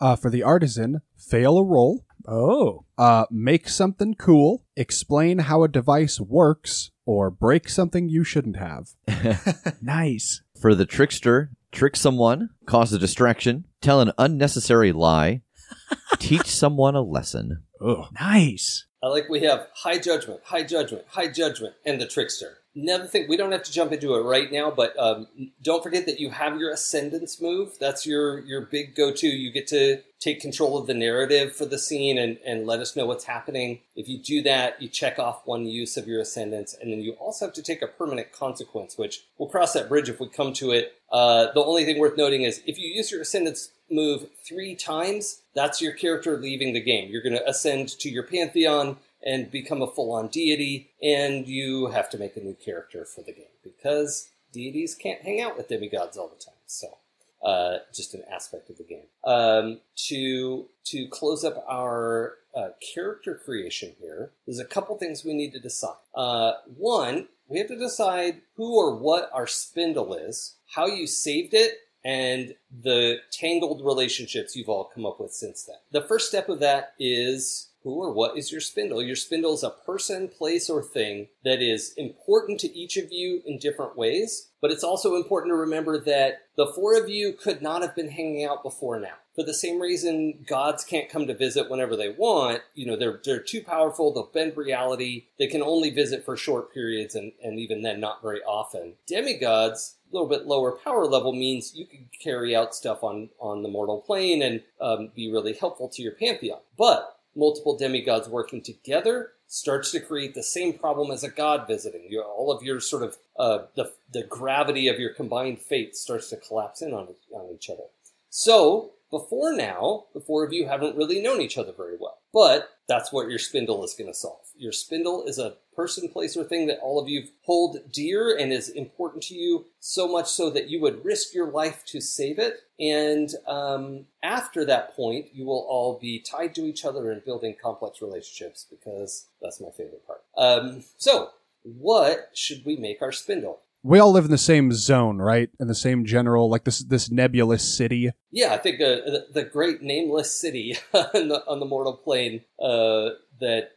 Uh, 0.00 0.14
for 0.14 0.30
the 0.30 0.42
artisan, 0.42 1.00
fail 1.16 1.58
a 1.58 1.64
roll, 1.64 2.04
Oh. 2.26 2.84
uh, 2.96 3.24
make 3.30 3.68
something 3.68 4.14
cool, 4.14 4.64
explain 4.76 5.40
how 5.40 5.62
a 5.64 5.68
device 5.68 6.20
works, 6.20 6.90
or 7.06 7.30
break 7.30 7.68
something 7.68 8.08
you 8.08 8.22
shouldn't 8.24 8.56
have. 8.56 8.90
Nice. 9.82 10.42
For 10.60 10.74
the 10.74 10.86
trickster, 10.86 11.50
trick 11.72 11.96
someone, 11.96 12.50
cause 12.66 12.92
a 12.92 12.98
distraction, 12.98 13.66
tell 13.80 14.00
an 14.00 14.12
unnecessary 14.18 14.92
lie, 14.92 15.42
teach 16.18 16.46
someone 16.46 16.94
a 16.94 17.02
lesson. 17.02 17.62
Ugh. 17.84 18.06
Nice. 18.18 18.86
I 19.04 19.08
like 19.08 19.28
we 19.28 19.40
have 19.40 19.68
high 19.74 19.98
judgment, 19.98 20.40
high 20.44 20.62
judgment, 20.62 21.04
high 21.08 21.28
judgment, 21.28 21.74
and 21.84 22.00
the 22.00 22.06
trickster. 22.06 22.56
Another 22.76 23.06
thing, 23.06 23.26
we 23.28 23.36
don't 23.36 23.52
have 23.52 23.62
to 23.62 23.72
jump 23.72 23.92
into 23.92 24.16
it 24.16 24.22
right 24.22 24.50
now, 24.50 24.68
but 24.68 24.98
um, 24.98 25.28
don't 25.62 25.82
forget 25.82 26.06
that 26.06 26.18
you 26.18 26.30
have 26.30 26.58
your 26.58 26.72
ascendance 26.72 27.40
move. 27.40 27.78
That's 27.78 28.04
your 28.04 28.40
your 28.40 28.62
big 28.62 28.96
go 28.96 29.12
to. 29.12 29.26
You 29.28 29.52
get 29.52 29.68
to 29.68 30.00
take 30.18 30.40
control 30.40 30.76
of 30.76 30.86
the 30.86 30.94
narrative 30.94 31.54
for 31.54 31.66
the 31.66 31.78
scene 31.78 32.18
and, 32.18 32.38
and 32.44 32.66
let 32.66 32.80
us 32.80 32.96
know 32.96 33.06
what's 33.06 33.24
happening. 33.24 33.80
If 33.94 34.08
you 34.08 34.18
do 34.18 34.42
that, 34.42 34.80
you 34.82 34.88
check 34.88 35.18
off 35.20 35.46
one 35.46 35.66
use 35.66 35.96
of 35.96 36.08
your 36.08 36.20
ascendance, 36.20 36.74
and 36.80 36.90
then 36.90 37.00
you 37.00 37.12
also 37.12 37.44
have 37.44 37.54
to 37.54 37.62
take 37.62 37.82
a 37.82 37.86
permanent 37.86 38.32
consequence, 38.32 38.98
which 38.98 39.22
we'll 39.38 39.48
cross 39.48 39.74
that 39.74 39.88
bridge 39.88 40.08
if 40.08 40.18
we 40.18 40.28
come 40.28 40.52
to 40.54 40.72
it. 40.72 40.94
Uh, 41.12 41.52
the 41.52 41.62
only 41.62 41.84
thing 41.84 42.00
worth 42.00 42.16
noting 42.16 42.42
is 42.42 42.60
if 42.66 42.76
you 42.76 42.88
use 42.88 43.12
your 43.12 43.20
ascendance 43.20 43.70
move 43.88 44.26
three 44.44 44.74
times, 44.74 45.42
that's 45.54 45.80
your 45.80 45.92
character 45.92 46.36
leaving 46.38 46.72
the 46.72 46.80
game. 46.80 47.10
You're 47.10 47.22
going 47.22 47.36
to 47.36 47.48
ascend 47.48 47.90
to 48.00 48.08
your 48.08 48.24
pantheon 48.24 48.96
and 49.24 49.50
become 49.50 49.82
a 49.82 49.86
full 49.86 50.12
on 50.12 50.28
deity, 50.28 50.90
and 51.02 51.46
you 51.46 51.86
have 51.86 52.10
to 52.10 52.18
make 52.18 52.36
a 52.36 52.40
new 52.40 52.54
character 52.54 53.04
for 53.04 53.22
the 53.22 53.32
game 53.32 53.46
because 53.62 54.28
deities 54.52 54.94
can't 54.94 55.22
hang 55.22 55.40
out 55.40 55.56
with 55.56 55.68
demigods 55.68 56.16
all 56.16 56.28
the 56.28 56.44
time. 56.44 56.54
So, 56.66 56.98
uh, 57.42 57.78
just 57.92 58.14
an 58.14 58.22
aspect 58.30 58.70
of 58.70 58.78
the 58.78 58.84
game. 58.84 59.06
Um, 59.24 59.80
to 60.08 60.66
to 60.84 61.08
close 61.08 61.44
up 61.44 61.64
our 61.66 62.34
uh, 62.54 62.68
character 62.94 63.40
creation 63.42 63.92
here, 64.00 64.30
there's 64.46 64.58
a 64.58 64.64
couple 64.64 64.96
things 64.96 65.24
we 65.24 65.34
need 65.34 65.52
to 65.52 65.60
decide. 65.60 65.96
Uh, 66.14 66.52
one, 66.76 67.28
we 67.48 67.58
have 67.58 67.68
to 67.68 67.78
decide 67.78 68.42
who 68.56 68.76
or 68.76 68.94
what 68.96 69.30
our 69.32 69.46
spindle 69.46 70.14
is, 70.14 70.56
how 70.74 70.86
you 70.86 71.06
saved 71.06 71.54
it, 71.54 71.78
and 72.04 72.54
the 72.82 73.18
tangled 73.30 73.84
relationships 73.84 74.54
you've 74.54 74.68
all 74.68 74.90
come 74.94 75.06
up 75.06 75.20
with 75.20 75.32
since 75.32 75.64
then. 75.64 75.76
The 75.90 76.06
first 76.06 76.28
step 76.28 76.48
of 76.48 76.60
that 76.60 76.94
is 76.98 77.68
who 77.84 78.02
or 78.02 78.12
what 78.12 78.36
is 78.36 78.50
your 78.50 78.62
spindle? 78.62 79.02
Your 79.02 79.14
spindle 79.14 79.54
is 79.54 79.62
a 79.62 79.70
person, 79.70 80.28
place, 80.28 80.68
or 80.68 80.82
thing 80.82 81.28
that 81.44 81.62
is 81.62 81.92
important 81.96 82.58
to 82.60 82.76
each 82.76 82.96
of 82.96 83.12
you 83.12 83.42
in 83.46 83.58
different 83.58 83.96
ways, 83.96 84.48
but 84.60 84.70
it's 84.70 84.82
also 84.82 85.14
important 85.14 85.52
to 85.52 85.56
remember 85.56 85.98
that 86.00 86.46
the 86.56 86.66
four 86.66 86.98
of 86.98 87.08
you 87.08 87.34
could 87.34 87.60
not 87.60 87.82
have 87.82 87.94
been 87.94 88.08
hanging 88.08 88.44
out 88.44 88.62
before 88.62 88.98
now. 88.98 89.14
For 89.34 89.42
the 89.42 89.52
same 89.52 89.80
reason 89.80 90.44
gods 90.46 90.84
can't 90.84 91.10
come 91.10 91.26
to 91.26 91.34
visit 91.34 91.68
whenever 91.68 91.96
they 91.96 92.08
want, 92.08 92.62
you 92.74 92.86
know, 92.86 92.96
they're, 92.96 93.20
they're 93.24 93.40
too 93.40 93.62
powerful, 93.62 94.12
they'll 94.12 94.30
bend 94.32 94.56
reality, 94.56 95.26
they 95.38 95.48
can 95.48 95.62
only 95.62 95.90
visit 95.90 96.24
for 96.24 96.36
short 96.36 96.72
periods 96.72 97.14
and, 97.14 97.32
and 97.42 97.58
even 97.58 97.82
then 97.82 98.00
not 98.00 98.22
very 98.22 98.42
often. 98.44 98.94
Demigods, 99.06 99.96
a 100.10 100.14
little 100.14 100.28
bit 100.28 100.46
lower 100.46 100.72
power 100.72 101.04
level 101.06 101.32
means 101.32 101.74
you 101.74 101.86
can 101.86 102.08
carry 102.22 102.54
out 102.54 102.74
stuff 102.74 103.02
on, 103.02 103.30
on 103.40 103.62
the 103.62 103.68
mortal 103.68 104.00
plane 104.00 104.40
and 104.40 104.62
um, 104.80 105.10
be 105.14 105.30
really 105.30 105.52
helpful 105.52 105.88
to 105.88 106.02
your 106.02 106.12
pantheon. 106.12 106.60
But 106.78 107.13
multiple 107.36 107.76
demigods 107.76 108.28
working 108.28 108.62
together 108.62 109.32
starts 109.46 109.92
to 109.92 110.00
create 110.00 110.34
the 110.34 110.42
same 110.42 110.72
problem 110.72 111.10
as 111.10 111.22
a 111.22 111.28
god 111.28 111.66
visiting. 111.66 112.06
You, 112.08 112.22
all 112.22 112.50
of 112.50 112.62
your 112.62 112.80
sort 112.80 113.02
of 113.02 113.16
uh, 113.38 113.64
the 113.74 113.92
the 114.12 114.22
gravity 114.22 114.88
of 114.88 114.98
your 114.98 115.12
combined 115.12 115.60
fate 115.60 115.96
starts 115.96 116.30
to 116.30 116.36
collapse 116.36 116.82
in 116.82 116.92
on 116.92 117.08
on 117.32 117.50
each 117.54 117.70
other. 117.70 117.84
So 118.30 118.92
before 119.14 119.54
now, 119.54 120.06
the 120.12 120.20
four 120.20 120.44
of 120.44 120.52
you 120.52 120.66
haven't 120.66 120.96
really 120.96 121.22
known 121.22 121.40
each 121.40 121.56
other 121.56 121.70
very 121.70 121.96
well. 121.96 122.18
But 122.32 122.68
that's 122.88 123.12
what 123.12 123.30
your 123.30 123.38
spindle 123.38 123.84
is 123.84 123.94
going 123.94 124.10
to 124.10 124.18
solve. 124.18 124.48
Your 124.56 124.72
spindle 124.72 125.22
is 125.24 125.38
a 125.38 125.54
person, 125.76 126.08
place, 126.08 126.36
or 126.36 126.42
thing 126.42 126.66
that 126.66 126.80
all 126.80 127.00
of 127.00 127.08
you 127.08 127.28
hold 127.44 127.78
dear 127.92 128.36
and 128.36 128.52
is 128.52 128.68
important 128.68 129.22
to 129.24 129.34
you, 129.34 129.66
so 129.78 130.08
much 130.08 130.26
so 130.26 130.50
that 130.50 130.68
you 130.68 130.80
would 130.80 131.04
risk 131.04 131.32
your 131.32 131.48
life 131.48 131.84
to 131.86 132.00
save 132.00 132.40
it. 132.40 132.62
And 132.80 133.30
um, 133.46 134.06
after 134.20 134.64
that 134.64 134.96
point, 134.96 135.26
you 135.32 135.44
will 135.44 135.64
all 135.68 135.96
be 135.96 136.18
tied 136.18 136.56
to 136.56 136.62
each 136.62 136.84
other 136.84 137.12
and 137.12 137.24
building 137.24 137.54
complex 137.62 138.02
relationships 138.02 138.66
because 138.68 139.26
that's 139.40 139.60
my 139.60 139.70
favorite 139.70 140.04
part. 140.04 140.22
Um, 140.36 140.82
so, 140.96 141.30
what 141.62 142.30
should 142.34 142.64
we 142.64 142.76
make 142.76 143.00
our 143.00 143.12
spindle? 143.12 143.60
We 143.84 143.98
all 143.98 144.12
live 144.12 144.24
in 144.24 144.30
the 144.30 144.38
same 144.38 144.72
zone, 144.72 145.18
right? 145.18 145.50
In 145.60 145.68
the 145.68 145.74
same 145.74 146.06
general, 146.06 146.48
like 146.48 146.64
this 146.64 146.78
this 146.78 147.10
nebulous 147.10 147.62
city. 147.62 148.10
Yeah, 148.30 148.54
I 148.54 148.56
think 148.56 148.80
uh, 148.80 149.04
the, 149.04 149.26
the 149.34 149.44
great 149.44 149.82
nameless 149.82 150.34
city 150.40 150.78
on, 150.94 151.28
the, 151.28 151.44
on 151.46 151.60
the 151.60 151.66
mortal 151.66 151.92
plane 151.92 152.40
uh, 152.58 153.10
that 153.40 153.72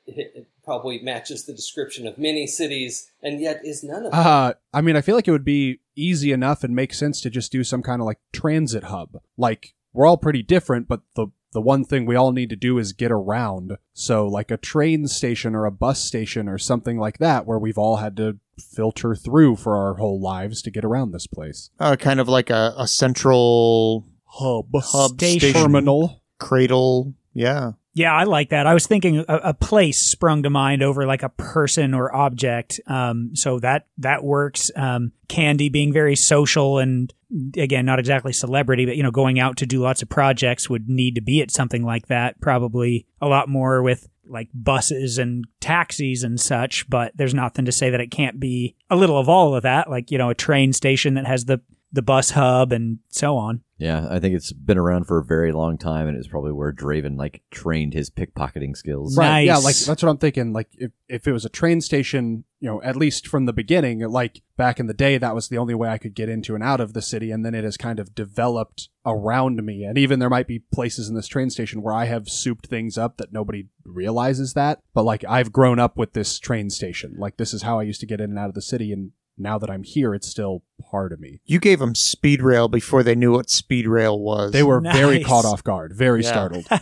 probably 0.64 1.00
matches 1.00 1.46
the 1.46 1.54
description 1.54 2.08
of 2.08 2.18
many 2.18 2.48
cities, 2.48 3.12
and 3.22 3.42
yet 3.42 3.60
is 3.66 3.84
none 3.84 4.06
of 4.06 4.12
them. 4.12 4.20
Uh, 4.26 4.54
I 4.74 4.80
mean, 4.80 4.96
I 4.96 5.02
feel 5.02 5.16
like 5.16 5.28
it 5.28 5.32
would 5.32 5.44
be 5.44 5.82
easy 5.98 6.32
enough 6.32 6.64
and 6.64 6.74
make 6.74 6.94
sense 6.94 7.20
to 7.22 7.30
just 7.30 7.52
do 7.52 7.66
some 7.66 7.84
kind 7.84 8.02
of 8.02 8.06
like 8.06 8.20
transit 8.32 8.86
hub. 8.86 9.20
Like 9.36 9.74
we're 9.92 10.06
all 10.06 10.18
pretty 10.18 10.42
different, 10.42 10.88
but 10.88 11.02
the 11.16 11.28
the 11.52 11.62
one 11.62 11.84
thing 11.84 12.06
we 12.06 12.16
all 12.16 12.32
need 12.32 12.50
to 12.50 12.56
do 12.56 12.78
is 12.78 12.94
get 12.94 13.12
around. 13.12 13.78
So 13.94 14.28
like 14.28 14.52
a 14.52 14.58
train 14.58 15.08
station 15.08 15.56
or 15.56 15.66
a 15.66 15.72
bus 15.72 16.04
station 16.04 16.48
or 16.48 16.58
something 16.58 16.98
like 16.98 17.18
that 17.18 17.46
where 17.46 17.60
we've 17.60 17.78
all 17.78 17.98
had 17.98 18.16
to 18.18 18.38
filter 18.60 19.16
through 19.16 19.56
for 19.58 19.76
our 19.76 19.96
whole 19.96 20.20
lives 20.20 20.62
to 20.64 20.72
get 20.72 20.84
around 20.86 21.12
this 21.12 21.28
place. 21.28 21.70
Uh, 21.80 21.96
kind 21.96 22.20
of 22.20 22.28
like 22.28 22.50
a, 22.50 22.74
a 22.78 22.88
central 22.88 24.06
Hub. 24.26 24.68
hub 24.76 25.12
Station. 25.12 25.40
station, 25.40 25.62
Terminal. 25.62 26.22
cradle. 26.40 27.14
Yeah. 27.34 27.74
Yeah, 27.94 28.14
I 28.14 28.26
like 28.26 28.50
that. 28.50 28.68
I 28.68 28.76
was 28.76 28.86
thinking 28.86 29.26
a, 29.28 29.36
a 29.46 29.54
place 29.56 30.00
sprung 30.00 30.44
to 30.44 30.52
mind 30.52 30.84
over 30.84 31.08
like 31.08 31.24
a 31.24 31.30
person 31.30 31.96
or 31.96 32.16
object. 32.16 32.80
Um, 32.86 33.32
so 33.36 33.60
that 33.62 33.88
that 33.98 34.24
works. 34.24 34.70
Um, 34.76 35.14
Candy 35.28 35.70
being 35.70 35.92
very 35.92 36.16
social 36.16 36.78
and 36.78 37.12
again 37.58 37.86
not 37.88 37.98
exactly 37.98 38.34
celebrity, 38.34 38.86
but 38.86 38.98
you 38.98 39.02
know 39.04 39.10
going 39.10 39.40
out 39.40 39.58
to 39.58 39.66
do 39.66 39.82
lots 39.82 40.04
of 40.04 40.10
projects 40.10 40.70
would 40.70 40.88
need 40.88 41.16
to 41.16 41.22
be 41.22 41.42
at 41.42 41.50
something 41.50 41.84
like 41.84 42.06
that. 42.08 42.40
Probably 42.40 43.08
a 43.20 43.28
lot 43.28 43.50
more 43.50 43.82
with 43.82 44.08
like 44.30 44.50
buses 44.54 45.18
and 45.18 45.46
taxis 45.60 46.24
and 46.24 46.40
such. 46.40 46.90
But 46.90 47.14
there's 47.16 47.34
nothing 47.34 47.66
to 47.66 47.72
say 47.72 47.90
that 47.90 48.02
it 48.02 48.12
can't 48.12 48.40
be 48.40 48.76
a 48.90 48.96
little 48.96 49.18
of 49.18 49.30
all 49.30 49.56
of 49.56 49.64
that. 49.64 49.90
Like 49.90 50.12
you 50.12 50.18
know 50.18 50.30
a 50.30 50.36
train 50.36 50.74
station 50.74 51.16
that 51.16 51.28
has 51.28 51.46
the 51.46 51.62
the 51.92 52.02
bus 52.02 52.32
hub 52.32 52.72
and 52.72 53.00
so 53.10 53.38
on. 53.38 53.62
Yeah, 53.80 54.08
I 54.10 54.20
think 54.20 54.36
it's 54.36 54.52
been 54.52 54.78
around 54.78 55.06
for 55.06 55.20
a 55.20 55.24
very 55.24 55.52
long 55.52 55.78
time, 55.78 56.08
and 56.08 56.18
it's 56.18 56.28
probably 56.28 56.52
where 56.52 56.74
Draven 56.74 57.16
like 57.16 57.44
trained 57.52 57.94
his 57.94 58.10
pickpocketing 58.10 58.76
skills. 58.76 59.16
Right. 59.16 59.42
Yeah, 59.42 59.58
like 59.58 59.76
that's 59.76 60.02
what 60.02 60.10
I'm 60.10 60.18
thinking. 60.18 60.52
Like 60.52 60.70
if, 60.74 60.92
if 61.08 61.28
it 61.28 61.32
was 61.32 61.46
a 61.46 61.50
train 61.50 61.80
station, 61.82 62.44
you 62.60 62.68
know, 62.68 62.82
at 62.82 62.96
least 62.96 63.28
from 63.28 63.46
the 63.46 63.54
beginning, 63.54 64.00
like 64.00 64.42
back 64.58 64.80
in 64.80 64.88
the 64.88 64.96
day, 64.96 65.20
that 65.20 65.36
was 65.36 65.50
the 65.50 65.60
only 65.60 65.76
way 65.76 65.90
I 65.90 66.00
could 66.00 66.16
get 66.16 66.28
into 66.28 66.56
and 66.56 66.64
out 66.64 66.82
of 66.82 66.94
the 66.94 67.04
city. 67.04 67.30
And 67.30 67.46
then 67.46 67.54
it 67.54 67.64
has 67.64 67.78
kind 67.78 68.00
of 68.00 68.16
developed 68.16 68.90
around 69.06 69.64
me. 69.64 69.84
And 69.84 69.96
even 69.96 70.18
there 70.18 70.30
might 70.30 70.48
be 70.48 70.58
places 70.58 71.08
in 71.08 71.16
this 71.16 71.28
train 71.28 71.52
station 71.52 71.84
where 71.84 71.94
I 71.94 72.06
have 72.06 72.30
souped 72.30 72.66
things 72.66 72.98
up 72.98 73.18
that 73.18 73.32
nobody 73.32 73.68
realizes 73.86 74.54
that. 74.56 74.80
But 74.96 75.04
like 75.04 75.24
I've 75.30 75.54
grown 75.54 75.78
up 75.78 75.98
with 75.98 76.14
this 76.14 76.40
train 76.40 76.72
station. 76.72 77.16
Like 77.20 77.38
this 77.38 77.54
is 77.54 77.62
how 77.62 77.80
I 77.80 77.84
used 77.84 78.00
to 78.00 78.08
get 78.08 78.22
in 78.22 78.32
and 78.32 78.40
out 78.40 78.50
of 78.50 78.56
the 78.56 78.62
city. 78.62 78.92
And 78.92 79.12
now 79.38 79.58
that 79.60 79.70
I'm 79.70 79.84
here, 79.84 80.14
it's 80.14 80.28
still 80.28 80.64
part 80.90 81.12
of 81.14 81.20
me. 81.20 81.42
You 81.46 81.60
gave 81.60 81.80
them 81.80 81.96
speed 81.96 82.42
rail 82.42 82.68
before 82.68 83.04
they 83.04 83.16
knew 83.16 83.32
what 83.34 83.50
speed 83.50 83.88
rail 83.88 84.20
was. 84.20 84.52
They 84.52 84.64
were 84.64 84.82
very 84.82 85.24
caught 85.24 85.46
off 85.46 85.64
guard, 85.64 85.94
very 85.94 86.24
Yeah. 86.24 86.30
startled. 86.30 86.68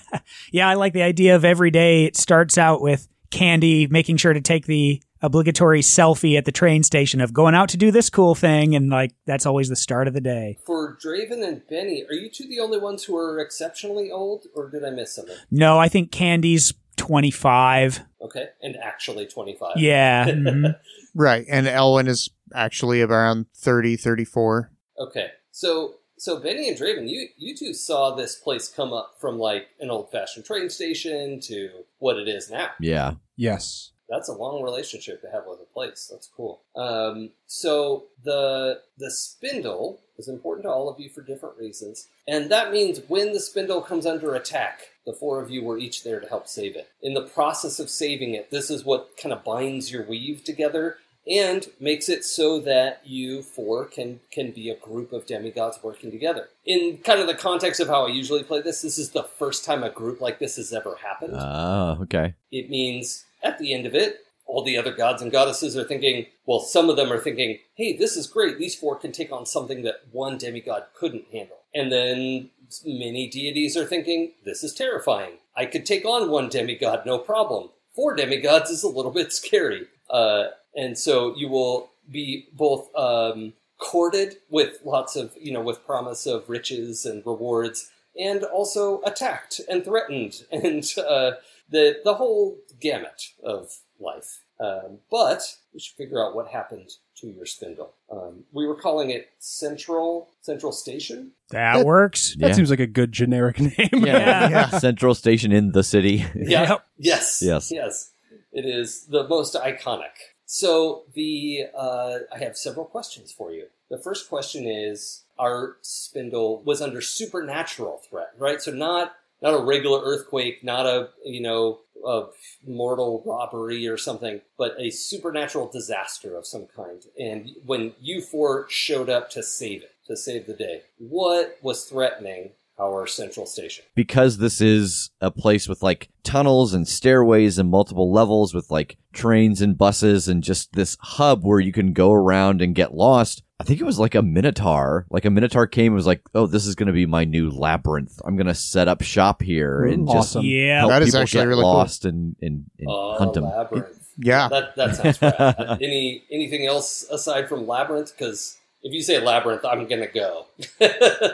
Yeah, 0.52 0.68
I 0.70 0.74
like 0.74 0.94
the 0.94 1.04
idea 1.04 1.36
of 1.36 1.46
every 1.46 1.70
day 1.72 2.06
it 2.06 2.16
starts 2.18 2.58
out 2.58 2.82
with 2.82 3.08
Candy 3.32 3.88
making 3.88 4.18
sure 4.18 4.34
to 4.34 4.42
take 4.42 4.66
the 4.66 5.02
obligatory 5.22 5.82
selfie 5.82 6.38
at 6.38 6.46
the 6.46 6.52
train 6.52 6.84
station 6.84 7.20
of 7.22 7.34
going 7.34 7.56
out 7.56 7.70
to 7.70 7.78
do 7.78 7.92
this 7.92 8.10
cool 8.10 8.36
thing, 8.36 8.76
and 8.76 8.90
like 8.90 9.12
that's 9.26 9.46
always 9.46 9.70
the 9.70 9.76
start 9.76 10.08
of 10.08 10.14
the 10.14 10.22
day. 10.22 10.58
For 10.66 10.98
Draven 11.04 11.44
and 11.46 11.62
Benny, 11.68 12.06
are 12.10 12.14
you 12.14 12.30
two 12.30 12.48
the 12.48 12.60
only 12.60 12.78
ones 12.80 13.04
who 13.04 13.16
are 13.18 13.40
exceptionally 13.40 14.12
old, 14.12 14.46
or 14.56 14.70
did 14.70 14.84
I 14.84 14.90
miss 14.92 15.16
something? 15.16 15.36
No, 15.52 15.80
I 15.80 15.88
think 15.90 16.12
Candy's 16.12 16.74
25. 16.98 18.02
Okay, 18.22 18.48
and 18.62 18.76
actually 18.78 19.26
25. 19.28 19.78
Yeah. 19.78 20.26
mhm. 20.30 20.76
right. 21.14 21.46
And 21.50 21.68
Elwyn 21.68 22.08
is 22.08 22.30
actually 22.56 23.02
around 23.02 23.48
30, 23.54 23.98
34. 23.98 24.72
Okay, 25.00 25.32
so 25.52 25.96
so 26.18 26.40
Benny 26.40 26.70
and 26.70 26.78
Draven, 26.78 27.10
you 27.10 27.28
you 27.38 27.56
two 27.56 27.74
saw 27.74 28.16
this 28.16 28.36
place 28.36 28.68
come 28.70 28.94
up 28.94 29.16
from 29.20 29.38
like 29.38 29.68
an 29.80 29.90
old 29.90 30.12
fashioned 30.12 30.46
train 30.46 30.70
station 30.70 31.40
to 31.42 31.70
what 32.00 32.18
it 32.18 32.28
is 32.28 32.50
now. 32.50 32.70
Yeah. 32.80 33.14
yes. 33.36 33.92
That's 34.08 34.30
a 34.30 34.34
long 34.34 34.62
relationship 34.62 35.22
to 35.22 35.32
have 35.32 35.46
with 35.48 35.60
a 35.60 35.74
place. 35.74 36.08
That's 36.12 36.28
cool. 36.28 36.62
Um, 36.76 37.32
so 37.48 38.06
the 38.24 38.82
the 38.98 39.12
spindle 39.12 40.00
is 40.18 40.28
important 40.28 40.66
to 40.66 40.70
all 40.70 40.90
of 40.90 41.00
you 41.00 41.10
for 41.10 41.22
different 41.22 41.58
reasons, 41.58 42.08
and 42.28 42.50
that 42.52 42.72
means 42.72 43.02
when 43.08 43.34
the 43.34 43.40
spindle 43.40 43.82
comes 43.82 44.06
under 44.06 44.36
attack, 44.36 44.82
the 45.06 45.14
four 45.14 45.42
of 45.42 45.50
you 45.50 45.64
were 45.64 45.78
each 45.78 46.04
there 46.04 46.20
to 46.20 46.28
help 46.28 46.48
save 46.48 46.76
it. 46.76 46.88
In 47.02 47.16
the 47.16 47.24
process 47.24 47.80
of 47.80 47.90
saving 47.90 48.36
it, 48.36 48.52
this 48.52 48.70
is 48.70 48.86
what 48.86 49.18
kind 49.18 49.34
of 49.34 49.44
binds 49.44 49.92
your 49.92 50.04
weave 50.04 50.44
together 50.44 50.98
and 51.28 51.68
makes 51.80 52.10
it 52.10 52.24
so 52.24 52.60
that 52.60 53.02
you 53.06 53.42
four 53.42 53.86
can 53.86 54.20
can 54.32 54.52
be 54.52 54.70
a 54.70 54.76
group 54.76 55.12
of 55.12 55.26
demigods 55.26 55.80
working 55.82 56.12
together. 56.12 56.50
In 56.66 57.00
kind 57.00 57.20
of 57.20 57.28
the 57.28 57.36
context 57.36 57.80
of 57.80 57.88
how 57.88 58.06
I 58.06 58.10
usually 58.10 58.44
play 58.44 58.62
this, 58.62 58.82
this 58.82 58.98
is 58.98 59.12
the 59.12 59.24
first 59.24 59.66
time 59.66 59.84
a 59.84 59.90
group 59.90 60.22
like 60.22 60.40
this 60.40 60.58
has 60.58 60.74
ever 60.74 60.98
happened. 61.04 61.34
Oh, 61.36 61.98
okay. 62.04 62.36
It 62.52 62.70
means 62.70 63.26
at 63.44 63.58
the 63.58 63.74
end 63.74 63.86
of 63.86 63.96
it, 63.96 64.18
all 64.46 64.64
the 64.64 64.78
other 64.78 64.94
gods 64.94 65.22
and 65.22 65.32
goddesses 65.32 65.76
are 65.76 65.84
thinking, 65.84 66.28
well, 66.46 66.60
some 66.60 66.90
of 66.90 66.96
them 66.96 67.12
are 67.12 67.20
thinking, 67.20 67.60
hey, 67.76 67.98
this 67.98 68.16
is 68.16 68.28
great. 68.28 68.60
These 68.60 68.76
four 68.76 68.96
can 68.96 69.12
take 69.12 69.32
on 69.32 69.46
something 69.46 69.84
that 69.84 70.02
one 70.12 70.38
demigod 70.38 70.84
couldn't 70.94 71.26
handle. 71.32 71.58
And 71.74 71.92
then 71.92 72.52
many 72.86 73.28
deities 73.30 73.76
are 73.76 73.86
thinking, 73.86 74.34
this 74.46 74.64
is 74.64 74.74
terrifying. 74.74 75.40
I 75.58 75.66
could 75.66 75.86
take 75.86 76.06
on 76.06 76.30
one 76.30 76.50
demigod, 76.50 77.06
no 77.06 77.18
problem. 77.18 77.70
Four 77.96 78.16
demigods 78.16 78.70
is 78.70 78.84
a 78.84 78.90
little 78.90 79.12
bit 79.12 79.34
scary. 79.34 79.88
Uh, 80.10 80.46
and 80.76 80.98
so 80.98 81.36
you 81.36 81.48
will 81.50 81.92
be 82.10 82.48
both 82.54 82.90
um, 82.96 83.54
courted 83.78 84.36
with 84.50 84.80
lots 84.86 85.16
of, 85.16 85.34
you 85.40 85.52
know, 85.52 85.62
with 85.62 85.86
promise 85.86 86.26
of 86.26 86.50
riches 86.50 87.06
and 87.06 87.26
rewards, 87.26 87.90
and 88.20 88.44
also 88.44 89.02
attacked 89.02 89.60
and 89.70 89.84
threatened, 89.84 90.44
and 90.52 90.84
uh, 90.98 91.32
the 91.70 92.00
the 92.04 92.16
whole 92.16 92.58
gamut 92.80 93.22
of 93.44 93.78
life. 94.00 94.42
Um, 94.58 95.00
but 95.12 95.42
we 95.74 95.82
should 95.82 95.98
figure 95.98 96.24
out 96.26 96.34
what 96.34 96.48
happened 96.48 96.90
to 97.18 97.28
your 97.28 97.46
spindle. 97.46 97.94
Um, 98.10 98.46
we 98.54 98.66
were 98.66 98.76
calling 98.76 99.10
it 99.10 99.28
Central 99.38 100.30
Central 100.42 100.72
Station. 100.72 101.32
that 101.50 101.86
works. 101.86 102.36
That 102.40 102.48
Yeah. 102.50 102.54
seems 102.54 102.70
like 102.70 102.80
a 102.80 102.88
good 102.88 103.12
generic 103.12 103.60
name. 103.60 103.90
Yeah. 103.92 104.50
Yeah. 104.50 104.70
Central 104.80 105.14
station 105.14 105.52
in 105.52 105.74
the 105.74 105.84
city. 105.84 106.26
Yeah. 106.36 106.70
Yep. 106.70 106.86
Yes. 106.98 107.40
Yes. 107.42 107.70
Yes. 107.70 108.12
It 108.54 108.66
is 108.66 109.08
the 109.08 109.28
most 109.28 109.56
iconic. 109.56 110.16
So 110.46 111.04
the 111.14 111.66
uh, 111.78 112.20
I 112.34 112.40
have 112.40 112.58
several 112.58 112.86
questions 112.86 113.32
for 113.32 113.52
you. 113.52 113.68
The 113.90 113.98
first 113.98 114.30
question 114.30 114.68
is: 114.68 115.24
Our 115.40 115.78
spindle 115.82 116.62
was 116.64 116.82
under 116.82 117.02
supernatural 117.02 118.02
threat, 118.10 118.34
right? 118.38 118.62
So 118.62 118.72
not 118.72 119.14
not 119.42 119.54
a 119.54 119.64
regular 119.64 120.02
earthquake, 120.04 120.64
not 120.64 120.86
a 120.86 121.10
you 121.24 121.42
know 121.42 121.80
a 122.06 122.28
mortal 122.68 123.24
robbery 123.26 123.88
or 123.88 123.98
something, 123.98 124.42
but 124.58 124.76
a 124.78 124.92
supernatural 124.92 125.68
disaster 125.68 126.36
of 126.36 126.46
some 126.46 126.68
kind. 126.76 127.04
And 127.20 127.52
when 127.66 127.94
you 128.00 128.22
four 128.22 128.68
showed 128.70 129.10
up 129.10 129.32
to 129.32 129.42
save 129.42 129.82
it, 129.82 129.96
to 130.08 130.16
save 130.16 130.46
the 130.46 130.54
day. 130.54 130.84
What 131.00 131.58
was 131.62 131.86
threatening 131.86 132.52
our 132.80 133.08
central 133.08 133.46
station? 133.46 133.86
because 133.96 134.38
this 134.38 134.60
is 134.62 135.10
a 135.22 135.32
place 135.32 135.68
with 135.68 135.82
like 135.82 136.10
tunnels 136.24 136.74
and 136.74 136.88
stairways 136.88 137.58
and 137.58 137.70
multiple 137.70 138.12
levels 138.12 138.54
with 138.54 138.70
like 138.72 138.98
trains 139.14 139.62
and 139.62 139.78
buses 139.78 140.28
and 140.28 140.44
just 140.44 140.74
this 140.74 140.98
hub 141.00 141.44
where 141.44 141.60
you 141.60 141.72
can 141.72 141.94
go 141.94 142.12
around 142.12 142.62
and 142.62 142.76
get 142.76 142.94
lost. 142.94 143.44
I 143.60 143.64
think 143.64 143.80
it 143.80 143.86
was 143.86 143.98
like 144.00 144.16
a 144.16 144.22
minotaur. 144.22 145.06
Like 145.10 145.24
a 145.24 145.30
minotaur 145.30 145.66
came 145.68 145.88
and 145.94 145.96
was 145.96 146.06
like, 146.06 146.22
"Oh, 146.36 146.46
this 146.46 146.66
is 146.68 146.76
going 146.76 146.88
to 146.88 146.94
be 146.94 147.06
my 147.06 147.24
new 147.24 147.50
labyrinth. 147.50 148.20
I'm 148.26 148.36
going 148.36 148.48
to 148.48 148.54
set 148.56 148.90
up 148.90 149.02
shop 149.02 149.42
here 149.42 149.86
and 149.86 150.06
just 150.08 150.36
Awesome. 150.36 150.44
Yeah. 150.46 150.80
help 150.80 150.90
That 150.92 151.02
is 151.04 151.10
people 151.10 151.22
actually 151.22 151.42
get 151.44 151.48
really 151.48 151.62
cool. 151.64 151.74
lost 151.74 152.04
and 152.04 152.36
and, 152.42 152.66
and 152.78 152.90
Uh, 152.90 153.18
hunt 153.18 153.34
them." 153.34 153.46
labyrinth. 153.46 154.10
Yeah. 154.18 154.50
That 154.50 154.76
that 154.76 154.96
sounds 154.98 155.22
rad. 155.22 155.78
Any 155.82 156.24
anything 156.30 156.66
else 156.66 157.06
aside 157.10 157.48
from 157.48 157.66
labyrinth? 157.66 158.12
Because 158.18 158.58
if 158.86 158.94
you 158.94 159.02
say 159.02 159.20
labyrinth, 159.20 159.66
I'm 159.66 159.88
gonna 159.88 160.08
go. 160.08 160.46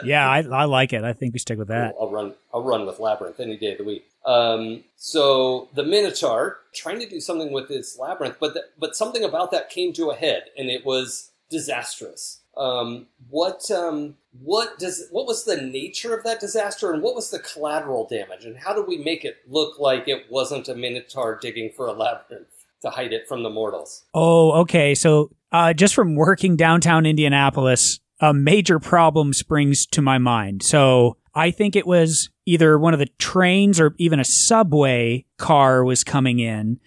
Yeah, 0.04 0.28
I, 0.28 0.38
I 0.40 0.64
like 0.64 0.92
it. 0.92 1.04
I 1.04 1.12
think 1.12 1.34
we 1.34 1.38
stick 1.38 1.58
with 1.58 1.68
that. 1.68 1.94
I'll 2.00 2.10
run. 2.10 2.34
I'll 2.52 2.62
run 2.62 2.86
with 2.86 2.98
labyrinth 2.98 3.38
any 3.38 3.56
day 3.56 3.72
of 3.72 3.78
the 3.78 3.84
week. 3.84 4.06
Um, 4.24 4.84
so 4.96 5.68
the 5.74 5.84
Minotaur 5.84 6.58
trying 6.74 6.98
to 7.00 7.08
do 7.08 7.20
something 7.20 7.52
with 7.52 7.68
this 7.68 7.98
labyrinth, 7.98 8.36
but 8.40 8.54
th- 8.54 8.64
but 8.78 8.96
something 8.96 9.22
about 9.22 9.50
that 9.50 9.68
came 9.68 9.92
to 9.92 10.10
a 10.10 10.16
head, 10.16 10.44
and 10.56 10.70
it 10.70 10.86
was 10.86 11.30
disastrous. 11.50 12.40
Um, 12.56 13.06
what 13.28 13.70
um, 13.70 14.16
what 14.42 14.78
does 14.78 15.08
what 15.10 15.26
was 15.26 15.44
the 15.44 15.60
nature 15.60 16.16
of 16.16 16.24
that 16.24 16.40
disaster, 16.40 16.90
and 16.92 17.02
what 17.02 17.14
was 17.14 17.30
the 17.30 17.38
collateral 17.38 18.06
damage, 18.08 18.44
and 18.46 18.56
how 18.56 18.72
do 18.74 18.82
we 18.82 18.96
make 18.96 19.24
it 19.24 19.36
look 19.46 19.78
like 19.78 20.08
it 20.08 20.30
wasn't 20.30 20.68
a 20.68 20.74
Minotaur 20.74 21.38
digging 21.40 21.70
for 21.76 21.86
a 21.86 21.92
labyrinth 21.92 22.48
to 22.80 22.90
hide 22.90 23.12
it 23.12 23.28
from 23.28 23.42
the 23.42 23.50
mortals? 23.50 24.04
Oh, 24.14 24.52
okay. 24.62 24.94
So 24.94 25.30
uh, 25.52 25.72
just 25.72 25.94
from 25.94 26.16
working 26.16 26.56
downtown 26.56 27.06
Indianapolis, 27.06 28.00
a 28.20 28.32
major 28.32 28.78
problem 28.78 29.32
springs 29.32 29.86
to 29.86 30.02
my 30.02 30.18
mind. 30.18 30.62
So 30.62 31.18
I 31.34 31.50
think 31.50 31.76
it 31.76 31.86
was 31.86 32.30
either 32.46 32.78
one 32.78 32.94
of 32.94 33.00
the 33.00 33.08
trains 33.18 33.80
or 33.80 33.94
even 33.98 34.20
a 34.20 34.24
subway 34.24 35.24
car 35.38 35.84
was 35.84 36.04
coming 36.04 36.38
in. 36.38 36.80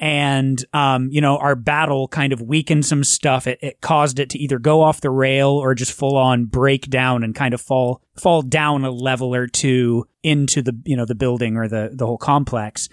And, 0.00 0.64
um, 0.72 1.08
you 1.10 1.20
know, 1.20 1.38
our 1.38 1.56
battle 1.56 2.06
kind 2.06 2.32
of 2.32 2.40
weakened 2.40 2.86
some 2.86 3.02
stuff. 3.02 3.48
It, 3.48 3.58
it 3.60 3.80
caused 3.80 4.20
it 4.20 4.30
to 4.30 4.38
either 4.38 4.60
go 4.60 4.80
off 4.80 5.00
the 5.00 5.10
rail 5.10 5.50
or 5.50 5.74
just 5.74 5.92
full 5.92 6.16
on 6.16 6.44
break 6.44 6.88
down 6.88 7.24
and 7.24 7.34
kind 7.34 7.52
of 7.52 7.60
fall, 7.60 8.00
fall 8.16 8.42
down 8.42 8.84
a 8.84 8.90
level 8.92 9.34
or 9.34 9.48
two 9.48 10.06
into 10.28 10.60
the, 10.62 10.76
you 10.84 10.96
know, 10.96 11.04
the 11.06 11.14
building 11.14 11.56
or 11.56 11.68
the, 11.68 11.90
the 11.92 12.06
whole 12.06 12.18
complex. 12.18 12.88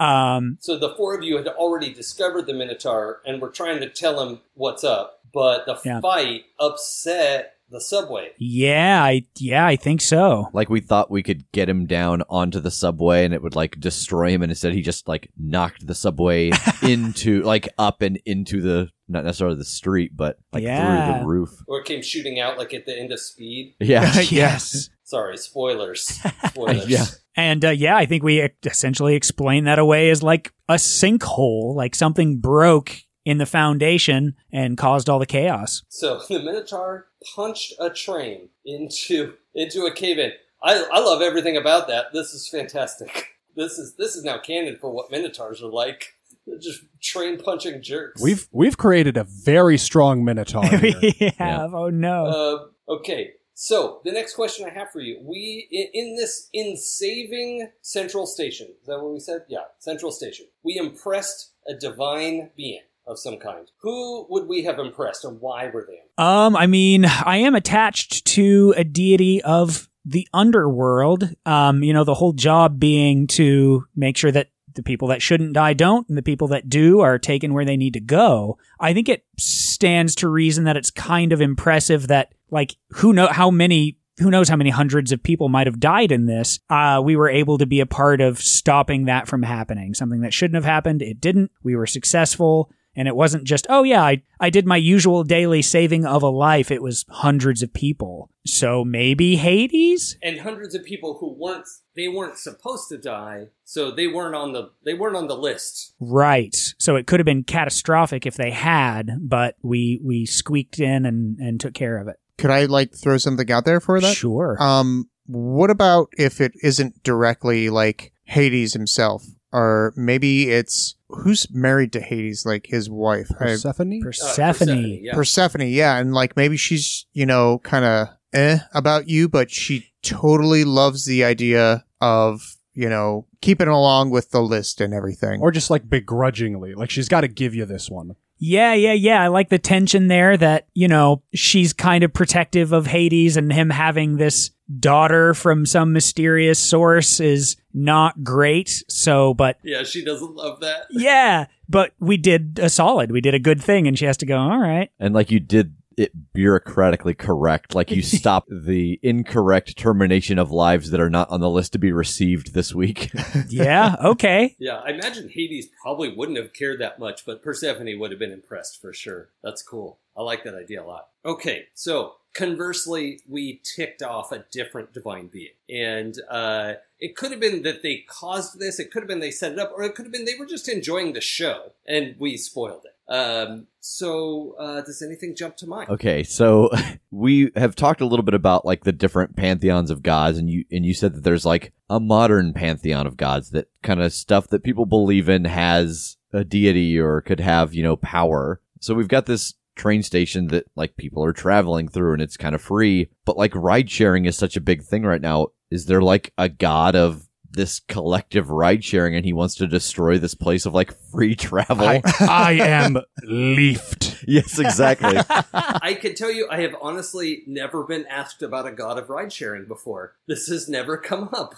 Um, 0.00 0.56
So 0.60 0.78
the 0.78 0.94
four 0.96 1.14
of 1.16 1.22
you 1.22 1.36
had 1.36 1.46
already 1.48 1.92
discovered 1.92 2.46
the 2.46 2.54
Minotaur 2.54 3.20
and 3.26 3.40
were 3.42 3.50
trying 3.50 3.80
to 3.80 3.88
tell 3.88 4.26
him 4.26 4.40
what's 4.54 4.84
up, 4.84 5.20
but 5.34 5.66
the 5.66 5.78
Yeah. 5.84 6.00
fight 6.00 6.44
upset 6.58 7.54
the 7.70 7.80
subway. 7.80 8.30
yeah, 8.38 9.02
I, 9.02 9.22
yeah, 9.36 9.66
I 9.66 9.76
think 9.76 10.00
so. 10.00 10.48
Like 10.52 10.70
we 10.70 10.80
thought 10.80 11.10
we 11.10 11.22
could 11.22 11.50
get 11.52 11.68
him 11.68 11.86
down 11.86 12.22
onto 12.28 12.60
the 12.60 12.70
subway 12.70 13.24
and 13.24 13.34
it 13.34 13.42
would 13.42 13.56
like 13.56 13.78
destroy 13.78 14.30
him, 14.30 14.42
and 14.42 14.50
instead 14.50 14.72
he 14.72 14.82
just 14.82 15.08
like 15.08 15.30
knocked 15.38 15.86
the 15.86 15.94
subway 15.94 16.50
into 16.82 17.42
like 17.42 17.68
up 17.78 18.02
and 18.02 18.18
into 18.24 18.60
the 18.60 18.90
not 19.08 19.24
necessarily 19.24 19.56
the 19.56 19.64
street, 19.64 20.12
but 20.14 20.38
like 20.52 20.62
through 20.62 21.20
the 21.20 21.22
roof. 21.26 21.50
Or 21.66 21.80
it 21.80 21.86
came 21.86 22.02
shooting 22.02 22.38
out 22.38 22.58
like 22.58 22.74
at 22.74 22.86
the 22.86 22.98
end 22.98 23.12
of 23.12 23.20
Speed. 23.20 23.74
Yeah, 23.80 24.20
yes. 24.28 24.90
Sorry, 25.04 25.38
spoilers. 25.38 26.20
Spoilers. 26.48 26.86
Yeah. 26.86 27.06
And 27.34 27.64
uh, 27.64 27.70
yeah, 27.70 27.96
I 27.96 28.04
think 28.04 28.22
we 28.22 28.46
essentially 28.64 29.14
explain 29.14 29.64
that 29.64 29.78
away 29.78 30.10
as 30.10 30.22
like 30.22 30.52
a 30.68 30.74
sinkhole, 30.74 31.74
like 31.74 31.94
something 31.94 32.40
broke 32.40 32.96
in 33.28 33.36
the 33.36 33.44
foundation 33.44 34.34
and 34.50 34.78
caused 34.78 35.10
all 35.10 35.18
the 35.18 35.26
chaos. 35.26 35.82
So 35.90 36.22
the 36.30 36.38
Minotaur 36.42 37.08
punched 37.36 37.74
a 37.78 37.90
train 37.90 38.48
into 38.64 39.34
into 39.54 39.84
a 39.84 39.92
cave 39.92 40.18
in. 40.18 40.32
I, 40.62 40.82
I 40.90 41.00
love 41.00 41.20
everything 41.20 41.54
about 41.54 41.88
that. 41.88 42.06
This 42.14 42.32
is 42.32 42.48
fantastic. 42.48 43.26
This 43.56 43.76
is 43.76 43.96
this 43.96 44.14
is 44.14 44.22
now 44.22 44.38
canon 44.38 44.76
for 44.80 44.88
what 44.88 45.10
Minotaurs 45.10 45.60
are 45.64 45.72
like. 45.72 46.14
They're 46.46 46.60
just 46.60 46.80
train 47.02 47.38
punching 47.38 47.82
jerks. 47.82 48.22
We've 48.22 48.46
we've 48.52 48.78
created 48.78 49.16
a 49.16 49.24
very 49.24 49.76
strong 49.76 50.24
minotaur. 50.24 50.64
here. 50.76 50.94
we 51.02 51.32
have. 51.38 51.74
Oh 51.74 51.90
no. 51.90 52.70
Uh, 52.88 52.92
okay, 52.92 53.32
so 53.54 54.00
the 54.04 54.12
next 54.12 54.34
question 54.34 54.64
I 54.64 54.72
have 54.72 54.92
for 54.92 55.00
you: 55.00 55.18
We 55.24 55.66
in, 55.72 55.88
in 55.92 56.16
this 56.16 56.48
in 56.52 56.76
saving 56.76 57.68
Central 57.82 58.28
Station. 58.28 58.68
Is 58.80 58.86
that 58.86 59.02
what 59.02 59.12
we 59.12 59.18
said? 59.18 59.40
Yeah, 59.48 59.64
Central 59.80 60.12
Station. 60.12 60.46
We 60.62 60.76
impressed 60.76 61.50
a 61.66 61.74
divine 61.74 62.50
being 62.56 62.82
of 63.08 63.18
some 63.18 63.38
kind. 63.38 63.70
Who 63.78 64.26
would 64.28 64.46
we 64.46 64.62
have 64.64 64.78
impressed, 64.78 65.24
and 65.24 65.40
why 65.40 65.68
were 65.70 65.84
they? 65.88 65.94
impressed? 65.94 66.18
Um, 66.18 66.54
I 66.54 66.66
mean, 66.66 67.06
I 67.06 67.38
am 67.38 67.54
attached 67.54 68.24
to 68.26 68.74
a 68.76 68.84
deity 68.84 69.42
of 69.42 69.88
the 70.04 70.28
underworld. 70.32 71.28
Um, 71.46 71.82
you 71.82 71.92
know, 71.92 72.04
the 72.04 72.14
whole 72.14 72.34
job 72.34 72.78
being 72.78 73.26
to 73.28 73.84
make 73.96 74.16
sure 74.16 74.30
that 74.30 74.50
the 74.74 74.82
people 74.82 75.08
that 75.08 75.22
shouldn't 75.22 75.54
die 75.54 75.72
don't, 75.72 76.08
and 76.08 76.16
the 76.16 76.22
people 76.22 76.48
that 76.48 76.68
do 76.68 77.00
are 77.00 77.18
taken 77.18 77.54
where 77.54 77.64
they 77.64 77.76
need 77.76 77.94
to 77.94 78.00
go. 78.00 78.58
I 78.78 78.94
think 78.94 79.08
it 79.08 79.24
stands 79.38 80.14
to 80.16 80.28
reason 80.28 80.64
that 80.64 80.76
it's 80.76 80.90
kind 80.90 81.32
of 81.32 81.40
impressive 81.40 82.08
that, 82.08 82.32
like, 82.50 82.76
who 82.90 83.12
know 83.12 83.26
how 83.26 83.50
many. 83.50 83.96
Who 84.20 84.32
knows 84.32 84.48
how 84.48 84.56
many 84.56 84.70
hundreds 84.70 85.12
of 85.12 85.22
people 85.22 85.48
might 85.48 85.68
have 85.68 85.78
died 85.78 86.10
in 86.10 86.26
this? 86.26 86.58
Uh, 86.68 87.00
we 87.04 87.14
were 87.14 87.28
able 87.28 87.56
to 87.58 87.66
be 87.66 87.78
a 87.78 87.86
part 87.86 88.20
of 88.20 88.40
stopping 88.40 89.04
that 89.04 89.28
from 89.28 89.44
happening. 89.44 89.94
Something 89.94 90.22
that 90.22 90.34
shouldn't 90.34 90.56
have 90.56 90.64
happened, 90.64 91.02
it 91.02 91.20
didn't. 91.20 91.52
We 91.62 91.76
were 91.76 91.86
successful. 91.86 92.68
And 92.96 93.06
it 93.06 93.14
wasn't 93.14 93.44
just, 93.44 93.66
oh 93.70 93.84
yeah, 93.84 94.02
I, 94.02 94.22
I 94.40 94.50
did 94.50 94.66
my 94.66 94.76
usual 94.76 95.22
daily 95.22 95.62
saving 95.62 96.04
of 96.04 96.22
a 96.22 96.28
life. 96.28 96.70
It 96.70 96.82
was 96.82 97.04
hundreds 97.08 97.62
of 97.62 97.72
people. 97.72 98.30
So 98.44 98.84
maybe 98.84 99.36
Hades? 99.36 100.16
and 100.22 100.40
hundreds 100.40 100.74
of 100.74 100.84
people 100.84 101.18
who 101.20 101.32
weren't 101.32 101.68
they 101.94 102.08
weren't 102.08 102.38
supposed 102.38 102.88
to 102.88 102.98
die, 102.98 103.48
so 103.64 103.90
they 103.90 104.06
weren't 104.06 104.34
on 104.34 104.52
the 104.52 104.70
they 104.84 104.94
weren't 104.94 105.16
on 105.16 105.28
the 105.28 105.36
list. 105.36 105.94
Right. 106.00 106.56
So 106.78 106.96
it 106.96 107.06
could 107.06 107.20
have 107.20 107.24
been 107.24 107.44
catastrophic 107.44 108.26
if 108.26 108.34
they 108.34 108.50
had, 108.50 109.10
but 109.20 109.56
we, 109.62 110.00
we 110.02 110.26
squeaked 110.26 110.78
in 110.80 111.06
and, 111.06 111.38
and 111.38 111.60
took 111.60 111.74
care 111.74 111.98
of 111.98 112.08
it. 112.08 112.16
Could 112.38 112.50
I 112.50 112.64
like 112.66 112.94
throw 112.94 113.18
something 113.18 113.50
out 113.50 113.64
there 113.64 113.80
for 113.80 114.00
that? 114.00 114.16
Sure. 114.16 114.56
Um, 114.60 115.08
what 115.26 115.70
about 115.70 116.08
if 116.16 116.40
it 116.40 116.52
isn't 116.62 117.02
directly 117.02 117.68
like 117.68 118.12
Hades 118.24 118.72
himself, 118.72 119.24
or 119.52 119.92
maybe 119.96 120.50
it's 120.50 120.94
who's 121.08 121.46
married 121.50 121.92
to 121.92 122.00
Hades, 122.00 122.44
like 122.46 122.66
his 122.66 122.88
wife? 122.90 123.30
I- 123.40 123.44
Persephone. 123.44 124.00
Uh, 124.00 124.04
Persephone. 124.04 124.98
yeah. 125.02 125.14
Persephone, 125.14 125.68
yeah, 125.68 125.96
and 125.98 126.12
like 126.14 126.36
maybe 126.36 126.56
she's 126.56 127.06
you 127.12 127.26
know 127.26 127.58
kind 127.60 127.84
of 127.84 128.08
eh 128.32 128.58
about 128.74 129.08
you, 129.08 129.28
but 129.28 129.50
she 129.50 129.86
totally 130.02 130.64
loves 130.64 131.04
the 131.06 131.24
idea 131.24 131.84
of 132.00 132.56
you 132.74 132.88
know 132.88 133.26
keeping 133.40 133.68
along 133.68 134.10
with 134.10 134.30
the 134.30 134.40
list 134.40 134.80
and 134.80 134.92
everything. 134.94 135.40
or 135.40 135.50
just 135.50 135.70
like 135.70 135.88
begrudgingly, 135.88 136.74
like 136.74 136.90
she's 136.90 137.08
got 137.08 137.22
to 137.22 137.28
give 137.28 137.54
you 137.54 137.64
this 137.64 137.88
one. 137.90 138.16
Yeah, 138.40 138.72
yeah, 138.74 138.92
yeah. 138.92 139.20
I 139.20 139.26
like 139.28 139.48
the 139.48 139.58
tension 139.58 140.06
there 140.06 140.36
that, 140.36 140.68
you 140.72 140.86
know, 140.86 141.24
she's 141.34 141.72
kind 141.72 142.04
of 142.04 142.12
protective 142.12 142.72
of 142.72 142.86
Hades 142.86 143.36
and 143.36 143.52
him 143.52 143.68
having 143.68 144.16
this 144.16 144.52
daughter 144.78 145.34
from 145.34 145.66
some 145.66 145.92
mysterious 145.92 146.58
source 146.58 147.20
is 147.20 147.56
not 147.72 148.22
great. 148.22 148.82
So, 148.88 149.34
but 149.34 149.58
yeah, 149.62 149.82
she 149.82 150.04
doesn't 150.04 150.34
love 150.34 150.60
that. 150.60 150.86
yeah, 150.90 151.46
but 151.68 151.92
we 152.00 152.16
did 152.16 152.58
a 152.58 152.68
solid. 152.68 153.10
We 153.10 153.20
did 153.20 153.34
a 153.34 153.38
good 153.38 153.62
thing 153.62 153.86
and 153.86 153.98
she 153.98 154.04
has 154.04 154.16
to 154.18 154.26
go, 154.26 154.38
all 154.38 154.58
right. 154.58 154.90
and 154.98 155.14
like 155.14 155.30
you 155.30 155.40
did 155.40 155.74
it 155.98 156.12
bureaucratically 156.32 157.16
correct. 157.18 157.74
Like 157.74 157.90
you 157.90 158.02
stopped 158.02 158.48
the 158.50 158.98
incorrect 159.02 159.76
termination 159.76 160.38
of 160.38 160.50
lives 160.50 160.90
that 160.90 161.00
are 161.00 161.10
not 161.10 161.28
on 161.30 161.40
the 161.40 161.50
list 161.50 161.72
to 161.72 161.78
be 161.78 161.92
received 161.92 162.54
this 162.54 162.74
week. 162.74 163.10
Yeah, 163.48 163.96
okay. 164.04 164.56
Yeah, 164.58 164.76
I 164.76 164.90
imagine 164.90 165.28
Hades 165.28 165.68
probably 165.82 166.14
wouldn't 166.14 166.38
have 166.38 166.52
cared 166.52 166.80
that 166.80 166.98
much, 166.98 167.24
but 167.24 167.42
Persephone 167.42 167.98
would 167.98 168.10
have 168.10 168.18
been 168.18 168.32
impressed 168.32 168.80
for 168.80 168.92
sure. 168.92 169.30
That's 169.42 169.62
cool. 169.62 169.98
I 170.16 170.22
like 170.22 170.44
that 170.44 170.54
idea 170.54 170.82
a 170.82 170.86
lot. 170.86 171.08
Okay, 171.24 171.66
so 171.74 172.14
conversely, 172.34 173.20
we 173.28 173.60
ticked 173.64 174.02
off 174.02 174.32
a 174.32 174.44
different 174.50 174.92
divine 174.92 175.28
being. 175.28 175.54
And 175.68 176.16
uh, 176.30 176.74
it 177.00 177.16
could 177.16 177.30
have 177.30 177.40
been 177.40 177.62
that 177.62 177.82
they 177.82 178.04
caused 178.08 178.58
this, 178.58 178.78
it 178.78 178.90
could 178.90 179.02
have 179.02 179.08
been 179.08 179.20
they 179.20 179.30
set 179.30 179.52
it 179.52 179.58
up, 179.58 179.72
or 179.74 179.82
it 179.82 179.94
could 179.94 180.04
have 180.04 180.12
been 180.12 180.24
they 180.24 180.36
were 180.38 180.46
just 180.46 180.68
enjoying 180.68 181.12
the 181.12 181.20
show 181.20 181.72
and 181.86 182.16
we 182.18 182.36
spoiled 182.36 182.84
it. 182.84 182.94
Um, 183.08 183.68
so, 183.80 184.54
uh, 184.58 184.82
does 184.82 185.00
anything 185.00 185.34
jump 185.34 185.56
to 185.58 185.66
mind? 185.66 185.88
Okay, 185.88 186.22
so 186.22 186.70
we 187.10 187.50
have 187.56 187.74
talked 187.74 188.02
a 188.02 188.06
little 188.06 188.24
bit 188.24 188.34
about 188.34 188.66
like 188.66 188.84
the 188.84 188.92
different 188.92 189.34
pantheons 189.34 189.90
of 189.90 190.02
gods, 190.02 190.36
and 190.36 190.50
you 190.50 190.64
and 190.70 190.84
you 190.84 190.92
said 190.92 191.14
that 191.14 191.24
there's 191.24 191.46
like 191.46 191.72
a 191.88 191.98
modern 191.98 192.52
pantheon 192.52 193.06
of 193.06 193.16
gods 193.16 193.50
that 193.50 193.68
kind 193.82 194.02
of 194.02 194.12
stuff 194.12 194.48
that 194.48 194.62
people 194.62 194.84
believe 194.84 195.28
in 195.28 195.46
has 195.46 196.18
a 196.34 196.44
deity 196.44 196.98
or 196.98 197.22
could 197.22 197.40
have 197.40 197.72
you 197.72 197.82
know 197.82 197.96
power. 197.96 198.60
So 198.80 198.94
we've 198.94 199.08
got 199.08 199.24
this 199.24 199.54
train 199.78 200.02
station 200.02 200.48
that 200.48 200.66
like 200.76 200.96
people 200.96 201.24
are 201.24 201.32
traveling 201.32 201.88
through, 201.88 202.14
and 202.14 202.22
it's 202.22 202.36
kind 202.36 202.54
of 202.54 202.60
free. 202.60 203.08
But 203.24 203.36
like 203.36 203.54
ride 203.54 203.90
sharing 203.90 204.26
is 204.26 204.36
such 204.36 204.56
a 204.56 204.60
big 204.60 204.82
thing 204.82 205.04
right 205.04 205.20
now. 205.22 205.48
Is 205.70 205.86
there 205.86 206.02
like 206.02 206.32
a 206.38 206.48
god 206.48 206.96
of 206.96 207.28
this 207.50 207.80
collective 207.80 208.50
ride 208.50 208.84
sharing 208.84 209.14
and 209.14 209.24
he 209.24 209.32
wants 209.32 209.54
to 209.56 209.66
destroy 209.66 210.18
this 210.18 210.34
place 210.34 210.66
of 210.66 210.74
like 210.74 210.92
free 211.10 211.34
travel. 211.34 211.86
I, 211.86 212.02
I 212.20 212.52
am 212.52 212.98
leafed. 213.24 214.22
yes, 214.26 214.58
exactly. 214.58 215.18
I 215.52 215.96
can 216.00 216.14
tell 216.14 216.30
you, 216.30 216.46
I 216.50 216.60
have 216.60 216.76
honestly 216.80 217.42
never 217.46 217.84
been 217.84 218.06
asked 218.06 218.42
about 218.42 218.66
a 218.66 218.72
god 218.72 218.98
of 218.98 219.08
ride 219.08 219.32
sharing 219.32 219.64
before. 219.64 220.14
This 220.26 220.48
has 220.48 220.68
never 220.68 220.96
come 220.98 221.30
up. 221.32 221.54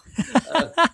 Uh, 0.51 0.89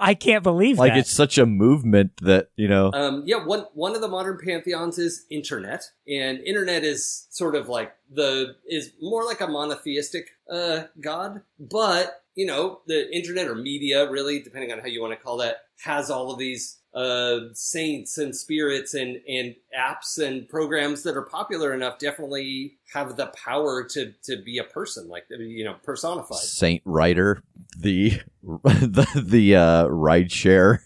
I 0.00 0.14
can't 0.14 0.42
believe 0.42 0.78
like 0.78 0.92
that. 0.92 0.98
it's 1.00 1.12
such 1.12 1.36
a 1.36 1.44
movement 1.44 2.12
that, 2.22 2.50
you 2.56 2.68
know, 2.68 2.90
um, 2.92 3.22
yeah, 3.26 3.44
one 3.44 3.66
one 3.74 3.94
of 3.94 4.00
the 4.00 4.08
modern 4.08 4.38
pantheons 4.42 4.98
is 4.98 5.26
internet, 5.30 5.84
and 6.08 6.40
internet 6.40 6.82
is 6.84 7.26
sort 7.30 7.54
of 7.54 7.68
like 7.68 7.92
the 8.10 8.56
is 8.66 8.92
more 9.00 9.24
like 9.24 9.40
a 9.40 9.46
monotheistic 9.46 10.30
uh, 10.50 10.84
god, 11.00 11.42
but 11.58 12.22
you 12.34 12.46
know 12.46 12.80
the 12.86 13.14
internet 13.14 13.46
or 13.46 13.54
media, 13.54 14.10
really, 14.10 14.40
depending 14.40 14.72
on 14.72 14.78
how 14.78 14.86
you 14.86 15.02
want 15.02 15.12
to 15.12 15.22
call 15.22 15.36
that, 15.36 15.58
has 15.84 16.10
all 16.10 16.32
of 16.32 16.38
these 16.38 16.78
uh, 16.94 17.38
saints 17.52 18.18
and 18.18 18.34
spirits 18.34 18.94
and 18.94 19.20
and 19.28 19.54
apps 19.78 20.18
and 20.18 20.48
programs 20.48 21.02
that 21.04 21.16
are 21.16 21.22
popular 21.22 21.72
enough. 21.72 21.98
Definitely 21.98 22.78
have 22.92 23.16
the 23.16 23.26
power 23.26 23.84
to 23.84 24.12
to 24.24 24.42
be 24.42 24.58
a 24.58 24.64
person, 24.64 25.08
like 25.08 25.24
you 25.30 25.64
know, 25.64 25.76
personified. 25.82 26.38
Saint 26.38 26.82
Rider, 26.84 27.42
the 27.78 28.20
the 28.42 29.22
the 29.24 29.56
uh 29.56 29.86
ride 29.86 30.32
share. 30.32 30.84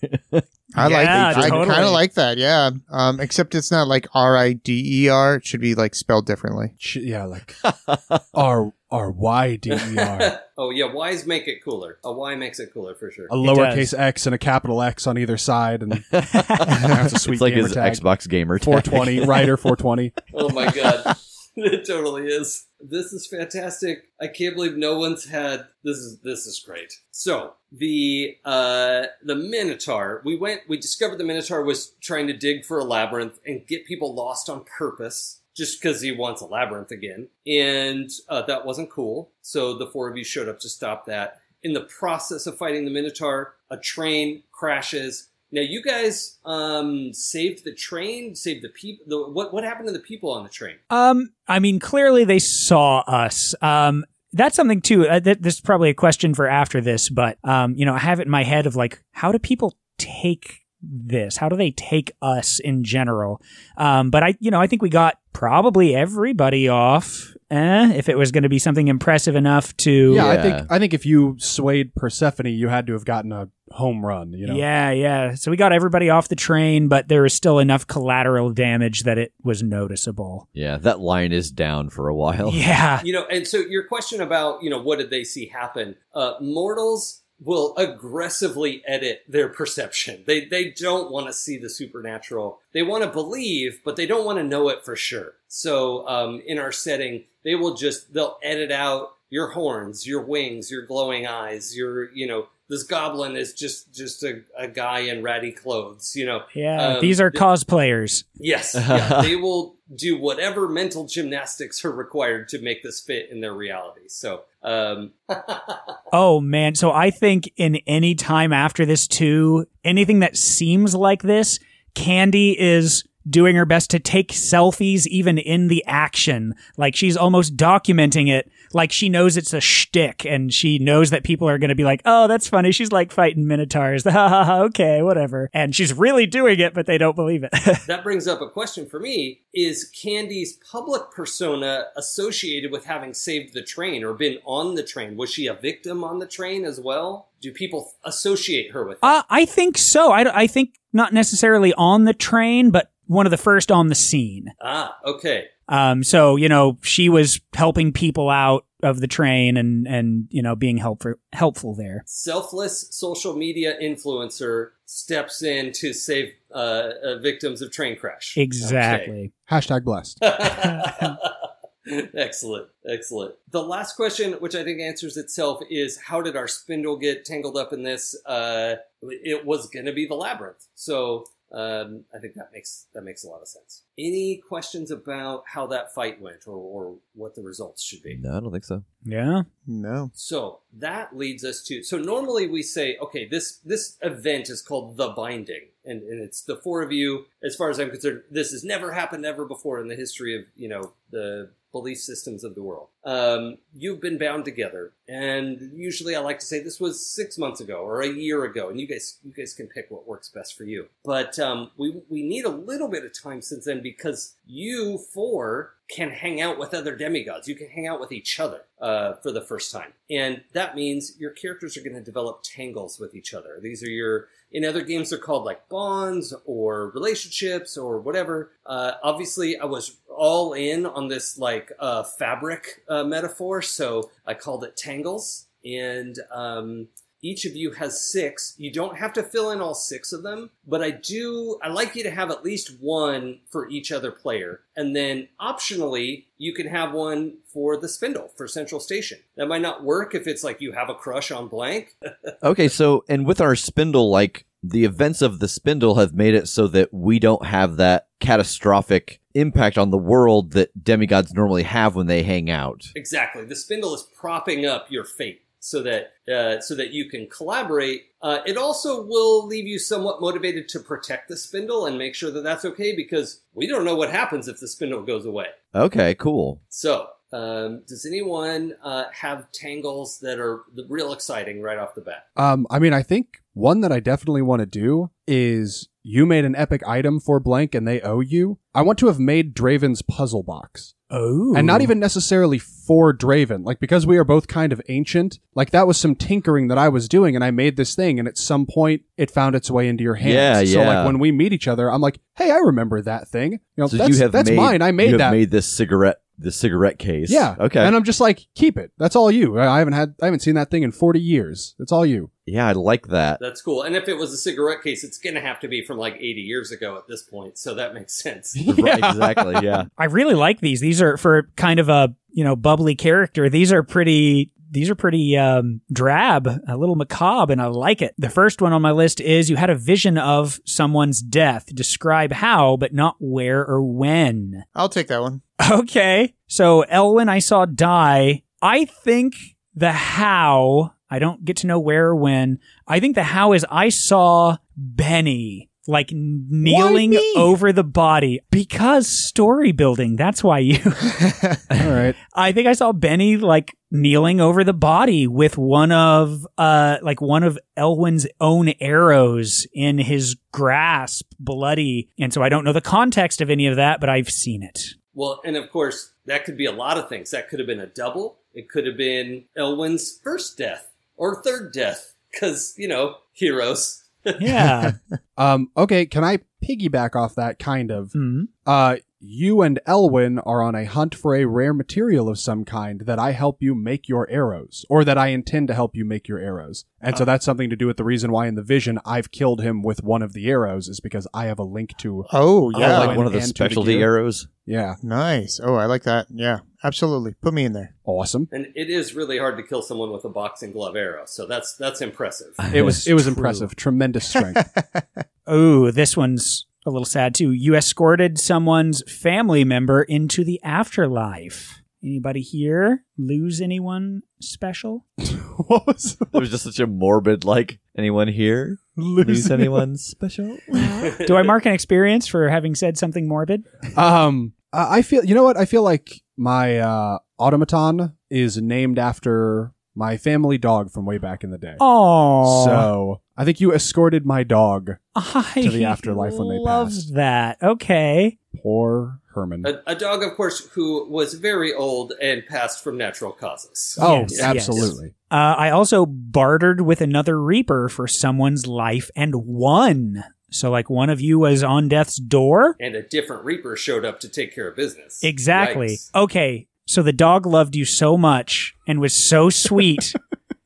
I 0.77 0.89
like 0.89 1.07
Yeah, 1.07 1.33
I 1.37 1.51
kind 1.51 1.85
of 1.85 1.93
like 1.93 2.15
that, 2.15 2.37
yeah. 2.37 2.71
Um, 2.91 3.21
except 3.21 3.55
it's 3.55 3.71
not 3.71 3.87
like 3.87 4.07
R 4.13 4.37
I 4.37 4.55
D 4.55 5.05
E 5.05 5.09
R. 5.09 5.37
It 5.37 5.47
should 5.47 5.61
be 5.61 5.75
like 5.75 5.95
spelled 5.95 6.27
differently. 6.27 6.75
Yeah, 6.97 7.25
like 7.25 7.55
R 8.35 8.73
R 8.95 9.11
Y 9.11 9.57
D 9.57 9.73
E 9.73 9.99
R. 9.99 10.41
oh 10.57 10.71
yeah, 10.71 10.93
Y's 10.93 11.27
make 11.27 11.49
it 11.49 11.65
cooler. 11.65 11.99
A 12.05 12.13
Y 12.13 12.37
makes 12.37 12.61
it 12.61 12.73
cooler 12.73 12.95
for 12.95 13.11
sure. 13.11 13.27
A 13.27 13.35
lowercase 13.35 13.93
x 13.99 14.27
and 14.27 14.35
a 14.35 14.39
capital 14.39 14.81
X 14.81 15.09
on 15.09 15.19
either 15.19 15.37
side, 15.37 15.83
and 15.83 15.93
that's 16.11 17.13
a 17.13 17.19
sweet 17.19 17.35
it's 17.35 17.43
like 17.43 17.55
gamer 17.55 17.67
his 17.67 17.75
tag. 17.75 17.93
Xbox 17.93 18.29
gamer 18.29 18.59
tag. 18.59 18.65
420 18.65 19.21
Rider 19.27 19.57
420. 19.57 20.13
Oh 20.35 20.49
my 20.51 20.71
god. 20.71 21.17
it 21.57 21.85
totally 21.87 22.27
is. 22.27 22.67
This 22.81 23.13
is 23.13 23.27
fantastic. 23.27 24.11
I 24.21 24.29
can't 24.29 24.55
believe 24.55 24.77
no 24.77 24.97
one's 24.97 25.25
had 25.25 25.67
this 25.83 25.97
is 25.97 26.21
this 26.21 26.47
is 26.47 26.63
great. 26.65 26.93
So 27.11 27.55
the 27.73 28.37
uh 28.45 29.07
the 29.25 29.35
Minotaur, 29.35 30.23
we 30.25 30.37
went 30.37 30.61
we 30.69 30.77
discovered 30.77 31.19
the 31.19 31.25
Minotaur 31.25 31.65
was 31.65 31.95
trying 32.01 32.29
to 32.29 32.33
dig 32.33 32.65
for 32.65 32.79
a 32.79 32.85
labyrinth 32.85 33.41
and 33.45 33.67
get 33.67 33.87
people 33.87 34.15
lost 34.15 34.49
on 34.49 34.65
purpose. 34.79 35.41
Just 35.55 35.81
because 35.81 36.01
he 36.01 36.11
wants 36.11 36.41
a 36.41 36.47
labyrinth 36.47 36.91
again. 36.91 37.29
And 37.47 38.11
uh, 38.29 38.43
that 38.43 38.67
wasn't 38.67 38.91
cool. 38.91 39.31
So 39.41 39.75
the 39.75 39.87
four 39.87 40.11
of 40.11 40.17
you 40.17 40.25
showed 40.25 40.49
up 40.49 40.59
to 40.61 40.69
stop 40.69 41.07
that. 41.07 41.41
In 41.63 41.73
the 41.73 41.83
process 41.83 42.47
of 42.47 42.59
fighting 42.59 42.85
the 42.85 42.91
Minotaur, 42.91 43.55
a 43.71 43.77
train 43.77 44.43
crashes. 44.53 45.29
Now 45.53 45.63
you 45.63 45.83
guys 45.83 46.39
um, 46.45 47.13
saved 47.15 47.65
the 47.65 47.73
train, 47.73 48.35
saved 48.35 48.65
the 48.65 48.69
people. 48.69 49.33
What 49.33 49.55
what 49.55 49.63
happened 49.63 49.87
to 49.87 49.93
the 49.93 50.01
people 50.01 50.31
on 50.33 50.43
the 50.43 50.51
train? 50.51 50.77
Um, 50.91 51.33
I 51.47 51.61
mean, 51.61 51.79
clearly 51.79 52.25
they 52.25 52.41
saw 52.41 53.01
us. 53.07 53.55
Um, 53.63 54.05
that's 54.33 54.57
something 54.57 54.81
too. 54.81 55.09
Uh, 55.09 55.21
th- 55.21 55.39
this 55.39 55.55
is 55.55 55.61
probably 55.61 55.91
a 55.91 55.95
question 55.95 56.35
for 56.35 56.49
after 56.49 56.81
this, 56.81 57.09
but 57.09 57.39
um, 57.45 57.77
you 57.77 57.87
know, 57.87 57.95
I 57.95 57.99
have 57.99 58.19
it 58.19 58.27
in 58.27 58.31
my 58.31 58.43
head 58.43 58.67
of 58.67 58.75
like, 58.75 59.03
how 59.13 59.31
do 59.31 59.39
people 59.39 59.79
take 59.97 60.64
this? 60.91 61.37
How 61.37 61.49
do 61.49 61.57
they 61.57 61.71
take 61.71 62.13
us 62.23 62.61
in 62.61 62.85
general? 62.85 63.41
Um, 63.77 64.11
but 64.11 64.23
I, 64.23 64.35
you 64.41 64.51
know, 64.51 64.61
I 64.61 64.67
think 64.67 64.83
we 64.83 64.89
got 64.89 65.19
probably 65.33 65.95
everybody 65.95 66.69
off. 66.69 67.35
Eh, 67.51 67.93
if 67.95 68.09
it 68.09 68.17
was 68.17 68.33
going 68.33 68.43
to 68.43 68.49
be 68.49 68.59
something 68.59 68.89
impressive 68.89 69.37
enough 69.37 69.77
to, 69.77 70.15
Yeah, 70.15 70.29
I 70.29 70.43
think 70.43 70.73
I 70.73 70.79
think 70.79 70.95
if 70.95 71.05
you 71.05 71.37
swayed 71.39 71.95
Persephone, 71.95 72.47
you 72.47 72.69
had 72.69 72.87
to 72.87 72.95
have 72.95 73.05
gotten 73.05 73.33
a 73.33 73.49
home 73.71 74.05
run. 74.05 74.33
You 74.33 74.47
know. 74.47 74.57
Yeah, 74.57 74.91
yeah. 74.91 75.35
So 75.35 75.51
we 75.51 75.57
got 75.57 75.73
everybody 75.73 76.09
off 76.09 76.29
the 76.29 76.37
train, 76.37 76.89
but 76.89 77.09
there 77.09 77.23
was 77.23 77.35
still 77.35 77.59
enough 77.59 77.87
collateral 77.87 78.51
damage 78.51 79.03
that 79.03 79.19
it 79.19 79.33
was 79.43 79.63
noticeable. 79.63 80.49
Yeah, 80.53 80.79
that 80.79 81.01
line 81.01 81.33
is 81.33 81.51
down 81.51 81.91
for 81.91 82.09
a 82.09 82.15
while. 82.15 82.51
Yeah. 82.53 83.03
You 83.05 83.13
know, 83.13 83.27
and 83.27 83.47
so 83.47 83.59
your 83.59 83.85
question 83.85 84.21
about 84.21 84.63
you 84.63 84.71
know 84.71 84.81
what 84.81 84.99
did 84.99 85.11
they 85.11 85.25
see 85.25 85.49
happen? 85.49 85.97
Uh, 86.15 86.35
mortals 86.41 87.24
will 87.45 87.75
aggressively 87.77 88.83
edit 88.87 89.23
their 89.29 89.49
perception. 89.49 90.25
They 90.27 90.45
they 90.47 90.71
don't 90.71 91.11
want 91.11 91.27
to 91.27 91.33
see 91.33 91.59
the 91.59 91.71
supernatural. 91.71 92.61
They 92.73 92.83
want 92.83 93.05
to 93.05 93.11
believe, 93.11 93.81
but 93.85 93.97
they 93.97 94.07
don't 94.07 94.25
want 94.25 94.39
to 94.39 94.45
know 94.45 94.69
it 94.69 94.85
for 94.85 94.97
sure. 94.97 95.35
So 95.49 96.07
um, 96.09 96.43
in 96.47 96.59
our 96.59 96.73
setting, 96.73 97.25
they 97.45 97.55
will 97.55 97.75
just 97.75 98.15
they'll 98.15 98.39
edit 98.43 98.71
out 98.71 99.17
your 99.31 99.49
horns, 99.49 100.07
your 100.07 100.23
wings, 100.23 100.71
your 100.71 100.87
glowing 100.87 101.27
eyes, 101.27 101.77
your 101.77 102.11
you 102.13 102.27
know 102.27 102.49
this 102.75 102.83
goblin 102.83 103.37
is 103.37 103.55
just 103.55 103.95
just 103.95 104.25
a, 104.25 104.43
a 104.59 104.67
guy 104.67 105.01
in 105.01 105.23
ratty 105.23 105.53
clothes. 105.53 106.17
You 106.17 106.27
know, 106.27 106.43
Yeah. 106.55 106.95
Um, 106.95 107.01
These 107.01 107.21
are 107.21 107.31
th- 107.31 107.41
cosplayers. 107.41 108.25
Yes, 108.35 108.75
yeah, 108.79 109.23
they 109.23 109.37
will 109.37 109.77
do 109.95 110.19
whatever 110.19 110.69
mental 110.69 111.07
gymnastics 111.07 111.85
are 111.85 111.93
required 111.93 112.49
to 112.49 112.61
make 112.61 112.83
this 112.83 113.01
fit 113.01 113.31
in 113.31 113.41
their 113.41 113.55
reality. 113.55 114.09
So, 114.09 114.43
um, 114.63 115.13
Oh 116.13 116.41
man, 116.41 116.75
so 116.75 116.91
I 116.91 117.11
think 117.11 117.53
in 117.57 117.77
any 117.87 118.17
time 118.17 118.53
after 118.53 118.85
this 118.85 119.07
too, 119.07 119.67
anything 119.85 120.21
that 120.21 120.37
seems 120.37 120.95
like 120.95 121.23
this, 121.23 121.61
Candy 121.95 122.59
is 122.59 123.05
doing 123.29 123.57
her 123.57 123.65
best 123.65 123.91
to 123.91 123.99
take 123.99 124.33
selfies 124.33 125.07
even 125.07 125.39
in 125.39 125.69
the 125.69 125.85
action. 125.87 126.55
Like 126.77 126.95
she's 126.97 127.17
almost 127.17 127.57
documenting 127.57 128.29
it 128.29 128.51
like 128.75 128.93
she 128.93 129.09
knows 129.09 129.37
it's 129.37 129.53
a 129.53 129.61
shtick 129.61 130.25
and 130.25 130.53
she 130.53 130.79
knows 130.79 131.11
that 131.11 131.25
people 131.25 131.49
are 131.49 131.59
going 131.59 131.69
to 131.69 131.75
be 131.75 131.85
like, 131.85 132.03
"Oh, 132.05 132.27
that's 132.27 132.49
funny. 132.49 132.73
She's 132.73 132.93
like 132.93 133.13
fighting 133.13 133.47
minotaurs." 133.47 134.05
Ha 134.15 134.29
ha 134.29 134.45
ha. 134.45 134.61
Okay, 134.65 135.03
whatever. 135.03 135.51
And 135.53 135.75
she's 135.75 135.93
really 135.93 136.25
doing 136.25 136.61
it, 136.61 136.73
but 136.73 136.87
they 136.87 136.99
don't 136.99 137.17
believe 137.17 137.43
it. 137.43 137.51
that 137.89 138.05
brings 138.05 138.29
up 138.29 138.41
a 138.41 138.49
question 138.49 138.87
for 138.87 139.01
me: 139.01 139.41
Is 139.53 139.91
Candy's 139.91 140.53
public 140.71 141.11
persona 141.11 141.87
associated 141.97 142.71
with 142.71 142.85
having 142.85 143.13
saved 143.13 143.55
the 143.55 143.63
train 143.63 144.05
or 144.05 144.15
been 144.15 144.39
on 144.45 144.77
the 144.77 144.85
train? 144.85 145.17
Was 145.17 145.31
she 145.31 145.49
a 145.49 145.55
victim 145.55 146.05
on 146.05 146.21
the 146.21 146.27
train 146.27 146.65
as 146.65 146.81
well? 146.81 147.31
Do 147.41 147.53
people 147.53 147.93
associate 148.05 148.71
her 148.71 148.87
with? 148.87 148.99
Uh, 149.03 149.25
I 149.29 149.45
think 149.45 149.77
so. 149.77 150.13
I, 150.13 150.43
I 150.43 150.47
think 150.47 150.77
not 150.93 151.13
necessarily 151.13 151.75
on 151.75 152.05
the 152.05 152.15
train, 152.15 152.71
but 152.71 152.93
one 153.07 153.27
of 153.27 153.31
the 153.31 153.37
first 153.37 153.71
on 153.71 153.89
the 153.89 153.95
scene. 153.95 154.53
ah, 154.61 154.97
okay. 155.05 155.47
Um, 155.69 156.05
so 156.05 156.37
you 156.37 156.49
know, 156.49 156.79
she 156.83 157.09
was 157.09 157.41
helping 157.55 157.93
people 157.93 158.29
out 158.29 158.67
of 158.83 159.01
the 159.01 159.07
train 159.07 159.57
and 159.57 159.89
and 159.89 160.27
you 160.31 160.43
know 160.43 160.55
being 160.55 160.77
helpful 160.77 161.15
helpful 161.33 161.75
there. 161.75 162.03
Selfless 162.07 162.95
social 162.95 163.35
media 163.35 163.77
influencer 163.83 164.71
steps 164.85 165.43
in 165.43 165.73
to 165.73 165.93
save 165.93 166.33
uh, 166.55 166.91
uh, 167.03 167.19
victims 167.19 167.63
of 167.63 167.73
train 167.73 167.97
crash. 167.97 168.37
Exactly. 168.37 169.33
Hashtag 169.51 169.85
blessed. 169.85 170.19
excellent, 172.15 172.69
excellent. 172.89 173.35
The 173.51 173.63
last 173.63 173.97
question, 173.97 174.35
which 174.35 174.55
I 174.55 174.63
think 174.65 174.81
answers 174.81 175.17
itself, 175.17 175.61
is 175.71 175.99
how 175.99 176.21
did 176.21 176.37
our 176.37 176.49
spindle 176.49 176.97
get 176.97 177.25
tangled 177.25 177.57
up 177.57 177.73
in 177.73 177.83
this? 177.83 178.15
Uh, 178.27 178.77
it 179.03 179.45
was 179.45 179.69
going 179.69 179.87
to 179.87 179.93
be 179.93 180.07
the 180.07 180.15
labyrinth, 180.15 180.67
so 180.75 181.25
um, 181.55 182.05
I 182.13 182.19
think 182.19 182.35
that 182.35 182.51
makes 182.53 182.87
that 182.95 183.05
makes 183.05 183.23
a 183.23 183.29
lot 183.29 183.41
of 183.41 183.47
sense. 183.47 183.83
Any 183.97 184.43
questions 184.49 184.91
about 184.91 185.45
how 185.47 185.69
that 185.69 185.95
fight 185.95 186.21
went, 186.21 186.49
or, 186.49 186.57
or 186.57 186.97
what 187.15 187.37
the 187.37 187.43
results 187.43 187.83
should 187.83 188.03
be? 188.03 188.17
No, 188.17 188.37
I 188.37 188.41
don't 188.41 188.51
think 188.51 188.65
so. 188.65 188.83
Yeah. 189.05 189.43
No. 189.65 190.11
So 190.15 190.61
that 190.73 191.17
leads 191.17 191.45
us 191.45 191.63
to 191.65 191.85
so 191.85 191.97
normally 191.97 192.49
we 192.49 192.63
say, 192.63 192.97
okay, 193.01 193.29
this 193.29 193.59
this 193.65 193.97
event 194.03 194.51
is 194.51 194.63
called 194.63 194.97
the 194.97 195.11
binding, 195.11 195.69
and, 195.85 196.03
and 196.03 196.21
it's 196.21 196.43
the 196.43 196.57
four 196.57 196.83
of 196.83 196.91
you. 196.91 197.27
As 197.43 197.55
far 197.55 197.71
as 197.71 197.79
I'm 197.79 197.91
concerned, 197.91 198.23
this 198.31 198.51
has 198.51 198.65
never 198.65 198.93
happened 198.93 199.25
ever 199.25 199.45
before 199.45 199.81
in 199.81 199.87
the 199.87 199.97
history 199.97 200.37
of 200.37 200.47
you 200.57 200.69
know 200.69 200.93
the 201.15 201.51
belief 201.75 201.99
systems 201.99 202.45
of 202.45 202.55
the 202.55 202.63
world. 202.63 202.87
Um, 203.05 203.59
you've 203.75 204.01
been 204.01 204.17
bound 204.17 204.45
together, 204.45 204.93
and 205.09 205.73
usually 205.75 206.15
I 206.15 206.21
like 206.21 206.39
to 206.39 206.47
say 206.47 206.61
this 206.61 206.79
was 206.79 207.05
six 207.05 207.37
months 207.37 207.61
ago 207.61 207.79
or 207.79 208.01
a 208.01 208.09
year 208.09 208.45
ago, 208.45 208.71
and 208.71 208.81
you 208.81 208.87
guys 208.87 209.19
you 209.25 209.33
guys 209.33 209.53
can 209.53 209.67
pick 209.67 209.91
what 209.91 210.07
works 210.07 210.29
best 210.29 210.57
for 210.57 210.65
you. 210.65 210.87
But 211.05 211.39
um, 211.39 211.73
we 211.77 212.01
we 212.09 212.23
need 212.23 212.45
a 212.45 212.51
little 212.51 212.89
bit 212.89 213.05
of 213.05 213.13
time 213.13 213.43
since 213.43 213.65
then 213.65 213.83
because 213.83 214.37
you 214.47 214.99
four 214.99 215.75
can 215.91 216.11
hang 216.11 216.41
out 216.41 216.59
with 216.59 216.73
other 216.73 216.97
demigods. 216.97 217.49
You 217.49 217.57
can 217.57 217.69
hang 217.69 217.87
out 217.87 218.01
with 218.01 218.13
each 218.13 218.41
other 218.41 218.63
uh, 218.81 219.15
for 219.15 219.33
the 219.33 219.43
first 219.43 219.73
time, 219.73 219.93
and 220.09 220.43
that 220.53 220.77
means 220.77 221.19
your 221.19 221.33
characters 221.33 221.77
are 221.77 221.83
going 221.83 221.97
to 221.97 222.03
develop 222.03 222.43
tangles 222.45 223.01
with 223.01 223.15
each 223.15 223.35
other. 223.35 223.59
These 223.61 223.83
are 223.83 223.91
your 223.91 224.29
in 224.55 224.65
other 224.65 224.83
games 224.83 225.11
they're 225.11 225.19
called 225.19 225.45
like 225.45 225.69
bonds 225.69 226.33
or 226.47 226.91
relationships 226.91 227.77
or 227.77 227.99
whatever. 227.99 228.53
Uh, 228.65 228.93
obviously, 229.03 229.59
I 229.59 229.65
was 229.65 229.97
all 230.17 230.53
in 230.55 230.87
on 230.87 231.09
this 231.09 231.39
like 231.39 231.73
uh, 231.79 232.03
fabric 232.03 232.83
uh, 232.89 233.05
metaphor, 233.05 233.63
so 233.63 234.11
I 234.27 234.35
called 234.35 234.65
it 234.65 234.77
tangles. 234.77 235.47
And 235.65 236.19
um, 236.31 236.89
each 237.25 237.47
of 237.47 237.57
you 237.57 237.73
has 237.73 238.01
six. 238.01 238.55
You 238.59 238.71
don't 238.71 238.99
have 238.99 239.13
to 239.15 239.23
fill 239.23 239.51
in 239.51 239.61
all 239.61 239.75
six 239.75 240.13
of 240.13 240.23
them, 240.23 240.51
but 240.67 240.83
I 240.83 240.91
do, 240.91 241.59
I 241.63 241.69
like 241.69 241.97
you 241.97 242.03
to 242.03 242.11
have 242.11 242.31
at 242.31 242.45
least 242.45 242.77
one 242.81 243.41
for 243.51 243.69
each 243.71 243.91
other 243.91 244.13
player. 244.13 244.61
And 244.77 244.95
then 244.95 245.29
optionally, 245.41 246.27
you 246.37 246.53
can 246.53 246.67
have 246.67 246.93
one 246.93 247.39
for 247.47 247.79
the 247.79 247.89
spindle 247.89 248.31
for 248.37 248.47
Central 248.47 248.81
Station. 248.81 249.19
That 249.37 249.49
might 249.49 249.63
not 249.63 249.83
work 249.83 250.15
if 250.15 250.27
it's 250.27 250.45
like 250.45 250.61
you 250.61 250.73
have 250.73 250.91
a 250.91 250.95
crush 250.95 251.31
on 251.31 251.49
blank. 251.49 251.97
Okay, 252.43 252.69
so 252.69 253.05
and 253.09 253.27
with 253.27 253.41
our 253.41 253.57
spindle, 253.57 254.11
like 254.11 254.45
the 254.63 254.85
events 254.85 255.23
of 255.23 255.39
the 255.39 255.49
spindle 255.49 255.95
have 255.95 256.13
made 256.13 256.35
it 256.35 256.47
so 256.47 256.67
that 256.69 256.93
we 256.93 257.19
don't 257.19 257.47
have 257.47 257.77
that 257.77 258.09
catastrophic 258.21 259.21
impact 259.35 259.79
on 259.79 259.91
the 259.91 259.99
world 259.99 260.53
that 260.53 260.85
demigods 260.85 261.33
normally 261.33 261.63
have 261.63 261.97
when 261.97 262.07
they 262.07 262.23
hang 262.23 262.51
out. 262.51 262.85
Exactly. 262.95 263.45
The 263.45 263.57
spindle 263.57 263.95
is 263.95 264.03
propping 264.03 264.67
up 264.67 264.91
your 264.91 265.05
fate 265.05 265.44
so 265.65 265.83
that 265.83 266.13
uh, 266.31 266.61
so 266.61 266.75
that 266.75 266.91
you 266.91 267.09
can 267.09 267.27
collaborate. 267.27 268.03
Uh, 268.21 268.41
it 268.45 268.59
also 268.59 269.03
will 269.03 269.47
leave 269.47 269.67
you 269.67 269.79
somewhat 269.79 270.21
motivated 270.21 270.69
to 270.69 270.79
protect 270.79 271.29
the 271.29 271.39
spindle 271.39 271.87
and 271.87 271.97
make 271.97 272.15
sure 272.15 272.31
that 272.31 272.45
that's 272.45 272.67
okay 272.67 272.95
because 272.95 273.41
we 273.55 273.67
don't 273.67 273.85
know 273.85 273.97
what 273.97 274.11
happens 274.11 274.47
if 274.47 274.61
the 274.61 274.69
spindle 274.69 275.03
goes 275.03 275.25
away. 275.25 275.47
Okay, 275.75 276.15
cool. 276.17 276.61
So, 276.69 277.09
um, 277.35 277.83
does 277.89 278.07
anyone 278.07 278.75
uh, 278.83 279.05
have 279.13 279.51
tangles 279.51 280.21
that 280.21 280.39
are 280.39 280.61
real 280.89 281.13
exciting 281.13 281.61
right 281.61 281.79
off 281.79 281.95
the 281.97 282.01
bat? 282.01 282.27
Um, 282.37 282.65
I 282.71 282.79
mean, 282.79 282.93
I 282.93 283.03
think 283.03 283.43
one 283.55 283.81
that 283.81 283.91
I 283.91 283.99
definitely 283.99 284.43
want 284.43 284.61
to 284.61 284.67
do 284.67 285.11
is 285.27 285.89
you 286.05 286.27
made 286.27 286.45
an 286.45 286.55
epic 286.55 286.87
item 286.87 287.19
for 287.19 287.41
blank 287.41 287.75
and 287.75 287.89
they 287.89 288.01
owe 288.03 288.21
you. 288.21 288.59
I 288.75 288.83
want 288.83 288.99
to 289.01 289.07
have 289.07 289.19
made 289.19 289.55
Draven's 289.55 290.03
puzzle 290.03 290.45
box. 290.45 290.95
Oh. 291.11 291.55
And 291.57 291.67
not 291.67 291.81
even 291.81 291.99
necessarily 292.01 292.59
for 292.59 293.17
Draven. 293.17 293.65
Like, 293.65 293.79
because 293.81 294.07
we 294.07 294.17
are 294.17 294.25
both 294.25 294.49
kind 294.49 294.73
of 294.73 294.81
ancient, 294.89 295.39
like, 295.55 295.71
that 295.71 295.87
was 295.87 295.97
some 295.97 296.15
tinkering 296.17 296.69
that 296.69 296.79
I 296.79 296.89
was 296.89 297.09
doing, 297.09 297.37
and 297.37 297.45
I 297.45 297.53
made 297.53 297.77
this 297.77 297.95
thing, 297.95 298.19
and 298.19 298.27
at 298.27 298.37
some 298.37 298.67
point, 298.67 299.03
it 299.17 299.31
found 299.31 299.55
its 299.55 299.71
way 299.71 299.87
into 299.87 300.03
your 300.03 300.17
hands. 300.17 300.35
Yeah, 300.35 300.75
So, 300.75 300.81
yeah. 300.83 300.89
like, 300.89 301.07
when 301.07 301.21
we 301.21 301.31
meet 301.31 301.53
each 301.53 301.69
other, 301.69 301.89
I'm 301.91 302.01
like, 302.01 302.19
hey, 302.37 302.51
I 302.51 302.57
remember 302.57 303.01
that 303.03 303.29
thing. 303.29 303.53
You 303.53 303.59
know, 303.77 303.87
So 303.87 303.99
that's, 303.99 304.11
you 304.11 304.23
have 304.23 304.33
that's 304.33 304.51
made, 304.51 304.57
mine. 304.57 304.83
I 304.83 304.89
you 304.89 304.93
made 304.95 305.11
have 305.11 305.19
that. 305.19 305.31
made 305.31 305.53
this 305.53 305.73
cigarette 305.73 306.17
the 306.39 306.51
cigarette 306.51 306.99
case. 306.99 307.31
yeah. 307.31 307.55
Okay. 307.61 307.85
And 307.85 307.95
I'm 307.95 308.05
just 308.05 308.21
like, 308.21 308.47
keep 308.55 308.77
it. 308.77 308.91
That's 308.99 309.15
all 309.17 309.31
you. 309.31 309.59
I 309.59 309.69
I 309.69 309.79
haven't 309.79 309.95
had, 309.95 310.15
I 310.21 310.27
haven't 310.27 310.41
seen 310.41 310.55
that 310.57 310.71
thing 310.71 310.83
in 310.83 310.91
40 310.93 311.21
years. 311.21 311.75
It's 311.79 311.93
all 311.93 312.05
you. 312.05 312.31
yeah, 312.47 312.67
I 312.67 312.73
like 312.73 313.09
that. 313.09 313.39
That's 313.41 313.63
cool. 313.63 313.83
And 313.83 313.95
if 313.95 314.09
it 314.09 314.15
was 314.19 314.33
a 314.33 314.37
cigarette 314.37 314.83
case, 314.83 315.05
it's 315.05 315.19
going 315.19 315.35
to 315.35 315.41
have 315.41 315.61
to 315.61 315.69
be 315.69 315.85
from 315.85 315.97
like 315.99 316.15
80 316.17 316.41
years 316.41 316.73
ago 316.73 316.97
at 316.97 317.07
this 317.09 317.23
point. 317.23 317.57
So 317.59 317.75
that 317.75 317.95
makes 317.95 318.15
sense. 318.21 318.57
Right, 318.79 318.99
exactly. 318.99 319.55
Yeah. 319.65 319.85
I 319.97 320.07
really 320.07 320.35
like 320.35 320.61
these. 320.61 320.81
These 320.81 321.01
are 321.01 321.17
for 321.17 321.51
kind 321.57 321.79
of 321.79 321.89
a, 321.89 322.15
you 322.31 322.43
know, 322.45 322.57
bubbly 322.57 322.97
character. 322.97 323.49
These 323.49 323.73
are 323.73 323.83
pretty 323.85 324.51
these 324.75 324.91
are 324.91 324.95
pretty 324.95 325.37
um, 325.37 325.81
drab, 325.91 326.47
a 326.69 326.77
little 326.77 326.97
macabre, 326.97 327.53
and 327.53 327.63
I 327.63 327.67
like 327.67 328.03
it. 328.03 328.15
The 328.19 328.29
first 328.29 328.61
one 328.61 328.73
on 328.73 328.83
my 328.83 328.91
list 328.91 329.21
is 329.21 329.49
you 329.49 329.57
had 329.57 329.71
a 329.71 329.75
vision 329.75 330.19
of 330.19 330.61
someone's 330.67 331.23
death. 331.23 331.67
Describe 331.75 332.33
how, 332.33 332.77
but 332.77 332.93
not 332.93 333.17
where 333.21 333.65
or 333.65 333.83
when. 333.83 334.65
I'll 334.75 334.89
take 334.89 335.09
that 335.09 335.23
one. 335.23 335.43
Okay. 335.71 336.35
So 336.49 336.83
Elwyn, 336.83 337.29
I 337.29 337.39
saw 337.39 337.65
die. 337.65 338.43
I 338.61 338.85
think 338.85 339.35
the 339.75 339.93
how, 339.93 340.95
I 341.09 341.21
don't 341.21 341.45
get 341.45 341.59
to 341.59 341.69
know 341.69 341.79
where 341.79 342.09
or 342.09 342.17
when. 342.17 342.59
I 342.89 342.99
think 342.99 343.15
the 343.15 343.23
how 343.23 343.53
is 343.53 343.65
I 343.71 343.89
saw 343.89 344.57
Benny 344.77 345.71
like 345.87 346.11
kneeling 346.13 347.19
over 347.37 347.73
the 347.73 347.85
body 347.85 348.41
because 348.51 349.09
story 349.09 349.73
building. 349.73 350.17
That's 350.17 350.43
why 350.43 350.61
you. 350.61 350.79
All 351.71 351.91
right. 351.91 352.15
I 352.35 352.53
think 352.53 352.67
I 352.67 352.73
saw 352.73 352.93
Benny 352.93 353.37
like 353.37 353.77
kneeling 353.91 354.41
over 354.41 354.65
the 354.65 354.73
body 354.73 355.27
with 355.27 355.57
one 355.57 355.93
of 355.93 356.47
uh 356.59 356.99
like 357.03 357.21
one 357.21 357.43
of 357.43 357.59
Elwyn's 357.77 358.27
own 358.41 358.73
arrows 358.81 359.67
in 359.73 359.99
his 359.99 360.37
grasp, 360.53 361.27
bloody. 361.39 362.09
And 362.19 362.33
so 362.33 362.43
I 362.43 362.49
don't 362.49 362.65
know 362.65 362.73
the 362.73 362.81
context 362.81 363.41
of 363.41 363.51
any 363.51 363.67
of 363.67 363.77
that, 363.77 364.01
but 364.01 364.09
I've 364.09 364.31
seen 364.31 364.63
it. 364.63 364.81
Well, 365.15 365.41
and 365.45 365.57
of 365.57 365.71
course, 365.71 366.13
that 366.27 366.45
could 366.45 366.57
be 366.57 366.67
a 366.67 366.73
lot 366.73 366.99
of 366.99 367.09
things. 367.09 367.31
That 367.31 367.49
could 367.49 367.61
have 367.61 367.69
been 367.69 367.81
a 367.81 367.87
double. 367.87 368.39
It 368.53 368.69
could 368.69 368.87
have 368.87 368.97
been 368.97 369.45
Elwyn's 369.57 370.19
first 370.23 370.59
death 370.59 370.91
or 371.17 371.43
third 371.43 371.73
death. 371.73 372.15
Because, 372.31 372.75
you 372.77 372.89
know, 372.89 373.17
heroes. 373.33 374.04
Yeah. 374.41 374.93
Um, 375.37 375.71
okay. 375.77 376.07
Can 376.07 376.23
I 376.23 376.39
piggyback 376.65 377.17
off 377.17 377.35
that 377.35 377.59
kind 377.59 377.91
of? 377.91 378.13
Mhm. 378.13 378.47
Uh, 378.65 378.97
you 379.27 379.63
and 379.63 379.81
Elwyn 379.87 380.41
are 380.45 380.63
on 380.63 380.75
a 380.75 380.85
hunt 380.85 381.15
for 381.15 381.35
a 381.35 381.45
rare 381.45 381.75
material 381.75 382.29
of 382.29 382.39
some 382.39 382.65
kind 382.65 383.03
that 383.07 383.19
I 383.19 383.33
help 383.33 383.59
you 383.61 383.75
make 383.75 384.09
your 384.09 384.29
arrows, 384.31 384.85
or 384.89 385.05
that 385.05 385.19
I 385.19 385.29
intend 385.29 385.69
to 385.69 385.75
help 385.75 385.97
you 385.97 386.05
make 386.05 386.29
your 386.29 386.39
arrows. 386.39 386.85
And 387.01 387.17
so 387.17 387.23
uh. 387.23 387.25
that's 387.25 387.45
something 387.45 387.71
to 387.71 387.77
do 387.77 387.87
with 387.87 387.97
the 387.97 388.05
reason 388.05 388.33
why 388.33 388.47
in 388.47 388.55
the 388.55 388.63
vision 388.63 388.99
I've 389.05 389.31
killed 389.31 389.61
him 389.61 389.83
with 389.83 390.03
one 390.03 390.23
of 390.23 390.33
the 390.33 390.49
arrows 390.49 390.89
is 390.89 391.01
because 391.01 391.27
I 391.35 391.47
have 391.47 391.59
a 391.59 391.65
link 391.65 391.97
to. 391.99 392.25
Oh, 392.33 392.71
yeah. 392.71 392.99
like 392.99 393.17
one 393.17 393.27
of 393.27 393.33
the 393.33 393.39
and 393.39 393.49
the 393.49 393.55
specialty 393.55 394.01
arrows. 394.01 394.49
Yeah, 394.67 394.95
nice. 395.03 395.61
Oh, 395.63 395.75
I 395.75 395.87
like 395.87 396.05
that. 396.05 396.27
Yeah, 396.31 396.61
absolutely. 396.83 397.35
Put 397.35 397.53
me 397.53 397.65
in 397.65 397.75
there. 397.75 397.95
awesome. 398.05 398.49
And 398.51 398.69
it 398.75 398.89
is 398.89 399.15
really 399.15 399.39
hard 399.39 399.59
to 399.59 399.63
kill 399.63 399.83
someone 399.83 400.11
with 400.11 400.25
a 400.25 400.31
boxing 400.31 400.73
glove 400.73 400.97
arrow. 400.97 401.25
So 401.27 401.47
that's 401.47 401.77
that's 401.77 402.01
impressive. 402.01 402.55
It 402.73 402.83
was 402.83 403.07
it 403.07 403.13
was 403.15 403.25
True. 403.25 403.35
impressive. 403.35 403.77
Tremendous 403.77 404.29
strength. 404.29 404.71
Oh, 405.47 405.91
this 405.91 406.17
one's 406.17 406.67
a 406.87 406.91
little 406.91 407.05
sad 407.05 407.35
too. 407.35 407.53
You 407.53 407.75
escorted 407.75 408.39
someone's 408.39 409.03
family 409.11 409.65
member 409.65 410.03
into 410.03 410.45
the 410.45 410.61
afterlife. 410.63 411.83
Anybody 412.03 412.43
here 412.43 413.05
lose 413.17 413.63
anyone 413.63 414.23
special? 414.41 415.07
what 415.67 415.87
was 415.87 416.19
It 416.35 416.39
was 416.39 416.51
just 416.51 416.65
such 416.65 416.79
a 416.79 416.87
morbid, 416.87 417.45
like, 417.45 417.79
anyone 417.97 418.29
here? 418.29 418.77
Lose 418.97 419.51
anyone 419.51 419.97
special? 419.97 420.59
Do 421.27 421.37
I 421.37 421.43
mark 421.43 421.65
an 421.65 421.73
experience 421.73 422.27
for 422.27 422.49
having 422.49 422.75
said 422.75 422.99
something 422.99 423.27
morbid? 423.27 423.65
Um, 423.97 424.53
I 424.73 424.99
I 424.99 425.03
feel 425.03 425.25
you 425.25 425.35
know 425.35 425.45
what 425.45 425.57
I 425.57 425.65
feel 425.65 425.83
like 425.83 426.23
my 426.37 426.79
uh, 426.79 427.19
automaton 427.39 428.15
is 428.31 428.61
named 428.61 428.99
after 428.99 429.73
my 429.95 430.17
family 430.17 430.59
dog 430.59 430.91
from 430.91 431.05
way 431.07 431.19
back 431.19 431.45
in 431.45 431.51
the 431.51 431.59
day. 431.59 431.77
Oh, 431.81 432.65
So 432.65 433.21
I 433.37 433.45
think 433.45 433.61
you 433.61 433.73
escorted 433.73 434.27
my 434.27 434.43
dog, 434.43 434.93
I 435.15 435.53
to 435.63 435.71
the 435.71 435.85
afterlife 435.85 436.35
when 436.35 436.49
they 436.49 436.59
love 436.59 436.89
passed. 436.89 437.15
that. 437.15 437.59
Okay. 437.63 438.39
poor 438.63 439.21
Herman. 439.35 439.67
A, 439.67 439.81
a 439.89 439.95
dog, 439.97 440.23
of 440.23 440.35
course, 440.37 440.69
who 440.71 441.09
was 441.11 441.35
very 441.35 441.73
old 441.75 442.13
and 442.23 442.47
passed 442.47 442.85
from 442.85 442.97
natural 442.97 443.33
causes. 443.33 443.99
oh, 444.01 444.21
yes, 444.29 444.41
absolutely. 444.41 445.15
Uh, 445.31 445.55
I 445.59 445.71
also 445.71 446.07
bartered 446.07 446.81
with 446.83 447.01
another 447.01 447.43
Reaper 447.43 447.89
for 447.89 448.07
someone's 448.07 448.67
life 448.69 449.11
and 449.17 449.35
won. 449.45 450.23
So, 450.51 450.71
like, 450.71 450.89
one 450.89 451.11
of 451.11 451.21
you 451.21 451.41
was 451.41 451.65
on 451.65 451.89
death's 451.89 452.17
door. 452.17 452.77
And 452.79 452.95
a 452.95 453.03
different 453.03 453.45
Reaper 453.45 453.75
showed 453.75 454.05
up 454.05 454.21
to 454.21 454.29
take 454.29 454.55
care 454.55 454.69
of 454.69 454.77
business. 454.77 455.19
Exactly. 455.25 455.89
Yikes. 455.89 456.11
Okay. 456.15 456.69
So 456.87 457.03
the 457.03 457.13
dog 457.13 457.47
loved 457.47 457.77
you 457.77 457.85
so 457.85 458.17
much 458.17 458.75
and 458.87 459.01
was 459.01 459.15
so 459.15 459.51
sweet. 459.51 460.15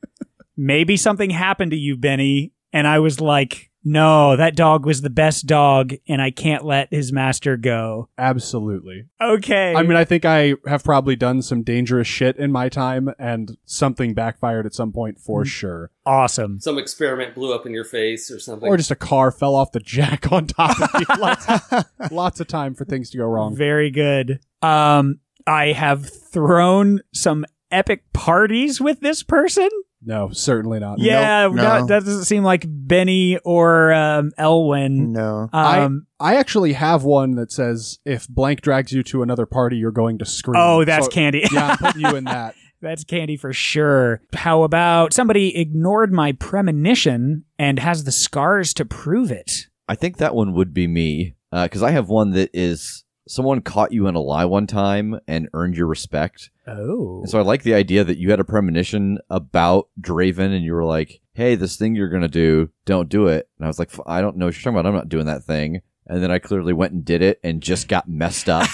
Maybe 0.57 0.97
something 0.97 1.29
happened 1.29 1.71
to 1.71 1.77
you, 1.77 1.95
Benny. 1.95 2.51
And 2.73 2.85
I 2.85 2.99
was 2.99 3.21
like, 3.21 3.69
no, 3.83 4.35
that 4.35 4.57
dog 4.57 4.85
was 4.85 5.01
the 5.01 5.09
best 5.09 5.45
dog 5.45 5.93
and 6.07 6.21
I 6.21 6.31
can't 6.31 6.65
let 6.65 6.89
his 6.93 7.13
master 7.13 7.55
go. 7.55 8.09
Absolutely. 8.17 9.05
Okay. 9.21 9.73
I 9.73 9.83
mean, 9.83 9.95
I 9.95 10.03
think 10.03 10.25
I 10.25 10.55
have 10.67 10.83
probably 10.83 11.15
done 11.15 11.41
some 11.41 11.63
dangerous 11.63 12.07
shit 12.07 12.35
in 12.35 12.51
my 12.51 12.67
time, 12.67 13.09
and 13.17 13.57
something 13.65 14.13
backfired 14.13 14.65
at 14.65 14.73
some 14.73 14.91
point 14.91 15.19
for 15.19 15.45
sure. 15.45 15.91
awesome. 16.05 16.59
Some 16.59 16.77
experiment 16.77 17.35
blew 17.35 17.53
up 17.53 17.65
in 17.65 17.73
your 17.73 17.85
face 17.85 18.29
or 18.29 18.39
something. 18.39 18.67
Or 18.67 18.75
just 18.75 18.91
a 18.91 18.95
car 18.95 19.31
fell 19.31 19.55
off 19.55 19.71
the 19.71 19.79
jack 19.79 20.31
on 20.31 20.47
top 20.47 20.79
of 20.81 21.01
you. 21.01 21.05
lots, 21.17 21.47
lots 22.11 22.39
of 22.39 22.47
time 22.47 22.75
for 22.75 22.83
things 22.83 23.09
to 23.11 23.17
go 23.17 23.25
wrong. 23.25 23.55
Very 23.55 23.91
good. 23.91 24.41
Um, 24.61 25.19
I 25.47 25.67
have 25.73 26.07
thrown 26.09 27.01
some 27.13 27.45
epic 27.71 28.11
parties 28.13 28.79
with 28.81 28.99
this 28.99 29.23
person. 29.23 29.69
No, 30.01 30.29
certainly 30.31 30.79
not. 30.79 30.99
Yeah, 30.99 31.47
Nope, 31.47 31.55
no. 31.55 31.61
that, 31.61 31.87
that 31.87 32.05
doesn't 32.05 32.23
seem 32.25 32.43
like 32.43 32.63
Benny 32.65 33.37
or 33.39 33.91
um, 33.91 34.31
Elwyn. 34.37 35.11
No. 35.11 35.49
Um, 35.51 36.07
I 36.19 36.37
actually 36.37 36.73
have 36.73 37.03
one 37.03 37.35
that 37.35 37.51
says 37.51 37.99
if 38.05 38.25
blank 38.29 38.61
drags 38.61 38.93
you 38.93 39.03
to 39.03 39.21
another 39.23 39.45
party, 39.45 39.75
you're 39.75 39.91
going 39.91 40.17
to 40.19 40.25
scream. 40.25 40.55
oh, 40.57 40.85
that's 40.85 41.07
So- 41.07 41.11
Candy. 41.11 41.43
yeah, 41.51 41.71
I'm 41.71 41.77
putting 41.77 42.01
you 42.01 42.15
in 42.15 42.23
that. 42.25 42.55
That's 42.81 43.03
Candy 43.03 43.35
for 43.35 43.51
sure. 43.51 44.21
How 44.33 44.63
about 44.63 45.11
somebody 45.11 45.57
ignored 45.57 46.13
my 46.13 46.31
premonition 46.31 47.43
and 47.57 47.77
has 47.79 48.05
the 48.05 48.11
scars 48.13 48.73
to 48.75 48.85
prove 48.85 49.31
it? 49.31 49.67
I 49.89 49.95
think 49.95 50.15
that 50.17 50.33
one 50.33 50.53
would 50.53 50.73
be 50.73 50.87
me. 50.87 51.35
Because 51.51 51.81
I 51.83 51.91
have 51.91 52.07
one 52.09 52.31
that 52.31 52.51
is 52.53 53.03
someone 53.29 53.61
caught 53.61 53.91
you 53.91 54.07
in 54.07 54.15
a 54.15 54.19
lie 54.19 54.45
one 54.45 54.65
time 54.65 55.19
and 55.27 55.49
earned 55.53 55.77
your 55.77 55.85
respect. 55.85 56.49
Oh. 56.65 57.19
And 57.19 57.29
so 57.29 57.37
I 57.37 57.43
like 57.43 57.61
the 57.61 57.75
idea 57.75 58.03
that 58.03 58.17
you 58.17 58.31
had 58.31 58.39
a 58.39 58.43
premonition 58.43 59.19
about 59.29 59.87
Draven 60.01 60.53
and 60.53 60.65
you 60.65 60.73
were 60.73 60.83
like, 60.83 61.21
hey, 61.33 61.53
this 61.53 61.75
thing 61.77 61.95
you're 61.95 62.09
going 62.09 62.23
to 62.23 62.27
do, 62.27 62.69
don't 62.85 63.07
do 63.07 63.27
it. 63.27 63.47
And 63.57 63.65
I 63.65 63.67
was 63.67 63.77
like, 63.77 63.93
"F- 63.93 64.01
I 64.07 64.21
don't 64.21 64.35
know 64.35 64.45
what 64.45 64.55
you're 64.55 64.61
talking 64.63 64.79
about. 64.79 64.87
I'm 64.87 64.95
not 64.95 65.09
doing 65.09 65.27
that 65.27 65.43
thing. 65.43 65.81
And 66.07 66.23
then 66.23 66.31
I 66.31 66.39
clearly 66.39 66.73
went 66.73 66.93
and 66.93 67.05
did 67.05 67.21
it 67.21 67.39
and 67.43 67.61
just 67.61 67.87
got 67.87 68.09
messed 68.09 68.49
up. 68.49 68.67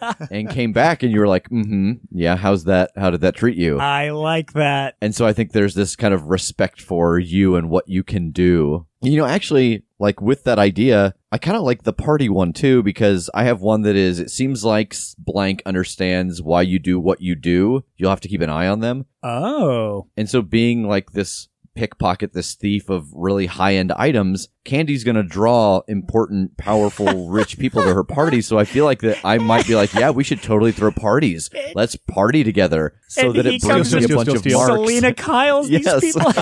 and 0.30 0.50
came 0.50 0.72
back 0.72 1.04
and 1.04 1.12
you 1.12 1.20
were 1.20 1.28
like, 1.28 1.48
mm-hmm, 1.48 1.92
yeah, 2.10 2.34
how's 2.34 2.64
that? 2.64 2.90
How 2.96 3.10
did 3.10 3.20
that 3.20 3.36
treat 3.36 3.56
you? 3.56 3.78
I 3.78 4.10
like 4.10 4.52
that. 4.54 4.96
And 5.00 5.14
so 5.14 5.24
I 5.24 5.32
think 5.32 5.52
there's 5.52 5.74
this 5.74 5.94
kind 5.94 6.12
of 6.12 6.24
respect 6.24 6.80
for 6.82 7.20
you 7.20 7.54
and 7.54 7.70
what 7.70 7.88
you 7.88 8.02
can 8.02 8.32
do. 8.32 8.86
You 9.00 9.16
know, 9.18 9.26
actually, 9.26 9.84
like 9.98 10.20
with 10.20 10.44
that 10.44 10.58
idea, 10.58 11.14
I 11.32 11.38
kind 11.38 11.56
of 11.56 11.62
like 11.62 11.82
the 11.82 11.92
party 11.92 12.28
one 12.28 12.52
too, 12.52 12.82
because 12.82 13.30
I 13.34 13.44
have 13.44 13.60
one 13.60 13.82
that 13.82 13.96
is, 13.96 14.20
it 14.20 14.30
seems 14.30 14.64
like 14.64 14.94
blank 15.18 15.62
understands 15.66 16.42
why 16.42 16.62
you 16.62 16.78
do 16.78 17.00
what 17.00 17.20
you 17.20 17.34
do. 17.34 17.84
You'll 17.96 18.10
have 18.10 18.20
to 18.20 18.28
keep 18.28 18.40
an 18.42 18.50
eye 18.50 18.66
on 18.68 18.80
them. 18.80 19.06
Oh. 19.22 20.08
And 20.16 20.28
so 20.28 20.42
being 20.42 20.86
like 20.86 21.12
this 21.12 21.48
pickpocket, 21.74 22.32
this 22.32 22.54
thief 22.54 22.88
of 22.88 23.08
really 23.12 23.46
high 23.46 23.74
end 23.74 23.92
items, 23.92 24.48
Candy's 24.64 25.04
going 25.04 25.16
to 25.16 25.22
draw 25.22 25.82
important, 25.86 26.56
powerful, 26.56 27.28
rich 27.30 27.58
people 27.58 27.82
to 27.82 27.94
her 27.94 28.04
party. 28.04 28.40
So 28.40 28.58
I 28.58 28.64
feel 28.64 28.84
like 28.84 29.00
that 29.00 29.18
I 29.24 29.38
might 29.38 29.66
be 29.66 29.76
like, 29.76 29.94
yeah, 29.94 30.10
we 30.10 30.24
should 30.24 30.42
totally 30.42 30.72
throw 30.72 30.90
parties. 30.90 31.50
Let's 31.74 31.96
party 31.96 32.42
together 32.44 32.98
so 33.08 33.26
And 33.26 33.34
that 33.36 33.46
it 33.46 33.62
brings 33.62 33.94
me 33.94 34.04
a 34.04 34.08
bunch 34.08 34.28
of 34.28 34.44
marks. 34.44 34.72
Selina 34.72 35.14
Kyle's 35.14 35.70
Yes. 35.70 36.00
these 36.00 36.14
people. 36.14 36.32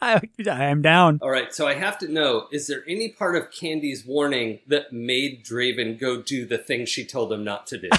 I, 0.00 0.20
I 0.50 0.64
am 0.64 0.82
down. 0.82 1.18
All 1.22 1.30
right, 1.30 1.52
so 1.52 1.66
I 1.66 1.74
have 1.74 1.98
to 1.98 2.08
know: 2.08 2.46
is 2.52 2.66
there 2.66 2.82
any 2.88 3.08
part 3.08 3.36
of 3.36 3.50
Candy's 3.50 4.04
warning 4.04 4.60
that 4.66 4.92
made 4.92 5.44
Draven 5.44 5.98
go 5.98 6.22
do 6.22 6.46
the 6.46 6.58
thing 6.58 6.86
she 6.86 7.04
told 7.04 7.32
him 7.32 7.44
not 7.44 7.66
to 7.68 7.78
do? 7.78 7.88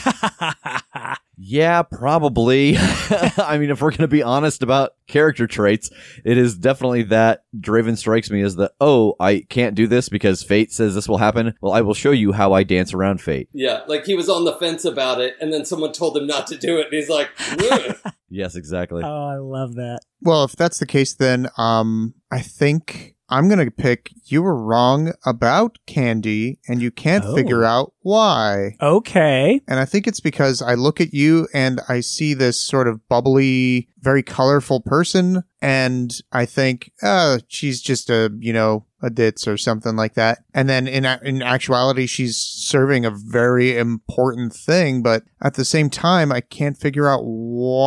Yeah, 1.41 1.83
probably. 1.83 2.75
I 2.77 3.57
mean, 3.57 3.69
if 3.69 3.81
we're 3.81 3.91
going 3.91 4.01
to 4.01 4.09
be 4.09 4.21
honest 4.21 4.61
about 4.61 4.95
character 5.09 5.47
traits, 5.47 5.89
it 6.23 6.37
is 6.37 6.55
definitely 6.57 7.03
that 7.03 7.43
Draven 7.59 7.97
strikes 7.97 8.29
me 8.31 8.41
as 8.41 8.55
the, 8.55 8.71
oh, 8.79 9.15
I 9.19 9.45
can't 9.49 9.75
do 9.75 9.87
this 9.87 10.07
because 10.07 10.43
fate 10.43 10.71
says 10.71 10.95
this 10.95 11.09
will 11.09 11.17
happen. 11.17 11.53
Well, 11.61 11.73
I 11.73 11.81
will 11.81 11.93
show 11.93 12.11
you 12.11 12.31
how 12.31 12.53
I 12.53 12.63
dance 12.63 12.93
around 12.93 13.19
fate. 13.19 13.49
yeah, 13.51 13.81
like 13.87 14.05
he 14.05 14.15
was 14.15 14.29
on 14.29 14.45
the 14.45 14.53
fence 14.53 14.85
about 14.85 15.19
it, 15.19 15.35
and 15.41 15.51
then 15.51 15.65
someone 15.65 15.91
told 15.91 16.15
him 16.15 16.27
not 16.27 16.47
to 16.47 16.57
do 16.57 16.77
it, 16.77 16.85
and 16.85 16.93
he's 16.93 17.09
like, 17.09 17.29
Yes, 18.29 18.55
exactly. 18.55 19.01
Oh, 19.03 19.25
I 19.25 19.37
love 19.37 19.75
that. 19.75 20.01
Well, 20.21 20.43
if 20.43 20.55
that's 20.55 20.77
the 20.77 20.85
case, 20.85 21.15
then 21.15 21.49
um, 21.57 22.13
I 22.31 22.41
think 22.41 23.15
I'm 23.29 23.47
gonna 23.49 23.69
pick. 23.71 24.11
You 24.25 24.41
were 24.43 24.55
wrong 24.55 25.13
about 25.25 25.77
Candy, 25.85 26.59
and 26.67 26.81
you 26.81 26.91
can't 26.91 27.23
Oh. 27.25 27.35
figure 27.35 27.63
out 27.63 27.93
why. 28.01 28.75
Okay. 28.81 29.61
And 29.67 29.79
I 29.79 29.85
think 29.85 30.07
it's 30.07 30.19
because 30.19 30.61
I 30.61 30.73
look 30.73 30.99
at 31.01 31.13
you 31.13 31.47
and 31.53 31.79
I 31.87 31.99
see 32.01 32.33
this 32.33 32.59
sort 32.59 32.87
of 32.87 33.07
bubbly, 33.07 33.87
very 34.01 34.23
colorful 34.23 34.79
person, 34.81 35.43
and 35.61 36.11
I 36.31 36.45
think, 36.45 36.91
uh, 37.03 37.39
she's 37.47 37.81
just 37.81 38.09
a, 38.09 38.31
you 38.39 38.53
know, 38.53 38.85
a 39.01 39.09
ditz 39.09 39.47
or 39.47 39.57
something 39.57 39.95
like 39.95 40.15
that. 40.15 40.39
And 40.53 40.67
then 40.67 40.87
in 40.87 41.05
a- 41.05 41.19
in 41.23 41.41
actuality, 41.41 42.05
she's 42.05 42.35
serving 42.37 43.05
a 43.05 43.11
very 43.11 43.77
important 43.77 44.53
thing, 44.53 45.01
but 45.01 45.23
at 45.41 45.53
the 45.53 45.63
same 45.65 45.89
time, 45.89 46.31
I 46.31 46.41
can't 46.41 46.77
figure 46.77 47.07
out 47.07 47.21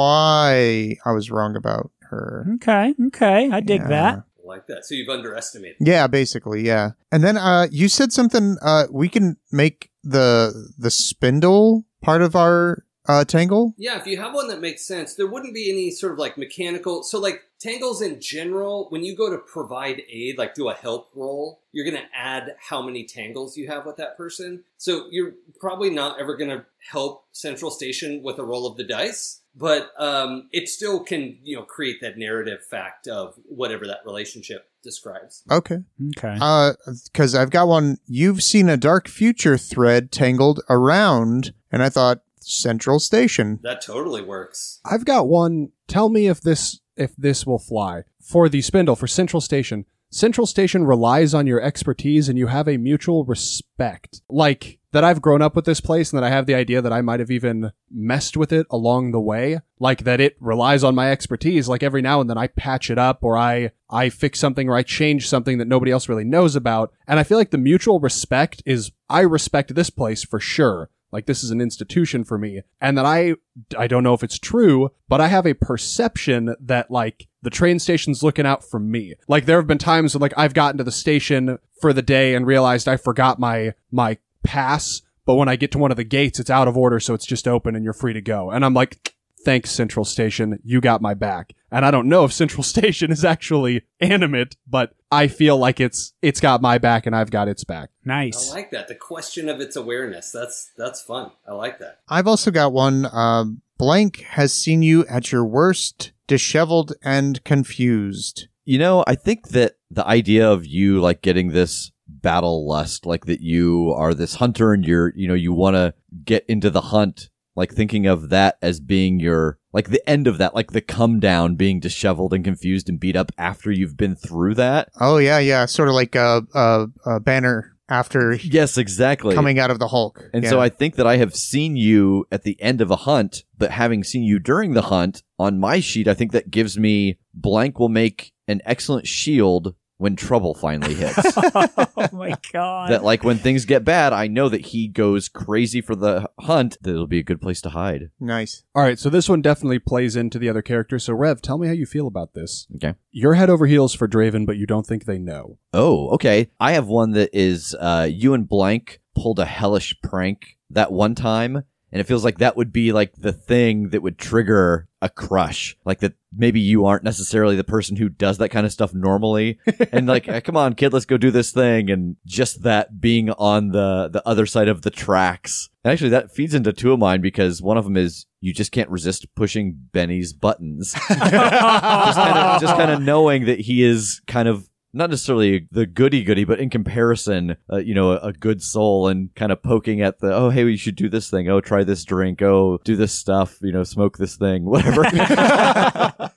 why 0.07 0.97
I 1.05 1.13
was 1.13 1.31
wrong 1.31 1.57
about 1.57 1.91
her. 2.11 2.47
Okay. 2.55 2.95
Okay. 3.09 3.51
I 3.51 3.61
dig 3.61 3.83
Yeah. 3.83 3.89
that. 3.89 4.23
Like 4.53 4.67
that. 4.69 4.85
So 4.85 4.95
you've 4.95 5.09
underestimated. 5.09 5.77
Yeah, 5.81 6.07
basically, 6.07 6.61
yeah. 6.63 6.93
And 7.11 7.25
then 7.25 7.37
uh 7.37 7.67
you 7.71 7.89
said 7.89 8.13
something 8.13 8.57
uh 8.63 8.85
we 8.91 9.09
can 9.09 9.37
make 9.51 9.91
the 10.05 10.53
the 10.79 10.91
spindle 10.91 11.85
part 12.03 12.23
of 12.23 12.37
our 12.37 12.85
uh 13.13 13.25
tangle. 13.25 13.75
Yeah, 13.77 13.99
if 13.99 14.07
you 14.07 14.17
have 14.17 14.35
one 14.35 14.49
that 14.49 14.61
makes 14.61 14.87
sense, 14.87 15.15
there 15.15 15.27
wouldn't 15.27 15.55
be 15.55 15.71
any 15.71 15.91
sort 15.91 16.13
of 16.13 16.19
like 16.19 16.39
mechanical. 16.39 17.03
So, 17.03 17.19
like 17.19 17.43
tangles 17.59 18.01
in 18.03 18.21
general, 18.21 18.87
when 18.91 19.05
you 19.05 19.17
go 19.17 19.31
to 19.31 19.39
provide 19.39 20.03
aid, 20.09 20.39
like 20.39 20.55
do 20.55 20.69
a 20.69 20.75
help 20.75 21.11
roll, 21.15 21.61
you're 21.73 21.85
going 21.85 22.03
to 22.03 22.09
add 22.17 22.57
how 22.69 22.83
many 22.83 23.05
tangles 23.05 23.57
you 23.57 23.69
have 23.69 23.87
with 23.87 23.97
that 23.97 24.17
person. 24.17 24.65
So, 24.79 25.07
you're 25.11 25.35
probably 25.61 25.91
not 25.91 26.21
ever 26.21 26.37
going 26.37 26.51
to 26.51 26.65
help 26.91 27.27
Central 27.33 27.71
Station 27.71 28.23
with 28.23 28.39
a 28.39 28.45
roll 28.45 28.67
of 28.67 28.77
the 28.77 28.85
dice, 28.85 29.43
but 29.55 29.91
um, 29.99 30.49
it 30.53 30.69
still 30.69 31.05
can, 31.05 31.39
you 31.43 31.57
know, 31.57 31.63
create 31.63 32.01
that 32.01 32.19
narrative 32.19 32.65
fact 32.65 33.07
of 33.07 33.35
whatever 33.47 33.87
that 33.87 34.01
relationship 34.05 34.69
describes. 34.83 35.45
Okay. 35.51 35.79
Okay. 36.17 36.37
Uh 36.41 36.73
cuz 37.15 37.37
I've 37.37 37.51
got 37.51 37.69
one 37.69 37.99
you've 38.07 38.43
seen 38.43 38.69
a 38.69 38.77
dark 38.77 39.07
future 39.07 39.57
thread 39.57 40.11
tangled 40.11 40.61
around 40.69 41.53
and 41.71 41.83
I 41.85 41.89
thought 41.89 42.23
Central 42.43 42.99
Station. 42.99 43.61
That 43.63 43.83
totally 43.83 44.23
works. 44.23 44.81
I've 44.85 45.05
got 45.05 45.29
one. 45.29 45.71
Tell 45.87 46.09
me 46.09 46.27
if 46.29 46.41
this 46.41 46.81
if 46.97 47.17
this 47.17 47.47
will 47.47 47.59
fly 47.59 48.05
for 48.21 48.49
the 48.49 48.63
spindle 48.63 48.97
for 48.97 49.07
Central 49.07 49.41
Station. 49.41 49.87
Central 50.11 50.47
Station 50.47 50.85
relies 50.85 51.33
on 51.33 51.47
your 51.47 51.63
expertise 51.63 52.29
and 52.29 52.39
you 52.39 52.49
have 52.49 52.69
a 52.69 52.77
mutual 52.77 53.25
respect. 53.25 54.21
Like 54.29 54.79
that 54.93 55.05
I've 55.05 55.23
grown 55.23 55.41
up 55.41 55.57
with 55.57 55.65
this 55.65 55.81
place 55.81 56.13
and 56.13 56.19
that 56.19 56.27
I 56.27 56.29
have 56.29 56.45
the 56.45 56.55
idea 56.55 56.83
that 56.83 56.93
I 56.93 57.01
might 57.01 57.21
have 57.21 57.31
even 57.31 57.73
messed 57.91 58.37
with 58.37 58.53
it 58.53 58.67
along 58.71 59.13
the 59.13 59.21
way. 59.21 59.61
Like 59.81 60.05
that 60.05 60.21
it 60.21 60.37
relies 60.39 60.85
on 60.85 60.95
my 60.95 61.11
expertise. 61.11 61.67
Like 61.67 61.83
every 61.83 62.03
now 62.03 62.21
and 62.21 62.29
then 62.29 62.37
I 62.37 62.49
patch 62.49 62.91
it 62.91 62.99
up 62.99 63.21
or 63.23 63.39
I, 63.39 63.71
I 63.89 64.11
fix 64.11 64.39
something 64.39 64.69
or 64.69 64.77
I 64.77 64.83
change 64.83 65.29
something 65.29 65.57
that 65.59 65.69
nobody 65.69 65.91
else 65.91 66.11
really 66.11 66.25
knows 66.25 66.55
about. 66.57 66.93
And 67.07 67.19
I 67.19 67.23
feel 67.23 67.39
like 67.39 67.51
the 67.51 67.59
mutual 67.59 67.99
respect 67.99 68.63
is 68.67 68.93
I 69.09 69.21
respect 69.21 69.75
this 69.75 69.91
place 69.91 70.23
for 70.23 70.39
sure. 70.39 70.91
Like 71.13 71.27
this 71.27 71.45
is 71.45 71.51
an 71.51 71.61
institution 71.61 72.25
for 72.25 72.39
me. 72.39 72.63
And 72.81 72.97
that 72.97 73.05
I, 73.05 73.35
I 73.77 73.87
don't 73.87 74.03
know 74.03 74.15
if 74.15 74.25
it's 74.25 74.39
true, 74.39 74.91
but 75.09 75.21
I 75.21 75.29
have 75.29 75.47
a 75.47 75.55
perception 75.55 76.57
that 76.61 76.91
like 76.91 77.29
the 77.43 77.51
train 77.51 77.79
station's 77.79 78.23
looking 78.23 78.47
out 78.47 78.65
for 78.65 78.81
me. 78.81 79.15
Like 79.29 79.45
there 79.45 79.59
have 79.59 79.67
been 79.67 79.79
times 79.79 80.15
when 80.15 80.23
like 80.23 80.35
I've 80.37 80.55
gotten 80.55 80.79
to 80.79 80.85
the 80.85 80.93
station 80.93 81.59
for 81.81 81.93
the 81.93 82.03
day 82.03 82.35
and 82.35 82.47
realized 82.47 82.89
I 82.89 82.97
forgot 82.97 83.39
my, 83.39 83.75
my 83.91 84.19
pass. 84.43 85.03
But 85.25 85.35
when 85.35 85.49
I 85.49 85.57
get 85.57 85.71
to 85.73 85.79
one 85.79 85.91
of 85.91 85.97
the 85.97 86.05
gates, 86.05 86.41
it's 86.41 86.51
out 86.51 86.67
of 86.67 86.77
order. 86.77 86.99
So 86.99 87.15
it's 87.15 87.27
just 87.27 87.47
open 87.47 87.77
and 87.77 87.85
you're 87.85 87.93
free 87.93 88.15
to 88.15 88.21
go. 88.21 88.51
And 88.51 88.65
I'm 88.65 88.75
like, 88.75 89.12
thanks 89.45 89.71
Central 89.71 90.05
Station. 90.05 90.59
You 90.65 90.81
got 90.81 91.03
my 91.03 91.15
back. 91.15 91.53
And 91.71 91.85
I 91.85 91.91
don't 91.91 92.09
know 92.09 92.25
if 92.25 92.33
Central 92.33 92.63
Station 92.75 93.11
is 93.11 93.25
actually 93.25 93.83
animate, 94.01 94.57
but 94.67 94.95
I 95.11 95.27
feel 95.29 95.57
like 95.57 95.81
it's, 95.81 96.13
it's 96.23 96.41
got 96.41 96.63
my 96.63 96.79
back 96.79 97.07
and 97.07 97.15
I've 97.15 97.31
got 97.31 97.49
its 97.49 97.65
back. 97.65 97.91
nice. 98.05 98.51
I 98.51 98.55
like 98.55 98.71
that. 98.71 98.89
The 98.89 98.95
question 98.95 99.49
of 99.49 99.61
its 99.61 99.77
awareness. 99.77 100.31
That's 100.31 100.71
that's 100.77 101.03
fun. 101.03 101.33
I 101.47 101.53
like 101.53 101.79
that. 101.81 101.99
I've 102.09 102.27
also 102.27 102.51
got 102.51 102.73
one 102.73 103.07
um 103.13 103.63
blank 103.79 104.21
has 104.31 104.53
seen 104.53 104.83
you 104.83 105.05
at 105.07 105.33
your 105.33 105.45
worst, 105.45 106.13
disheveled 106.27 106.93
and 107.03 107.43
confused. 107.45 108.49
You 108.65 108.79
know, 108.79 109.03
I 109.07 109.17
think 109.17 109.49
that 109.49 109.77
the 109.91 110.07
idea 110.07 110.49
of 110.49 110.65
you 110.65 111.01
like 111.01 111.21
getting 111.21 111.49
this 111.49 111.91
battle 112.07 112.67
lust, 112.67 113.07
like 113.07 113.25
that 113.27 113.41
you 113.41 113.93
are 113.97 114.15
this 114.15 114.37
hunter 114.37 114.73
and 114.73 114.85
you're, 114.85 115.13
you 115.17 115.27
know, 115.27 115.35
you 115.35 115.53
want 115.53 115.75
to 115.75 115.95
get 116.25 116.45
into 116.47 116.71
the 116.71 116.81
hunt, 116.81 117.29
like 117.55 117.73
thinking 117.73 118.07
of 118.07 118.31
that 118.31 118.57
as 118.63 118.81
being 118.81 119.21
your, 119.21 119.59
like 119.73 119.91
the 119.91 120.07
end 120.09 120.27
of 120.27 120.39
that, 120.39 120.55
like 120.55 120.73
the 120.73 120.81
come 120.81 121.21
down, 121.21 121.57
being 121.57 121.81
disheveled 121.81 122.33
and 122.33 122.45
confused 122.45 122.89
and 122.89 122.99
beat 123.01 123.17
up 123.17 123.31
after 123.39 123.71
you've 123.71 123.97
been 123.97 124.17
through 124.17 124.55
that. 124.55 124.89
Oh 125.01 125.19
yeah, 125.19 125.39
yeah, 125.39 125.67
sort 125.67 125.89
of 125.89 125.95
like 125.95 126.15
a 126.15 126.43
a, 126.55 126.87
a 127.07 127.21
Banner 127.21 127.77
after 127.89 128.35
Yes, 128.35 128.79
exactly. 128.79 129.35
coming 129.35 129.59
out 129.59 129.71
of 129.71 129.79
the 129.79 129.89
Hulk. 129.89 130.23
And 130.33 130.45
Yeah. 130.45 130.51
so 130.51 130.61
I 130.61 130.71
think 130.71 130.95
that 130.97 131.07
I 131.07 131.17
have 131.19 131.35
seen 131.37 131.77
you 131.77 132.27
at 132.33 132.43
the 132.43 132.61
end 132.61 132.81
of 132.81 132.91
a 132.91 132.97
hunt, 132.97 133.45
but 133.59 133.71
having 133.73 134.03
seen 134.03 134.23
you 134.23 134.39
during 134.39 134.73
the 134.73 134.83
hunt 134.83 135.23
on 135.39 135.59
my 135.59 135.81
sheet, 135.81 136.09
I 136.09 136.15
think 136.15 136.33
that 136.33 136.51
gives 136.51 136.79
me 136.79 137.19
blank 137.35 137.79
will 137.79 137.91
make 137.91 138.33
an 138.49 138.63
excellent 138.65 139.07
shield 139.07 139.75
when 140.03 140.17
trouble 140.17 140.53
finally 140.53 140.95
hits. 140.95 141.17
oh 141.37 142.09
my 142.13 142.37
god. 142.53 142.91
that 142.91 143.05
like 143.05 143.23
when 143.23 143.39
things 143.39 143.65
get 143.65 143.85
bad, 143.85 144.13
I 144.13 144.27
know 144.27 144.49
that 144.49 144.67
he 144.67 144.89
goes 144.89 145.29
crazy 145.29 145.81
for 145.81 145.95
the 145.95 146.29
hunt. 146.41 146.77
That 146.83 146.91
it'll 146.91 147.07
be 147.07 147.21
a 147.21 147.23
good 147.23 147.41
place 147.41 147.61
to 147.63 147.71
hide. 147.71 148.11
nice. 148.19 148.65
All 148.75 148.83
right, 148.83 148.99
so 148.99 149.09
this 149.09 149.29
one 149.29 149.43
definitely 149.43 149.79
plays 149.79 150.17
into 150.17 150.41
the 150.41 150.49
other 150.49 150.61
characters. 150.61 151.05
So 151.05 151.15
Rev, 151.15 151.41
tell 151.41 151.57
me 151.57 151.69
how 151.69 151.73
you 151.73 151.87
feel 151.87 152.09
about 152.09 152.35
this. 152.35 152.67
Okay. 152.75 152.95
You're 153.13 153.35
head 153.35 153.49
over 153.49 153.67
heels 153.67 153.95
for 153.95 154.09
Draven, 154.09 154.45
but 154.45 154.57
you 154.57 154.67
don't 154.67 154.87
think 154.87 155.05
they 155.05 155.19
know. 155.19 155.59
Oh, 155.73 156.09
okay. 156.11 156.51
I 156.59 156.73
have 156.73 156.89
one 156.89 157.13
that 157.13 157.31
is 157.33 157.77
uh, 157.79 158.09
you 158.11 158.35
and 158.35 158.49
blank 158.49 159.01
pulled 159.15 159.39
a 159.39 159.45
hellish 159.45 159.95
prank 160.03 160.59
that 160.69 160.91
one 160.91 161.15
time. 161.15 161.63
And 161.93 162.01
it 162.01 162.05
feels 162.05 162.25
like 162.25 162.39
that 162.39 162.57
would 162.57 162.73
be 162.73 162.91
like 162.91 163.13
the 163.17 163.33
thing 163.33 163.91
that 163.91 164.03
would 164.03 164.19
trigger 164.19 164.89
a 165.03 165.11
crush. 165.11 165.77
Like 165.85 166.01
that 166.01 166.15
maybe 166.35 166.59
you 166.59 166.87
aren't 166.87 167.05
necessarily 167.05 167.55
the 167.55 167.65
person 167.65 167.97
who 167.97 168.09
does 168.09 168.39
that 168.39 168.49
kind 168.49 168.65
of 168.65 168.73
stuff 168.73 168.95
normally. 168.95 169.59
and 169.93 170.07
like, 170.07 170.27
"Eh, 170.27 170.41
come 170.41 170.57
on, 170.57 170.75
kid, 170.75 170.95
let's 170.95 171.05
go 171.05 171.19
do 171.19 171.31
this 171.31 171.53
thing. 171.53 171.91
And 171.91 172.17
just 172.25 172.63
that 172.63 173.01
being 173.01 173.31
on 173.31 173.73
the, 173.73 174.09
the 174.11 174.27
other 174.27 174.47
side 174.47 174.69
of 174.69 174.83
the 174.83 174.91
tracks. 174.91 175.69
And 175.85 175.93
actually, 175.93 176.11
that 176.11 176.35
feeds 176.35 176.55
into 176.55 176.73
two 176.73 176.93
of 176.93 176.99
mine 176.99 177.21
because 177.21 177.61
one 177.61 177.77
of 177.77 177.85
them 177.85 177.97
is 177.97 178.25
you 178.41 178.55
just 178.55 178.73
can't 178.73 178.89
resist 178.89 179.27
pushing 179.35 179.89
Benny's 179.93 180.33
buttons. 180.33 180.93
just 181.09 181.09
kind 181.09 182.39
of 182.39 182.61
just 182.61 182.77
kind 182.77 182.91
of 182.91 183.03
knowing 183.03 183.45
that 183.45 183.61
he 183.61 183.83
is 183.83 184.23
kind 184.27 184.49
of 184.49 184.69
not 184.93 185.11
necessarily 185.11 185.67
the 185.71 185.87
goody 185.87 186.23
goody, 186.23 186.45
but 186.45 186.61
in 186.61 186.71
comparison, 186.71 187.57
uh, 187.73 187.79
you 187.79 187.95
know, 187.95 188.13
a, 188.13 188.29
a 188.29 188.33
good 188.33 188.63
soul 188.63 189.09
and 189.09 189.35
kind 189.35 189.51
of 189.51 189.63
poking 189.63 190.01
at 190.01 190.21
the, 190.21 190.35
oh, 190.35 190.51
hey, 190.51 190.65
we 190.65 190.77
should 190.77 190.97
do 190.97 191.09
this 191.09 191.31
thing. 191.31 191.49
Oh, 191.49 191.61
try 191.61 191.85
this 191.85 192.05
drink. 192.05 192.43
Oh, 192.43 192.79
do 192.85 192.97
this 192.97 193.13
stuff. 193.13 193.59
You 193.63 193.73
know, 193.73 193.85
smoke 193.85 194.19
this 194.19 194.37
thing. 194.37 194.65
Whatever. 194.65 195.03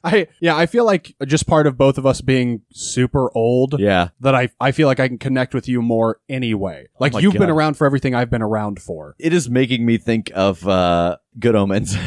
I 0.05 0.27
yeah, 0.39 0.55
I 0.55 0.67
feel 0.67 0.85
like 0.85 1.15
just 1.25 1.47
part 1.47 1.67
of 1.67 1.77
both 1.77 1.97
of 1.97 2.05
us 2.05 2.21
being 2.21 2.61
super 2.71 3.35
old 3.35 3.79
yeah. 3.79 4.09
that 4.19 4.35
I 4.35 4.49
I 4.59 4.71
feel 4.71 4.87
like 4.87 4.99
I 4.99 5.07
can 5.07 5.17
connect 5.17 5.53
with 5.53 5.67
you 5.67 5.81
more 5.81 6.19
anyway. 6.29 6.87
Like 6.99 7.13
my 7.13 7.19
you've 7.19 7.33
been 7.33 7.49
around 7.49 7.75
for 7.75 7.85
everything 7.85 8.13
I've 8.13 8.29
been 8.29 8.41
around 8.41 8.81
for. 8.81 9.15
It 9.19 9.33
is 9.33 9.49
making 9.49 9.85
me 9.85 9.97
think 9.97 10.31
of 10.35 10.67
uh, 10.67 11.17
Good 11.39 11.55
Omens. 11.55 11.95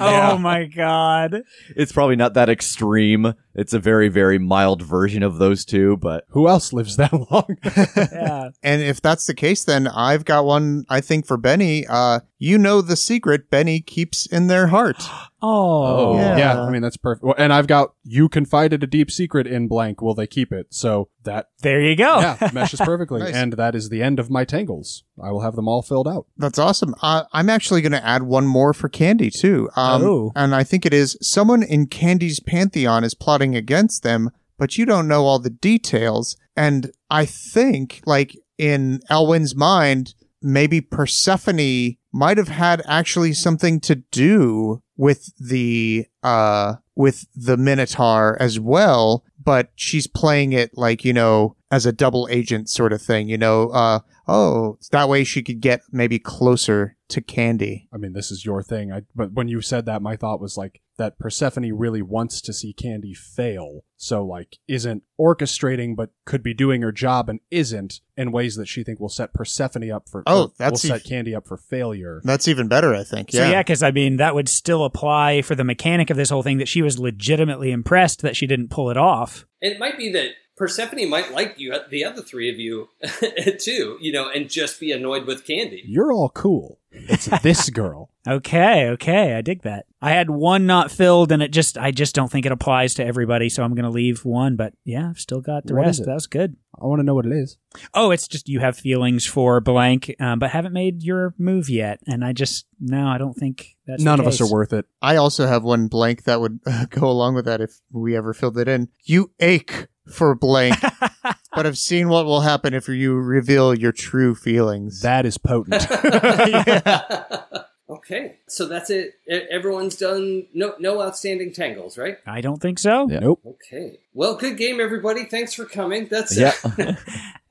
Oh 0.00 0.38
my 0.38 0.64
god. 0.66 1.42
it's 1.76 1.90
probably 1.92 2.14
not 2.16 2.34
that 2.34 2.48
extreme. 2.48 3.34
It's 3.54 3.72
a 3.72 3.78
very, 3.80 4.08
very 4.08 4.38
mild 4.38 4.80
version 4.82 5.22
of 5.22 5.38
those 5.38 5.64
two, 5.64 5.96
but 5.96 6.24
Who 6.30 6.48
else 6.48 6.72
lives 6.72 6.96
that 6.96 7.12
long? 7.12 7.56
Yeah. 7.96 8.50
And 8.62 8.80
if 8.82 9.00
that's 9.02 9.26
the 9.26 9.34
case, 9.34 9.64
then 9.64 9.88
I've 9.88 10.24
got 10.24 10.44
one, 10.44 10.84
I 10.88 11.00
think, 11.00 11.26
for 11.26 11.36
Benny. 11.36 11.84
Uh, 11.86 12.20
you 12.44 12.58
know 12.58 12.80
the 12.82 12.96
secret 12.96 13.48
Benny 13.50 13.80
keeps 13.80 14.26
in 14.26 14.48
their 14.48 14.66
heart. 14.68 14.96
Oh. 15.44 16.16
Yeah. 16.16 16.36
yeah, 16.36 16.60
I 16.62 16.70
mean 16.70 16.82
that's 16.82 16.96
perfect. 16.96 17.24
Well, 17.24 17.34
And 17.36 17.52
I've 17.52 17.66
got 17.66 17.94
you 18.04 18.28
confided 18.28 18.84
a 18.84 18.86
deep 18.86 19.10
secret 19.10 19.48
in 19.48 19.66
blank. 19.66 20.00
Will 20.00 20.14
they 20.14 20.28
keep 20.28 20.52
it? 20.52 20.68
So 20.70 21.08
that 21.24 21.48
There 21.62 21.80
you 21.80 21.96
go. 21.96 22.20
yeah 22.20 22.50
meshes 22.52 22.78
perfectly. 22.84 23.18
Nice. 23.22 23.34
And 23.34 23.54
that 23.54 23.74
is 23.74 23.88
the 23.88 24.04
end 24.04 24.20
of 24.20 24.30
my 24.30 24.44
tangles. 24.44 25.02
I 25.20 25.32
will 25.32 25.40
have 25.40 25.56
them 25.56 25.66
all 25.66 25.82
filled 25.82 26.06
out. 26.06 26.26
That's 26.36 26.60
awesome. 26.60 26.94
Uh, 27.02 27.24
I'm 27.32 27.50
actually 27.50 27.80
going 27.82 27.90
to 27.90 28.06
add 28.06 28.22
one 28.22 28.46
more 28.46 28.72
for 28.72 28.88
Candy, 28.88 29.30
too. 29.30 29.68
Um, 29.74 30.02
Oh. 30.04 30.32
And 30.36 30.54
I 30.54 30.62
think 30.62 30.86
it 30.86 30.94
is 30.94 31.18
someone 31.20 31.64
in 31.64 31.86
Candy's 31.88 32.38
pantheon 32.38 33.02
is 33.02 33.14
plotting 33.14 33.56
against 33.56 34.04
them, 34.04 34.30
but 34.58 34.78
you 34.78 34.84
don't 34.86 35.08
know 35.08 35.24
all 35.24 35.40
the 35.40 35.50
details. 35.50 36.36
And 36.56 36.92
I 37.10 37.24
think, 37.24 38.00
like, 38.06 38.36
in 38.58 39.00
Elwyn's 39.10 39.56
mind, 39.56 40.14
maybe 40.40 40.80
Persephone 40.80 41.96
might 42.12 42.38
have 42.38 42.48
had 42.48 42.82
actually 42.86 43.32
something 43.32 43.80
to 43.80 43.96
do 43.96 44.82
with 44.96 45.32
the, 45.38 46.06
uh, 46.22 46.74
with 46.94 47.26
the 47.34 47.56
Minotaur 47.56 48.36
as 48.40 48.60
well, 48.60 49.24
but 49.42 49.70
she's 49.74 50.06
playing 50.06 50.52
it 50.52 50.70
like, 50.74 51.04
you 51.04 51.12
know, 51.12 51.56
as 51.70 51.86
a 51.86 51.92
double 51.92 52.28
agent 52.30 52.68
sort 52.68 52.92
of 52.92 53.00
thing, 53.00 53.28
you 53.28 53.38
know, 53.38 53.70
uh, 53.70 54.00
oh, 54.28 54.78
that 54.90 55.08
way 55.08 55.24
she 55.24 55.42
could 55.42 55.60
get 55.60 55.80
maybe 55.90 56.18
closer 56.18 56.96
to 57.08 57.20
Candy. 57.20 57.88
I 57.92 57.96
mean, 57.96 58.12
this 58.12 58.30
is 58.30 58.44
your 58.44 58.62
thing. 58.62 58.92
I, 58.92 59.02
but 59.14 59.32
when 59.32 59.48
you 59.48 59.60
said 59.62 59.86
that, 59.86 60.02
my 60.02 60.16
thought 60.16 60.40
was 60.40 60.56
like 60.56 60.82
that 60.98 61.18
Persephone 61.18 61.72
really 61.72 62.02
wants 62.02 62.40
to 62.42 62.52
see 62.52 62.72
Candy 62.72 63.14
fail. 63.14 63.84
So 63.96 64.24
like, 64.24 64.58
isn't 64.68 65.02
orchestrating, 65.18 65.96
but 65.96 66.10
could 66.24 66.42
be 66.42 66.54
doing 66.54 66.82
her 66.82 66.92
job 66.92 67.28
and 67.28 67.40
isn't 67.50 68.00
in 68.16 68.32
ways 68.32 68.56
that 68.56 68.66
she 68.68 68.84
think 68.84 69.00
will 69.00 69.08
set 69.08 69.32
Persephone 69.32 69.90
up 69.90 70.08
for. 70.08 70.22
Oh, 70.26 70.44
or 70.44 70.52
that's 70.58 70.84
will 70.84 70.90
set 70.90 71.04
Candy 71.04 71.34
up 71.34 71.46
for 71.46 71.56
failure. 71.56 72.20
That's 72.24 72.48
even 72.48 72.68
better, 72.68 72.94
I 72.94 73.04
think. 73.04 73.30
So 73.32 73.38
Yeah. 73.38 73.50
yeah, 73.52 73.62
because 73.62 73.82
I 73.82 73.90
mean 73.90 74.16
that 74.16 74.34
would 74.34 74.48
still 74.48 74.84
apply 74.84 75.42
for 75.42 75.54
the 75.54 75.64
mechanic 75.64 76.10
of 76.10 76.16
this 76.16 76.30
whole 76.30 76.42
thing 76.42 76.58
that 76.58 76.68
she 76.68 76.82
was 76.82 76.98
legitimately 76.98 77.70
impressed 77.70 78.22
that 78.22 78.36
she 78.36 78.46
didn't 78.46 78.68
pull 78.68 78.90
it 78.90 78.96
off. 78.96 79.46
It 79.60 79.78
might 79.78 79.96
be 79.96 80.10
that 80.12 80.30
Persephone 80.56 81.08
might 81.08 81.32
like 81.32 81.54
you, 81.58 81.74
the 81.90 82.04
other 82.04 82.22
three 82.22 82.50
of 82.50 82.58
you, 82.58 82.88
too, 83.58 83.98
you 84.00 84.12
know, 84.12 84.28
and 84.30 84.50
just 84.50 84.78
be 84.80 84.92
annoyed 84.92 85.26
with 85.26 85.44
Candy. 85.46 85.82
You're 85.86 86.12
all 86.12 86.28
cool. 86.28 86.78
It's 86.92 87.24
this 87.42 87.70
girl. 87.70 88.10
Okay, 88.28 88.86
okay, 88.90 89.34
I 89.34 89.40
dig 89.40 89.62
that. 89.62 89.86
I 90.00 90.10
had 90.10 90.30
one 90.30 90.66
not 90.66 90.90
filled, 90.90 91.32
and 91.32 91.42
it 91.42 91.50
just 91.52 91.78
I 91.78 91.90
just 91.90 92.14
don't 92.14 92.30
think 92.30 92.44
it 92.46 92.52
applies 92.52 92.94
to 92.94 93.04
everybody, 93.04 93.48
so 93.48 93.62
I'm 93.64 93.74
gonna 93.74 93.90
leave 93.90 94.24
one. 94.24 94.56
But 94.56 94.74
yeah, 94.84 95.08
I've 95.08 95.18
still 95.18 95.40
got 95.40 95.66
the 95.66 95.74
What 95.74 95.82
is 95.88 95.98
rest. 95.98 96.00
it? 96.00 96.06
That 96.06 96.14
was 96.14 96.26
good. 96.26 96.56
I 96.80 96.86
want 96.86 97.00
to 97.00 97.04
know 97.04 97.14
what 97.14 97.26
it 97.26 97.32
is. 97.32 97.56
Oh, 97.94 98.10
it's 98.10 98.28
just 98.28 98.48
you 98.48 98.60
have 98.60 98.76
feelings 98.76 99.24
for 99.26 99.60
blank, 99.60 100.14
um, 100.20 100.38
but 100.38 100.50
haven't 100.50 100.72
made 100.72 101.02
your 101.02 101.34
move 101.38 101.68
yet, 101.70 102.00
and 102.06 102.24
I 102.24 102.32
just 102.32 102.66
no, 102.78 103.06
I 103.08 103.18
don't 103.18 103.34
think 103.34 103.76
that's 103.86 104.02
None 104.02 104.18
the 104.18 104.24
of 104.24 104.28
us 104.28 104.40
are 104.40 104.50
worth 104.52 104.72
it. 104.72 104.84
I 105.00 105.16
also 105.16 105.46
have 105.46 105.64
one 105.64 105.88
blank 105.88 106.24
that 106.24 106.40
would 106.40 106.60
uh, 106.66 106.84
go 106.90 107.08
along 107.08 107.34
with 107.34 107.46
that 107.46 107.60
if 107.60 107.80
we 107.90 108.16
ever 108.16 108.34
filled 108.34 108.58
it 108.58 108.68
in. 108.68 108.88
You 109.04 109.32
ache 109.40 109.86
for 110.10 110.34
blank, 110.34 110.76
but 111.54 111.66
I've 111.66 111.78
seen 111.78 112.08
what 112.08 112.26
will 112.26 112.40
happen 112.40 112.74
if 112.74 112.88
you 112.88 113.14
reveal 113.14 113.74
your 113.74 113.92
true 113.92 114.34
feelings. 114.34 115.00
That 115.02 115.26
is 115.26 115.38
potent. 115.38 115.86
okay, 117.90 118.36
so 118.48 118.66
that's 118.66 118.90
it. 118.90 119.14
E- 119.30 119.46
Everyone's 119.50 119.96
done. 119.96 120.46
No, 120.54 120.74
no 120.78 121.00
outstanding 121.02 121.52
tangles, 121.52 121.96
right? 121.96 122.18
I 122.26 122.40
don't 122.40 122.60
think 122.60 122.78
so. 122.78 123.08
Yeah. 123.08 123.20
Nope. 123.20 123.40
Okay. 123.46 124.00
Well, 124.14 124.36
good 124.36 124.56
game, 124.56 124.80
everybody. 124.80 125.24
Thanks 125.24 125.54
for 125.54 125.64
coming. 125.64 126.06
That's 126.06 126.36
yeah. 126.36 126.52
it. 126.64 126.96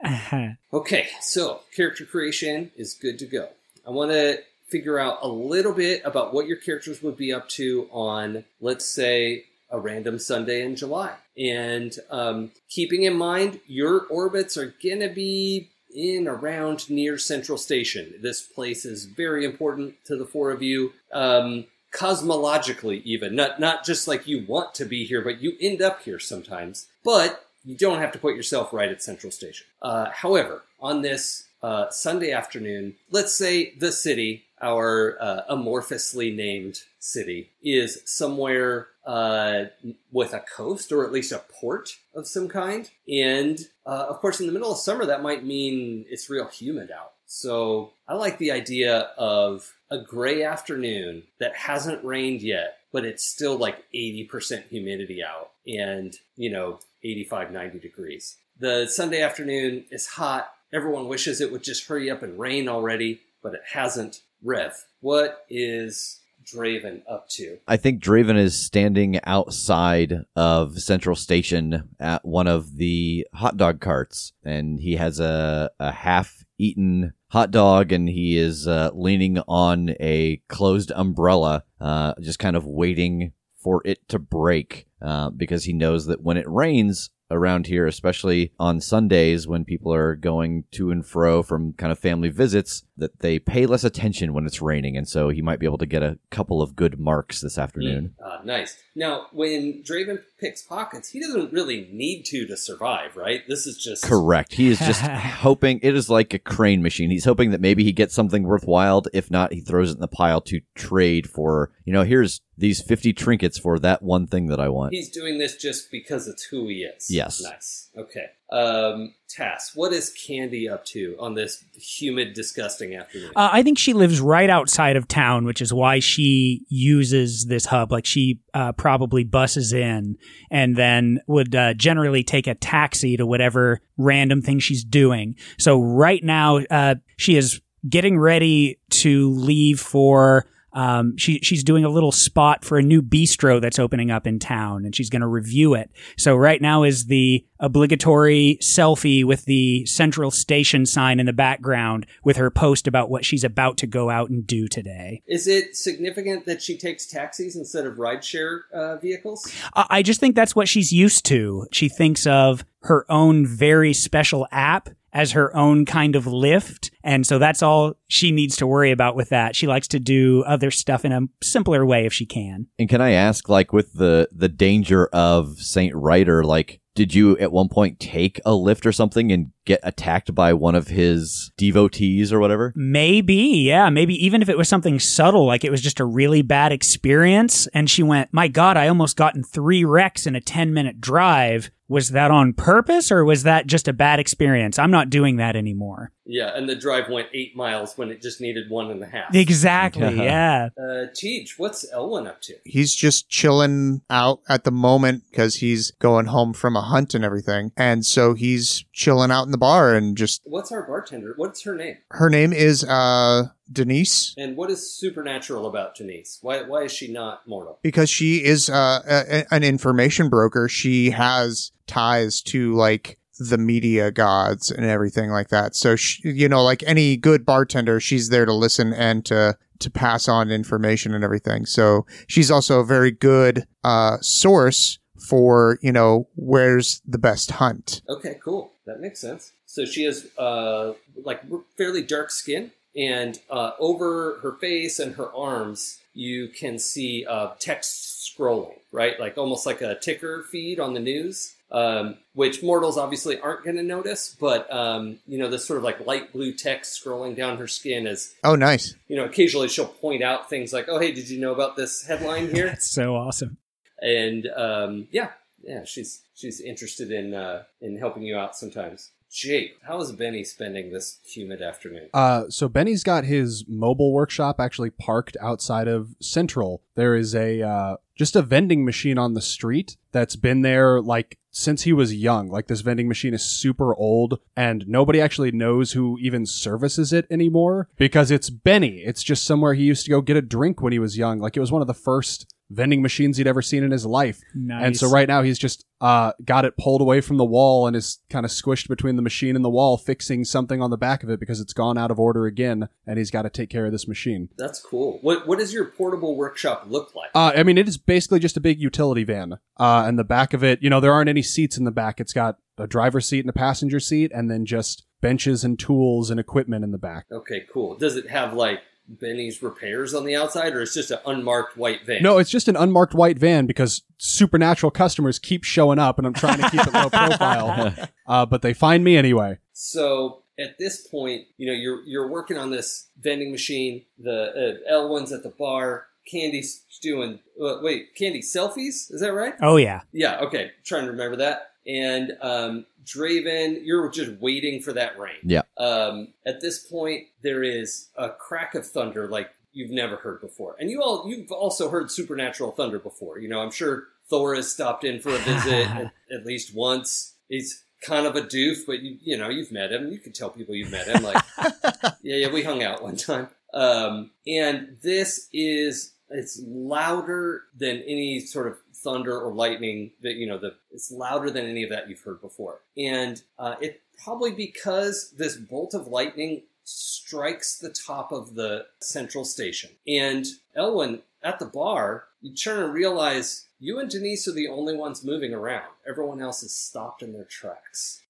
Okay, 0.73 1.09
so 1.21 1.59
character 1.75 2.05
creation 2.05 2.71
is 2.75 2.95
good 2.95 3.19
to 3.19 3.25
go. 3.27 3.49
I 3.85 3.91
want 3.91 4.11
to 4.11 4.39
figure 4.67 4.97
out 4.97 5.19
a 5.21 5.27
little 5.27 5.73
bit 5.73 6.01
about 6.05 6.33
what 6.33 6.47
your 6.47 6.57
characters 6.57 7.03
would 7.03 7.17
be 7.17 7.31
up 7.33 7.49
to 7.49 7.87
on, 7.91 8.45
let's 8.61 8.85
say, 8.85 9.43
a 9.71 9.79
random 9.79 10.19
Sunday 10.19 10.63
in 10.63 10.75
July. 10.75 11.13
And 11.37 11.95
um, 12.09 12.51
keeping 12.69 13.03
in 13.03 13.15
mind, 13.15 13.59
your 13.67 14.05
orbits 14.07 14.57
are 14.57 14.73
going 14.83 14.99
to 14.99 15.09
be 15.09 15.69
in 15.93 16.27
around 16.27 16.89
near 16.89 17.17
Central 17.17 17.57
Station. 17.57 18.13
This 18.21 18.41
place 18.41 18.85
is 18.85 19.05
very 19.05 19.45
important 19.45 19.95
to 20.05 20.15
the 20.15 20.25
four 20.25 20.51
of 20.51 20.61
you. 20.61 20.93
Um, 21.13 21.65
cosmologically 21.91 23.03
even 23.03 23.35
not 23.35 23.59
not 23.59 23.83
just 23.83 24.07
like 24.07 24.25
you 24.25 24.45
want 24.47 24.73
to 24.73 24.85
be 24.85 25.03
here 25.03 25.21
but 25.21 25.41
you 25.41 25.57
end 25.59 25.81
up 25.81 26.01
here 26.03 26.19
sometimes 26.19 26.87
but 27.03 27.45
you 27.65 27.75
don't 27.75 27.99
have 27.99 28.13
to 28.13 28.17
put 28.17 28.33
yourself 28.33 28.71
right 28.71 28.89
at 28.89 29.03
central 29.03 29.29
station 29.29 29.67
uh, 29.81 30.09
however 30.09 30.63
on 30.79 31.01
this 31.01 31.49
uh, 31.61 31.89
sunday 31.89 32.31
afternoon 32.31 32.95
let's 33.09 33.35
say 33.35 33.73
the 33.77 33.91
city 33.91 34.45
our 34.61 35.17
uh, 35.19 35.41
amorphously 35.49 36.35
named 36.35 36.81
city 36.99 37.49
is 37.63 38.01
somewhere 38.05 38.87
uh, 39.05 39.63
with 40.11 40.33
a 40.33 40.39
coast 40.39 40.91
or 40.91 41.05
at 41.05 41.11
least 41.11 41.31
a 41.31 41.39
port 41.39 41.97
of 42.13 42.27
some 42.27 42.47
kind 42.47 42.89
and 43.11 43.67
uh, 43.85 44.05
of 44.09 44.19
course 44.19 44.39
in 44.39 44.45
the 44.45 44.51
middle 44.51 44.71
of 44.71 44.77
summer 44.77 45.05
that 45.05 45.23
might 45.23 45.43
mean 45.43 46.05
it's 46.09 46.29
real 46.29 46.47
humid 46.47 46.91
out 46.91 47.13
so 47.33 47.93
I 48.09 48.15
like 48.15 48.39
the 48.39 48.51
idea 48.51 49.09
of 49.17 49.73
a 49.89 49.99
gray 49.99 50.43
afternoon 50.43 51.23
that 51.39 51.55
hasn't 51.55 52.03
rained 52.03 52.41
yet, 52.41 52.79
but 52.91 53.05
it's 53.05 53.25
still 53.25 53.55
like 53.55 53.85
80% 53.95 54.67
humidity 54.67 55.23
out 55.23 55.51
and, 55.65 56.13
you 56.35 56.49
know, 56.49 56.79
85, 57.05 57.53
90 57.53 57.79
degrees. 57.79 58.35
The 58.59 58.85
Sunday 58.85 59.21
afternoon 59.21 59.85
is 59.91 60.07
hot. 60.07 60.51
Everyone 60.73 61.07
wishes 61.07 61.39
it 61.39 61.53
would 61.53 61.63
just 61.63 61.87
hurry 61.87 62.11
up 62.11 62.21
and 62.21 62.37
rain 62.37 62.67
already, 62.67 63.21
but 63.41 63.53
it 63.53 63.63
hasn't. 63.71 64.19
Rev, 64.43 64.73
what 64.99 65.45
is 65.49 66.21
Draven 66.43 67.03
up 67.09 67.29
to? 67.29 67.57
I 67.67 67.77
think 67.77 68.01
Draven 68.01 68.37
is 68.37 68.65
standing 68.65 69.19
outside 69.23 70.25
of 70.35 70.79
Central 70.79 71.15
Station 71.15 71.89
at 71.99 72.25
one 72.25 72.47
of 72.47 72.77
the 72.77 73.27
hot 73.33 73.57
dog 73.57 73.79
carts, 73.79 74.33
and 74.43 74.79
he 74.79 74.95
has 74.95 75.19
a, 75.19 75.71
a 75.79 75.91
half 75.91 76.43
eaten 76.57 77.13
hot 77.29 77.51
dog, 77.51 77.91
and 77.91 78.09
he 78.09 78.37
is 78.37 78.67
uh, 78.67 78.91
leaning 78.93 79.39
on 79.47 79.95
a 79.99 80.41
closed 80.47 80.91
umbrella, 80.95 81.63
uh, 81.79 82.13
just 82.21 82.39
kind 82.39 82.55
of 82.55 82.65
waiting 82.65 83.33
for 83.55 83.81
it 83.85 84.07
to 84.09 84.17
break 84.17 84.87
uh, 85.01 85.29
because 85.29 85.65
he 85.65 85.73
knows 85.73 86.07
that 86.07 86.21
when 86.21 86.37
it 86.37 86.49
rains, 86.49 87.11
around 87.31 87.67
here, 87.67 87.87
especially 87.87 88.51
on 88.59 88.81
Sundays 88.81 89.47
when 89.47 89.65
people 89.65 89.93
are 89.93 90.15
going 90.15 90.65
to 90.71 90.91
and 90.91 91.05
fro 91.05 91.41
from 91.41 91.73
kind 91.73 91.91
of 91.91 91.97
family 91.99 92.29
visits, 92.29 92.83
that 92.97 93.19
they 93.19 93.39
pay 93.39 93.65
less 93.65 93.83
attention 93.83 94.33
when 94.33 94.45
it's 94.45 94.61
raining. 94.61 94.97
And 94.97 95.07
so 95.07 95.29
he 95.29 95.41
might 95.41 95.59
be 95.59 95.65
able 95.65 95.79
to 95.79 95.85
get 95.85 96.03
a 96.03 96.19
couple 96.29 96.61
of 96.61 96.75
good 96.75 96.99
marks 96.99 97.41
this 97.41 97.57
afternoon. 97.57 98.15
Ah, 98.23 98.41
nice. 98.43 98.77
Now, 98.95 99.27
when 99.31 99.83
Draven 99.83 100.19
picks 100.41 100.63
pockets, 100.63 101.09
he 101.09 101.19
doesn't 101.19 101.53
really 101.53 101.87
need 101.91 102.23
to 102.23 102.47
to 102.47 102.57
survive, 102.57 103.15
right? 103.15 103.41
This 103.47 103.67
is 103.67 103.77
just 103.77 104.03
Correct. 104.03 104.53
He 104.53 104.69
is 104.69 104.79
just 104.79 105.01
hoping 105.05 105.79
it 105.83 105.95
is 105.95 106.09
like 106.09 106.33
a 106.33 106.39
crane 106.39 106.81
machine. 106.81 107.11
He's 107.11 107.25
hoping 107.25 107.51
that 107.51 107.61
maybe 107.61 107.83
he 107.83 107.91
gets 107.93 108.15
something 108.15 108.43
worthwhile. 108.43 109.03
If 109.13 109.29
not, 109.29 109.53
he 109.53 109.61
throws 109.61 109.91
it 109.91 109.95
in 109.95 110.01
the 110.01 110.07
pile 110.07 110.41
to 110.41 110.61
trade 110.75 111.29
for, 111.29 111.71
you 111.85 111.93
know, 111.93 112.03
here's 112.03 112.41
these 112.57 112.81
50 112.81 113.13
trinkets 113.13 113.57
for 113.57 113.79
that 113.79 114.01
one 114.01 114.27
thing 114.27 114.47
that 114.47 114.59
I 114.59 114.69
want. 114.69 114.93
He's 114.93 115.09
doing 115.09 115.37
this 115.37 115.55
just 115.55 115.91
because 115.91 116.27
it's 116.27 116.43
who 116.43 116.67
he 116.67 116.83
is. 116.83 117.09
Yes. 117.09 117.41
Nice. 117.41 117.89
Okay. 117.97 118.25
Um, 118.51 119.13
Tass, 119.29 119.71
what 119.75 119.93
is 119.93 120.09
Candy 120.09 120.67
up 120.67 120.83
to 120.87 121.15
on 121.17 121.35
this 121.35 121.63
humid, 121.73 122.33
disgusting 122.33 122.95
afternoon? 122.95 123.31
Uh, 123.33 123.49
I 123.53 123.63
think 123.63 123.79
she 123.79 123.93
lives 123.93 124.19
right 124.19 124.49
outside 124.49 124.97
of 124.97 125.07
town, 125.07 125.45
which 125.45 125.61
is 125.61 125.73
why 125.73 125.99
she 125.99 126.65
uses 126.67 127.45
this 127.45 127.65
hub. 127.65 127.93
Like 127.93 128.05
she 128.05 128.41
uh, 128.53 128.73
probably 128.73 129.23
buses 129.23 129.71
in 129.71 130.17
and 130.49 130.75
then 130.75 131.21
would 131.27 131.55
uh, 131.55 131.73
generally 131.75 132.23
take 132.23 132.47
a 132.47 132.55
taxi 132.55 133.15
to 133.15 133.25
whatever 133.25 133.79
random 133.97 134.41
thing 134.41 134.59
she's 134.59 134.83
doing. 134.83 135.35
So 135.57 135.81
right 135.81 136.23
now, 136.23 136.57
uh, 136.69 136.95
she 137.17 137.37
is 137.37 137.61
getting 137.87 138.19
ready 138.19 138.79
to 138.89 139.31
leave 139.31 139.79
for 139.79 140.45
Um, 140.73 141.17
she 141.17 141.39
she's 141.39 141.63
doing 141.63 141.85
a 141.85 141.89
little 141.89 142.11
spot 142.11 142.63
for 142.63 142.77
a 142.77 142.83
new 142.83 143.01
bistro 143.01 143.61
that's 143.61 143.79
opening 143.79 144.11
up 144.11 144.25
in 144.25 144.39
town, 144.39 144.85
and 144.85 144.95
she's 144.95 145.09
going 145.09 145.21
to 145.21 145.27
review 145.27 145.73
it. 145.73 145.91
So 146.17 146.35
right 146.35 146.61
now 146.61 146.83
is 146.83 147.05
the 147.05 147.45
obligatory 147.59 148.57
selfie 148.61 149.23
with 149.23 149.45
the 149.45 149.85
central 149.85 150.31
station 150.31 150.85
sign 150.85 151.19
in 151.19 151.25
the 151.27 151.33
background 151.33 152.07
with 152.23 152.37
her 152.37 152.49
post 152.49 152.87
about 152.87 153.09
what 153.09 153.23
she's 153.23 153.43
about 153.43 153.77
to 153.77 153.87
go 153.87 154.09
out 154.09 154.29
and 154.29 154.47
do 154.47 154.67
today. 154.67 155.21
Is 155.27 155.47
it 155.47 155.75
significant 155.75 156.45
that 156.45 156.61
she 156.61 156.77
takes 156.77 157.05
taxis 157.05 157.55
instead 157.55 157.85
of 157.85 157.95
rideshare 157.95 158.61
uh, 158.73 158.97
vehicles? 158.97 159.51
I 159.73 160.01
I 160.01 160.03
just 160.03 160.19
think 160.19 160.35
that's 160.35 160.55
what 160.55 160.67
she's 160.67 160.91
used 160.91 161.25
to. 161.25 161.67
She 161.71 161.87
thinks 161.87 162.25
of 162.25 162.65
her 162.83 163.05
own 163.07 163.45
very 163.45 163.93
special 163.93 164.47
app 164.51 164.89
as 165.13 165.31
her 165.31 165.55
own 165.55 165.85
kind 165.85 166.15
of 166.15 166.25
Lyft. 166.25 166.89
And 167.03 167.25
so 167.25 167.39
that's 167.39 167.61
all 167.61 167.93
she 168.07 168.31
needs 168.31 168.55
to 168.57 168.67
worry 168.67 168.91
about 168.91 169.15
with 169.15 169.29
that. 169.29 169.55
She 169.55 169.67
likes 169.67 169.87
to 169.89 169.99
do 169.99 170.43
other 170.43 170.71
stuff 170.71 171.05
in 171.05 171.11
a 171.11 171.21
simpler 171.43 171.85
way 171.85 172.05
if 172.05 172.13
she 172.13 172.25
can. 172.25 172.67
And 172.79 172.89
can 172.89 173.01
I 173.01 173.11
ask, 173.11 173.49
like, 173.49 173.73
with 173.73 173.93
the 173.93 174.29
the 174.31 174.49
danger 174.49 175.07
of 175.07 175.59
Saint 175.59 175.93
Ryder, 175.95 176.43
like, 176.43 176.81
did 176.93 177.15
you 177.15 177.37
at 177.37 177.51
one 177.51 177.69
point 177.69 177.99
take 177.99 178.39
a 178.39 178.51
Lyft 178.51 178.85
or 178.85 178.91
something 178.91 179.31
and 179.31 179.51
get 179.65 179.79
attacked 179.83 180.35
by 180.35 180.53
one 180.53 180.75
of 180.75 180.89
his 180.89 181.51
devotees 181.57 182.33
or 182.33 182.39
whatever? 182.39 182.73
Maybe, 182.75 183.35
yeah, 183.35 183.89
maybe 183.89 184.13
even 184.25 184.41
if 184.41 184.49
it 184.49 184.57
was 184.57 184.67
something 184.67 184.99
subtle, 184.99 185.45
like 185.45 185.63
it 185.63 185.71
was 185.71 185.81
just 185.81 186.01
a 186.01 186.05
really 186.05 186.41
bad 186.41 186.73
experience. 186.73 187.67
And 187.67 187.89
she 187.89 188.03
went, 188.03 188.33
My 188.33 188.47
God, 188.47 188.75
I 188.75 188.89
almost 188.89 189.15
got 189.15 189.35
in 189.35 189.43
three 189.43 189.85
wrecks 189.85 190.25
in 190.25 190.35
a 190.35 190.41
10 190.41 190.73
minute 190.73 190.99
drive. 190.99 191.71
Was 191.91 192.09
that 192.11 192.31
on 192.31 192.53
purpose 192.53 193.11
or 193.11 193.25
was 193.25 193.43
that 193.43 193.67
just 193.67 193.89
a 193.89 193.93
bad 193.93 194.19
experience? 194.19 194.79
I'm 194.79 194.91
not 194.91 195.09
doing 195.09 195.35
that 195.37 195.57
anymore. 195.57 196.13
Yeah, 196.25 196.55
and 196.55 196.69
the 196.69 196.75
drive 196.75 197.09
went 197.09 197.27
eight 197.33 197.53
miles 197.57 197.97
when 197.97 198.09
it 198.11 198.21
just 198.21 198.39
needed 198.39 198.69
one 198.69 198.89
and 198.91 199.03
a 199.03 199.07
half. 199.07 199.35
Exactly, 199.35 200.15
yeah. 200.15 200.69
Uh, 200.81 201.07
Tej, 201.13 201.47
what's 201.57 201.85
Elwyn 201.91 202.27
up 202.27 202.41
to? 202.43 202.53
He's 202.63 202.95
just 202.95 203.27
chilling 203.27 204.01
out 204.09 204.39
at 204.47 204.63
the 204.63 204.71
moment 204.71 205.23
because 205.29 205.55
he's 205.55 205.91
going 205.99 206.27
home 206.27 206.53
from 206.53 206.77
a 206.77 206.81
hunt 206.81 207.13
and 207.13 207.25
everything. 207.25 207.73
And 207.75 208.05
so 208.05 208.35
he's 208.35 208.85
chilling 208.93 209.29
out 209.31 209.43
in 209.47 209.51
the 209.51 209.57
bar 209.57 209.93
and 209.93 210.15
just 210.15 210.41
What's 210.45 210.71
our 210.71 210.83
bartender? 210.87 211.33
What's 211.35 211.63
her 211.63 211.75
name? 211.75 211.97
her 212.11 212.29
name 212.29 212.53
is 212.53 212.85
uh 212.85 213.47
Denise 213.71 214.33
And 214.37 214.55
what 214.57 214.69
is 214.69 214.89
supernatural 214.97 215.65
about 215.65 215.95
Denise? 215.95 216.39
Why 216.41 216.61
why 216.61 216.83
is 216.83 216.91
she 216.93 217.11
not 217.11 217.45
mortal? 217.47 217.79
because 217.81 218.09
she 218.09 218.43
is 218.43 218.69
uh 218.69 219.01
a, 219.09 219.39
a- 219.39 219.53
an 219.53 219.63
information 219.63 220.29
broker. 220.29 220.69
She 220.69 221.11
has 221.11 221.71
ties 221.91 222.41
to 222.41 222.73
like 222.73 223.17
the 223.49 223.57
media 223.57 224.11
gods 224.11 224.71
and 224.71 224.85
everything 224.85 225.29
like 225.29 225.49
that. 225.49 225.75
So 225.75 225.95
she, 225.95 226.29
you 226.29 226.47
know, 226.47 226.63
like 226.63 226.83
any 226.85 227.17
good 227.17 227.45
bartender, 227.45 227.99
she's 227.99 228.29
there 228.29 228.45
to 228.45 228.53
listen 228.53 228.93
and 228.93 229.25
to 229.25 229.57
to 229.79 229.89
pass 229.89 230.27
on 230.27 230.51
information 230.51 231.13
and 231.15 231.23
everything. 231.23 231.65
So 231.65 232.05
she's 232.27 232.51
also 232.51 232.79
a 232.79 232.85
very 232.85 233.11
good 233.11 233.65
uh 233.83 234.17
source 234.21 234.99
for, 235.27 235.79
you 235.81 235.91
know, 235.91 236.27
where's 236.35 237.01
the 237.05 237.17
best 237.17 237.51
hunt. 237.51 238.01
Okay, 238.07 238.39
cool. 238.43 238.71
That 238.85 238.99
makes 238.99 239.19
sense. 239.19 239.53
So 239.65 239.85
she 239.85 240.03
has 240.05 240.27
uh 240.37 240.93
like 241.23 241.41
fairly 241.77 242.03
dark 242.03 242.31
skin, 242.31 242.71
and 242.95 243.39
uh, 243.49 243.71
over 243.79 244.39
her 244.41 244.53
face 244.59 244.99
and 244.99 245.15
her 245.15 245.33
arms, 245.33 245.99
you 246.13 246.49
can 246.49 246.77
see 246.77 247.25
uh, 247.25 247.51
text 247.59 248.29
scrolling, 248.29 248.79
right? 248.91 249.19
Like 249.19 249.37
almost 249.37 249.65
like 249.65 249.81
a 249.81 249.95
ticker 249.95 250.43
feed 250.51 250.79
on 250.79 250.93
the 250.93 250.99
news. 250.99 251.55
Um, 251.71 252.17
which 252.33 252.61
mortals 252.61 252.97
obviously 252.97 253.39
aren't 253.39 253.63
going 253.63 253.77
to 253.77 253.83
notice, 253.83 254.35
but 254.39 254.71
um, 254.73 255.19
you 255.25 255.37
know 255.37 255.49
this 255.49 255.65
sort 255.65 255.77
of 255.77 255.83
like 255.85 256.05
light 256.05 256.33
blue 256.33 256.53
text 256.53 257.01
scrolling 257.01 257.33
down 257.35 257.57
her 257.59 257.67
skin 257.67 258.07
is 258.07 258.33
Oh, 258.43 258.55
nice. 258.55 258.93
you 259.07 259.15
know 259.15 259.23
occasionally 259.23 259.69
she'll 259.69 259.85
point 259.87 260.21
out 260.21 260.49
things 260.49 260.73
like, 260.73 260.87
"Oh, 260.89 260.99
hey, 260.99 261.13
did 261.13 261.29
you 261.29 261.39
know 261.39 261.53
about 261.53 261.77
this 261.77 262.03
headline 262.05 262.53
here?" 262.53 262.67
That's 262.67 262.91
so 262.99 263.15
awesome. 263.15 263.55
and 264.01 264.47
um, 264.47 265.07
yeah, 265.11 265.29
yeah, 265.63 265.85
she's 265.85 266.21
she's 266.35 266.59
interested 266.59 267.09
in 267.11 267.33
uh, 267.33 267.63
in 267.79 267.97
helping 267.97 268.23
you 268.23 268.37
out 268.37 268.57
sometimes. 268.57 269.11
Jake, 269.31 269.77
how 269.87 270.01
is 270.01 270.11
Benny 270.11 270.43
spending 270.43 270.91
this 270.91 271.19
humid 271.23 271.61
afternoon? 271.61 272.09
Uh, 272.13 272.43
so 272.49 272.67
Benny's 272.67 273.03
got 273.03 273.23
his 273.23 273.63
mobile 273.65 274.11
workshop 274.11 274.59
actually 274.59 274.89
parked 274.89 275.37
outside 275.39 275.87
of 275.87 276.15
Central. 276.19 276.81
There 276.95 277.15
is 277.15 277.33
a 277.33 277.61
uh, 277.61 277.95
just 278.15 278.35
a 278.35 278.41
vending 278.41 278.83
machine 278.83 279.17
on 279.17 279.33
the 279.33 279.41
street 279.41 279.95
that's 280.11 280.35
been 280.35 280.63
there 280.63 281.01
like 281.01 281.37
since 281.49 281.83
he 281.83 281.93
was 281.93 282.13
young. 282.13 282.49
Like 282.49 282.67
this 282.67 282.81
vending 282.81 283.07
machine 283.07 283.33
is 283.33 283.43
super 283.43 283.95
old, 283.95 284.39
and 284.57 284.85
nobody 284.85 285.21
actually 285.21 285.51
knows 285.51 285.93
who 285.93 286.17
even 286.19 286.45
services 286.45 287.13
it 287.13 287.25
anymore 287.31 287.87
because 287.95 288.31
it's 288.31 288.49
Benny. 288.49 288.97
It's 288.99 289.23
just 289.23 289.45
somewhere 289.45 289.75
he 289.75 289.83
used 289.83 290.03
to 290.05 290.11
go 290.11 290.19
get 290.19 290.35
a 290.35 290.41
drink 290.41 290.81
when 290.81 290.91
he 290.91 290.99
was 290.99 291.17
young. 291.17 291.39
Like 291.39 291.55
it 291.55 291.61
was 291.61 291.71
one 291.71 291.81
of 291.81 291.87
the 291.87 291.93
first 291.93 292.53
vending 292.71 293.01
machines 293.01 293.37
he'd 293.37 293.47
ever 293.47 293.61
seen 293.61 293.83
in 293.83 293.91
his 293.91 294.05
life. 294.05 294.41
Nice. 294.55 294.85
And 294.85 294.97
so 294.97 295.09
right 295.09 295.27
now 295.27 295.41
he's 295.41 295.59
just 295.59 295.85
uh, 295.99 296.31
got 296.43 296.65
it 296.65 296.77
pulled 296.77 297.01
away 297.01 297.21
from 297.21 297.37
the 297.37 297.45
wall 297.45 297.85
and 297.85 297.95
is 297.95 298.19
kind 298.29 298.45
of 298.45 298.51
squished 298.51 298.87
between 298.87 299.17
the 299.17 299.21
machine 299.21 299.55
and 299.55 299.63
the 299.63 299.69
wall, 299.69 299.97
fixing 299.97 300.43
something 300.43 300.81
on 300.81 300.89
the 300.89 300.97
back 300.97 301.23
of 301.23 301.29
it 301.29 301.39
because 301.39 301.59
it's 301.59 301.73
gone 301.73 301.97
out 301.97 302.09
of 302.09 302.19
order 302.19 302.45
again, 302.45 302.89
and 303.05 303.17
he's 303.17 303.29
got 303.31 303.43
to 303.43 303.49
take 303.49 303.69
care 303.69 303.85
of 303.85 303.91
this 303.91 304.07
machine. 304.07 304.49
That's 304.57 304.81
cool. 304.81 305.19
What 305.21 305.47
what 305.47 305.59
does 305.59 305.73
your 305.73 305.85
portable 305.85 306.35
workshop 306.35 306.85
look 306.87 307.13
like? 307.13 307.29
Uh, 307.35 307.51
I 307.55 307.63
mean, 307.63 307.77
it 307.77 307.87
is 307.87 307.97
basically 307.97 308.39
just 308.39 308.57
a 308.57 308.61
big 308.61 308.79
utility 308.79 309.23
van. 309.23 309.59
Uh, 309.77 310.03
and 310.07 310.17
the 310.17 310.23
back 310.23 310.53
of 310.53 310.63
it, 310.63 310.81
you 310.81 310.89
know, 310.89 310.99
there 310.99 311.13
aren't 311.13 311.29
any 311.29 311.41
seats 311.41 311.77
in 311.77 311.83
the 311.83 311.91
back. 311.91 312.19
It's 312.19 312.33
got 312.33 312.57
a 312.77 312.87
driver's 312.87 313.27
seat 313.27 313.41
and 313.41 313.49
a 313.49 313.53
passenger 313.53 313.99
seat, 313.99 314.31
and 314.33 314.49
then 314.49 314.65
just 314.65 315.05
benches 315.21 315.63
and 315.63 315.77
tools 315.77 316.31
and 316.31 316.39
equipment 316.39 316.83
in 316.83 316.91
the 316.91 316.97
back. 316.97 317.25
okay, 317.31 317.63
cool. 317.71 317.95
Does 317.95 318.15
it 318.15 318.29
have 318.29 318.53
like 318.53 318.79
Benny's 319.07 319.61
repairs 319.61 320.13
on 320.13 320.25
the 320.25 320.35
outside, 320.35 320.73
or 320.73 320.81
it's 320.81 320.93
just 320.93 321.11
an 321.11 321.19
unmarked 321.25 321.77
white 321.77 322.05
van? 322.05 322.23
No, 322.23 322.37
it's 322.37 322.49
just 322.49 322.67
an 322.67 322.75
unmarked 322.75 323.13
white 323.13 323.37
van 323.37 323.65
because 323.65 324.03
supernatural 324.17 324.91
customers 324.91 325.39
keep 325.39 325.63
showing 325.63 325.99
up, 325.99 326.17
and 326.17 326.25
I'm 326.27 326.33
trying 326.33 326.61
to 326.61 326.69
keep 326.69 326.85
it 326.85 326.93
low 326.93 327.09
profile. 327.09 327.93
Uh, 328.27 328.45
but 328.45 328.61
they 328.61 328.73
find 328.73 329.03
me 329.03 329.17
anyway. 329.17 329.57
So 329.73 330.43
at 330.59 330.77
this 330.77 331.07
point, 331.07 331.47
you 331.57 331.67
know, 331.67 331.73
you're 331.73 332.03
you're 332.05 332.27
working 332.29 332.57
on 332.57 332.71
this 332.71 333.09
vending 333.19 333.51
machine. 333.51 334.05
The 334.19 334.79
uh, 334.89 334.93
Elwyn's 334.93 335.31
at 335.31 335.43
the 335.43 335.49
bar. 335.49 336.07
Candy's 336.29 336.83
doing 337.01 337.39
uh, 337.61 337.77
wait, 337.81 338.15
Candy 338.15 338.41
selfies. 338.41 339.11
Is 339.11 339.21
that 339.21 339.33
right? 339.33 339.55
Oh, 339.61 339.77
yeah. 339.77 340.01
Yeah. 340.11 340.39
Okay. 340.41 340.71
trying 340.83 341.05
to 341.05 341.11
remember 341.11 341.37
that. 341.37 341.71
And 341.87 342.37
um, 342.41 342.85
Draven, 343.05 343.79
you're 343.83 344.09
just 344.09 344.39
waiting 344.39 344.81
for 344.81 344.93
that 344.93 345.17
rain. 345.17 345.39
Yeah. 345.43 345.61
Um, 345.77 346.29
at 346.45 346.61
this 346.61 346.79
point, 346.79 347.27
there 347.41 347.63
is 347.63 348.09
a 348.15 348.29
crack 348.29 348.75
of 348.75 348.85
thunder 348.85 349.27
like 349.27 349.49
you've 349.73 349.91
never 349.91 350.17
heard 350.17 350.41
before, 350.41 350.75
and 350.79 350.89
you 350.89 351.01
all 351.01 351.27
you've 351.27 351.51
also 351.51 351.89
heard 351.89 352.11
supernatural 352.11 352.71
thunder 352.71 352.99
before. 352.99 353.39
You 353.39 353.49
know, 353.49 353.61
I'm 353.61 353.71
sure 353.71 354.07
Thor 354.29 354.55
has 354.55 354.71
stopped 354.71 355.03
in 355.03 355.19
for 355.19 355.29
a 355.29 355.37
visit 355.39 355.87
at, 355.95 356.13
at 356.31 356.45
least 356.45 356.75
once. 356.75 357.35
He's 357.49 357.83
kind 358.01 358.25
of 358.25 358.35
a 358.35 358.41
doof, 358.41 358.85
but 358.85 359.01
you 359.01 359.17
you 359.21 359.37
know 359.37 359.49
you've 359.49 359.71
met 359.71 359.91
him. 359.91 360.11
You 360.11 360.19
can 360.19 360.33
tell 360.33 360.49
people 360.49 360.75
you've 360.75 360.91
met 360.91 361.07
him. 361.07 361.23
Like, 361.23 361.43
yeah, 362.21 362.35
yeah, 362.35 362.51
we 362.51 362.63
hung 362.63 362.83
out 362.83 363.03
one 363.03 363.15
time. 363.15 363.49
Um, 363.73 364.31
and 364.45 364.97
this 365.01 365.47
is 365.53 366.13
it's 366.29 366.61
louder 366.65 367.63
than 367.75 367.97
any 368.07 368.39
sort 368.39 368.67
of 368.67 368.77
thunder 369.03 369.39
or 369.39 369.53
lightning 369.53 370.11
that 370.21 370.35
you 370.35 370.47
know 370.47 370.57
the 370.57 370.75
it's 370.91 371.11
louder 371.11 371.49
than 371.49 371.65
any 371.65 371.83
of 371.83 371.89
that 371.89 372.09
you've 372.09 372.21
heard 372.21 372.41
before. 372.41 372.81
And 372.97 373.41
uh, 373.57 373.75
it 373.81 374.01
probably 374.23 374.51
because 374.51 375.33
this 375.37 375.57
bolt 375.57 375.93
of 375.93 376.07
lightning 376.07 376.63
strikes 376.83 377.77
the 377.77 377.89
top 377.89 378.31
of 378.31 378.55
the 378.55 378.85
central 378.99 379.45
station. 379.45 379.91
And 380.07 380.45
Elwyn 380.75 381.21
at 381.43 381.59
the 381.59 381.65
bar 381.65 382.25
you 382.41 382.53
turn 382.55 382.83
and 382.83 382.93
realize 382.93 383.67
you 383.79 383.99
and 383.99 384.09
denise 384.09 384.47
are 384.47 384.53
the 384.53 384.67
only 384.67 384.95
ones 384.95 385.23
moving 385.23 385.53
around. 385.53 385.89
Everyone 386.07 386.41
else 386.41 386.63
is 386.63 386.75
stopped 386.75 387.21
in 387.21 387.33
their 387.33 387.45
tracks 387.45 388.21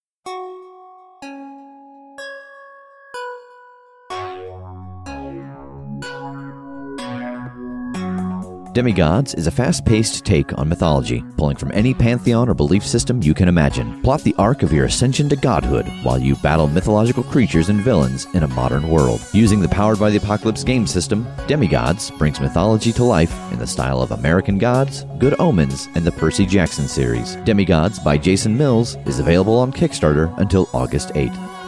Demigods 8.74 9.34
is 9.34 9.48
a 9.48 9.52
fast 9.52 9.84
paced 9.84 10.24
take 10.24 10.58
on 10.58 10.70
mythology, 10.70 11.22
pulling 11.36 11.58
from 11.58 11.74
any 11.74 11.94
pantheon 11.94 12.48
or 12.48 12.54
belief 12.54 12.86
system 12.86 13.22
you 13.22 13.34
can 13.34 13.50
imagine. 13.50 14.02
Plot 14.02 14.22
the 14.24 14.34
arc 14.38 14.64
of 14.64 14.72
your 14.72 14.86
ascension 14.86 15.28
to 15.28 15.36
godhood 15.36 15.86
while 16.04 16.18
you 16.18 16.38
battle 16.38 16.68
mythological 16.68 17.24
creatures 17.24 17.68
and 17.68 17.82
villains 17.82 18.28
in 18.34 18.44
a 18.44 18.48
modern 18.48 18.88
world. 18.88 19.20
Using 19.34 19.60
the 19.60 19.68
Powered 19.68 20.00
by 20.00 20.10
the 20.10 20.20
Apocalypse 20.20 20.64
game 20.64 20.88
system, 20.88 21.28
Demigods 21.48 22.12
brings 22.12 22.40
mythology 22.40 22.94
to 22.94 23.04
life 23.04 23.34
in 23.52 23.60
the 23.60 23.68
style 23.68 24.02
of 24.02 24.12
American 24.12 24.58
Gods, 24.58 25.06
Good 25.18 25.36
Omens, 25.38 25.90
and 25.96 26.06
the 26.06 26.12
Percy 26.14 26.46
Jackson 26.46 26.88
series. 26.88 27.36
Demigods 27.44 28.00
by 28.00 28.18
Jason 28.18 28.56
Mills 28.56 28.96
is 29.06 29.20
available 29.20 29.58
on 29.58 29.74
Kickstarter 29.74 30.34
until 30.40 30.70
August 30.74 31.10
8th. 31.10 31.61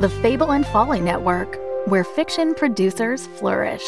The 0.00 0.08
Fable 0.08 0.50
and 0.50 0.66
Folly 0.66 1.00
Network, 1.00 1.56
where 1.86 2.02
fiction 2.02 2.52
producers 2.52 3.28
flourish. 3.38 3.84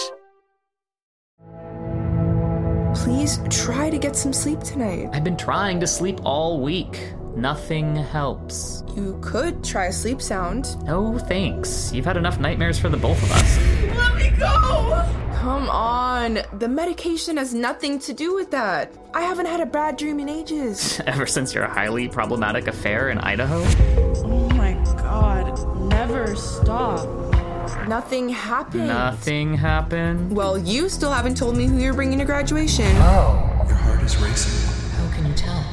Please 2.95 3.41
try 3.51 3.91
to 3.91 3.99
get 3.99 4.15
some 4.15 4.33
sleep 4.33 4.61
tonight. 4.61 5.11
I've 5.13 5.25
been 5.25 5.37
trying 5.37 5.81
to 5.81 5.87
sleep 5.87 6.21
all 6.25 6.61
week. 6.61 7.13
Nothing 7.35 7.97
helps. 7.97 8.85
You 8.95 9.19
could 9.21 9.65
try 9.65 9.87
a 9.87 9.93
sleep 9.93 10.23
sound. 10.23 10.81
No 10.85 11.19
thanks. 11.19 11.93
You've 11.93 12.07
had 12.07 12.17
enough 12.17 12.39
nightmares 12.39 12.79
for 12.79 12.89
the 12.89 12.97
both 12.97 13.21
of 13.23 13.33
us. 13.33 13.59
Let 13.97 14.15
me 14.15 14.31
go! 14.39 15.05
Come 15.35 15.69
on. 15.69 16.39
The 16.59 16.69
medication 16.69 17.37
has 17.37 17.53
nothing 17.53 17.99
to 18.01 18.13
do 18.13 18.35
with 18.35 18.53
that. 18.53 18.93
I 19.13 19.23
haven't 19.23 19.47
had 19.47 19.61
a 19.61 19.67
bad 19.67 19.97
dream 19.97 20.21
in 20.21 20.29
ages. 20.29 21.01
Ever 21.07 21.27
since 21.27 21.53
your 21.53 21.67
highly 21.67 22.09
problematic 22.09 22.69
affair 22.69 23.11
in 23.11 23.19
Idaho? 23.19 23.63
Oh 24.25 24.49
my 24.51 24.73
god. 24.97 25.76
Never 25.89 26.35
stop. 26.37 27.09
Nothing 27.89 28.29
happened. 28.29 28.89
Nothing 28.89 29.55
happened. 29.55 30.35
Well, 30.35 30.59
you 30.59 30.89
still 30.89 31.13
haven't 31.13 31.37
told 31.37 31.57
me 31.57 31.67
who 31.67 31.79
you're 31.79 31.95
bringing 31.95 32.19
to 32.19 32.25
graduation. 32.25 32.87
Oh. 32.97 33.65
Your 33.67 33.77
heart 33.77 34.03
is 34.03 34.17
racing. 34.17 34.91
How 34.93 35.15
can 35.15 35.27
you 35.27 35.35
tell? 35.35 35.65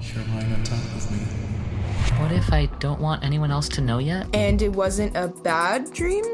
You're 0.00 0.24
lying 0.34 0.52
on 0.52 0.62
top 0.64 0.78
of 0.78 1.10
me. 1.10 1.18
What 2.20 2.32
if 2.32 2.52
I 2.52 2.66
don't 2.78 3.00
want 3.00 3.24
anyone 3.24 3.50
else 3.50 3.68
to 3.70 3.80
know 3.80 3.98
yet? 3.98 4.26
And 4.34 4.60
it 4.62 4.72
wasn't 4.72 5.16
a 5.16 5.28
bad 5.28 5.92
dream? 5.92 6.24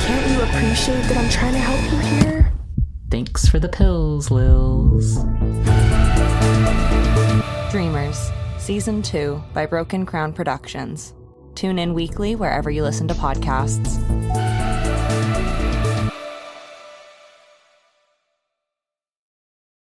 Can't 0.01 0.31
you 0.31 0.41
appreciate 0.43 1.03
that 1.03 1.17
I'm 1.17 1.31
trying 1.31 1.53
to 1.53 1.59
help 1.59 1.93
you 1.93 1.99
here? 1.99 2.42
Thanks 3.13 3.47
for 3.47 3.59
the 3.59 3.69
pills, 3.69 4.31
Lils. 4.31 5.17
Dreamers, 7.71 8.31
Season 8.57 9.03
2 9.03 9.43
by 9.53 9.67
Broken 9.67 10.07
Crown 10.07 10.33
Productions. 10.33 11.13
Tune 11.55 11.79
in 11.79 11.93
weekly 11.93 12.37
wherever 12.37 12.71
you 12.71 12.83
listen 12.83 13.07
to 13.09 13.15
podcasts. 13.15 13.99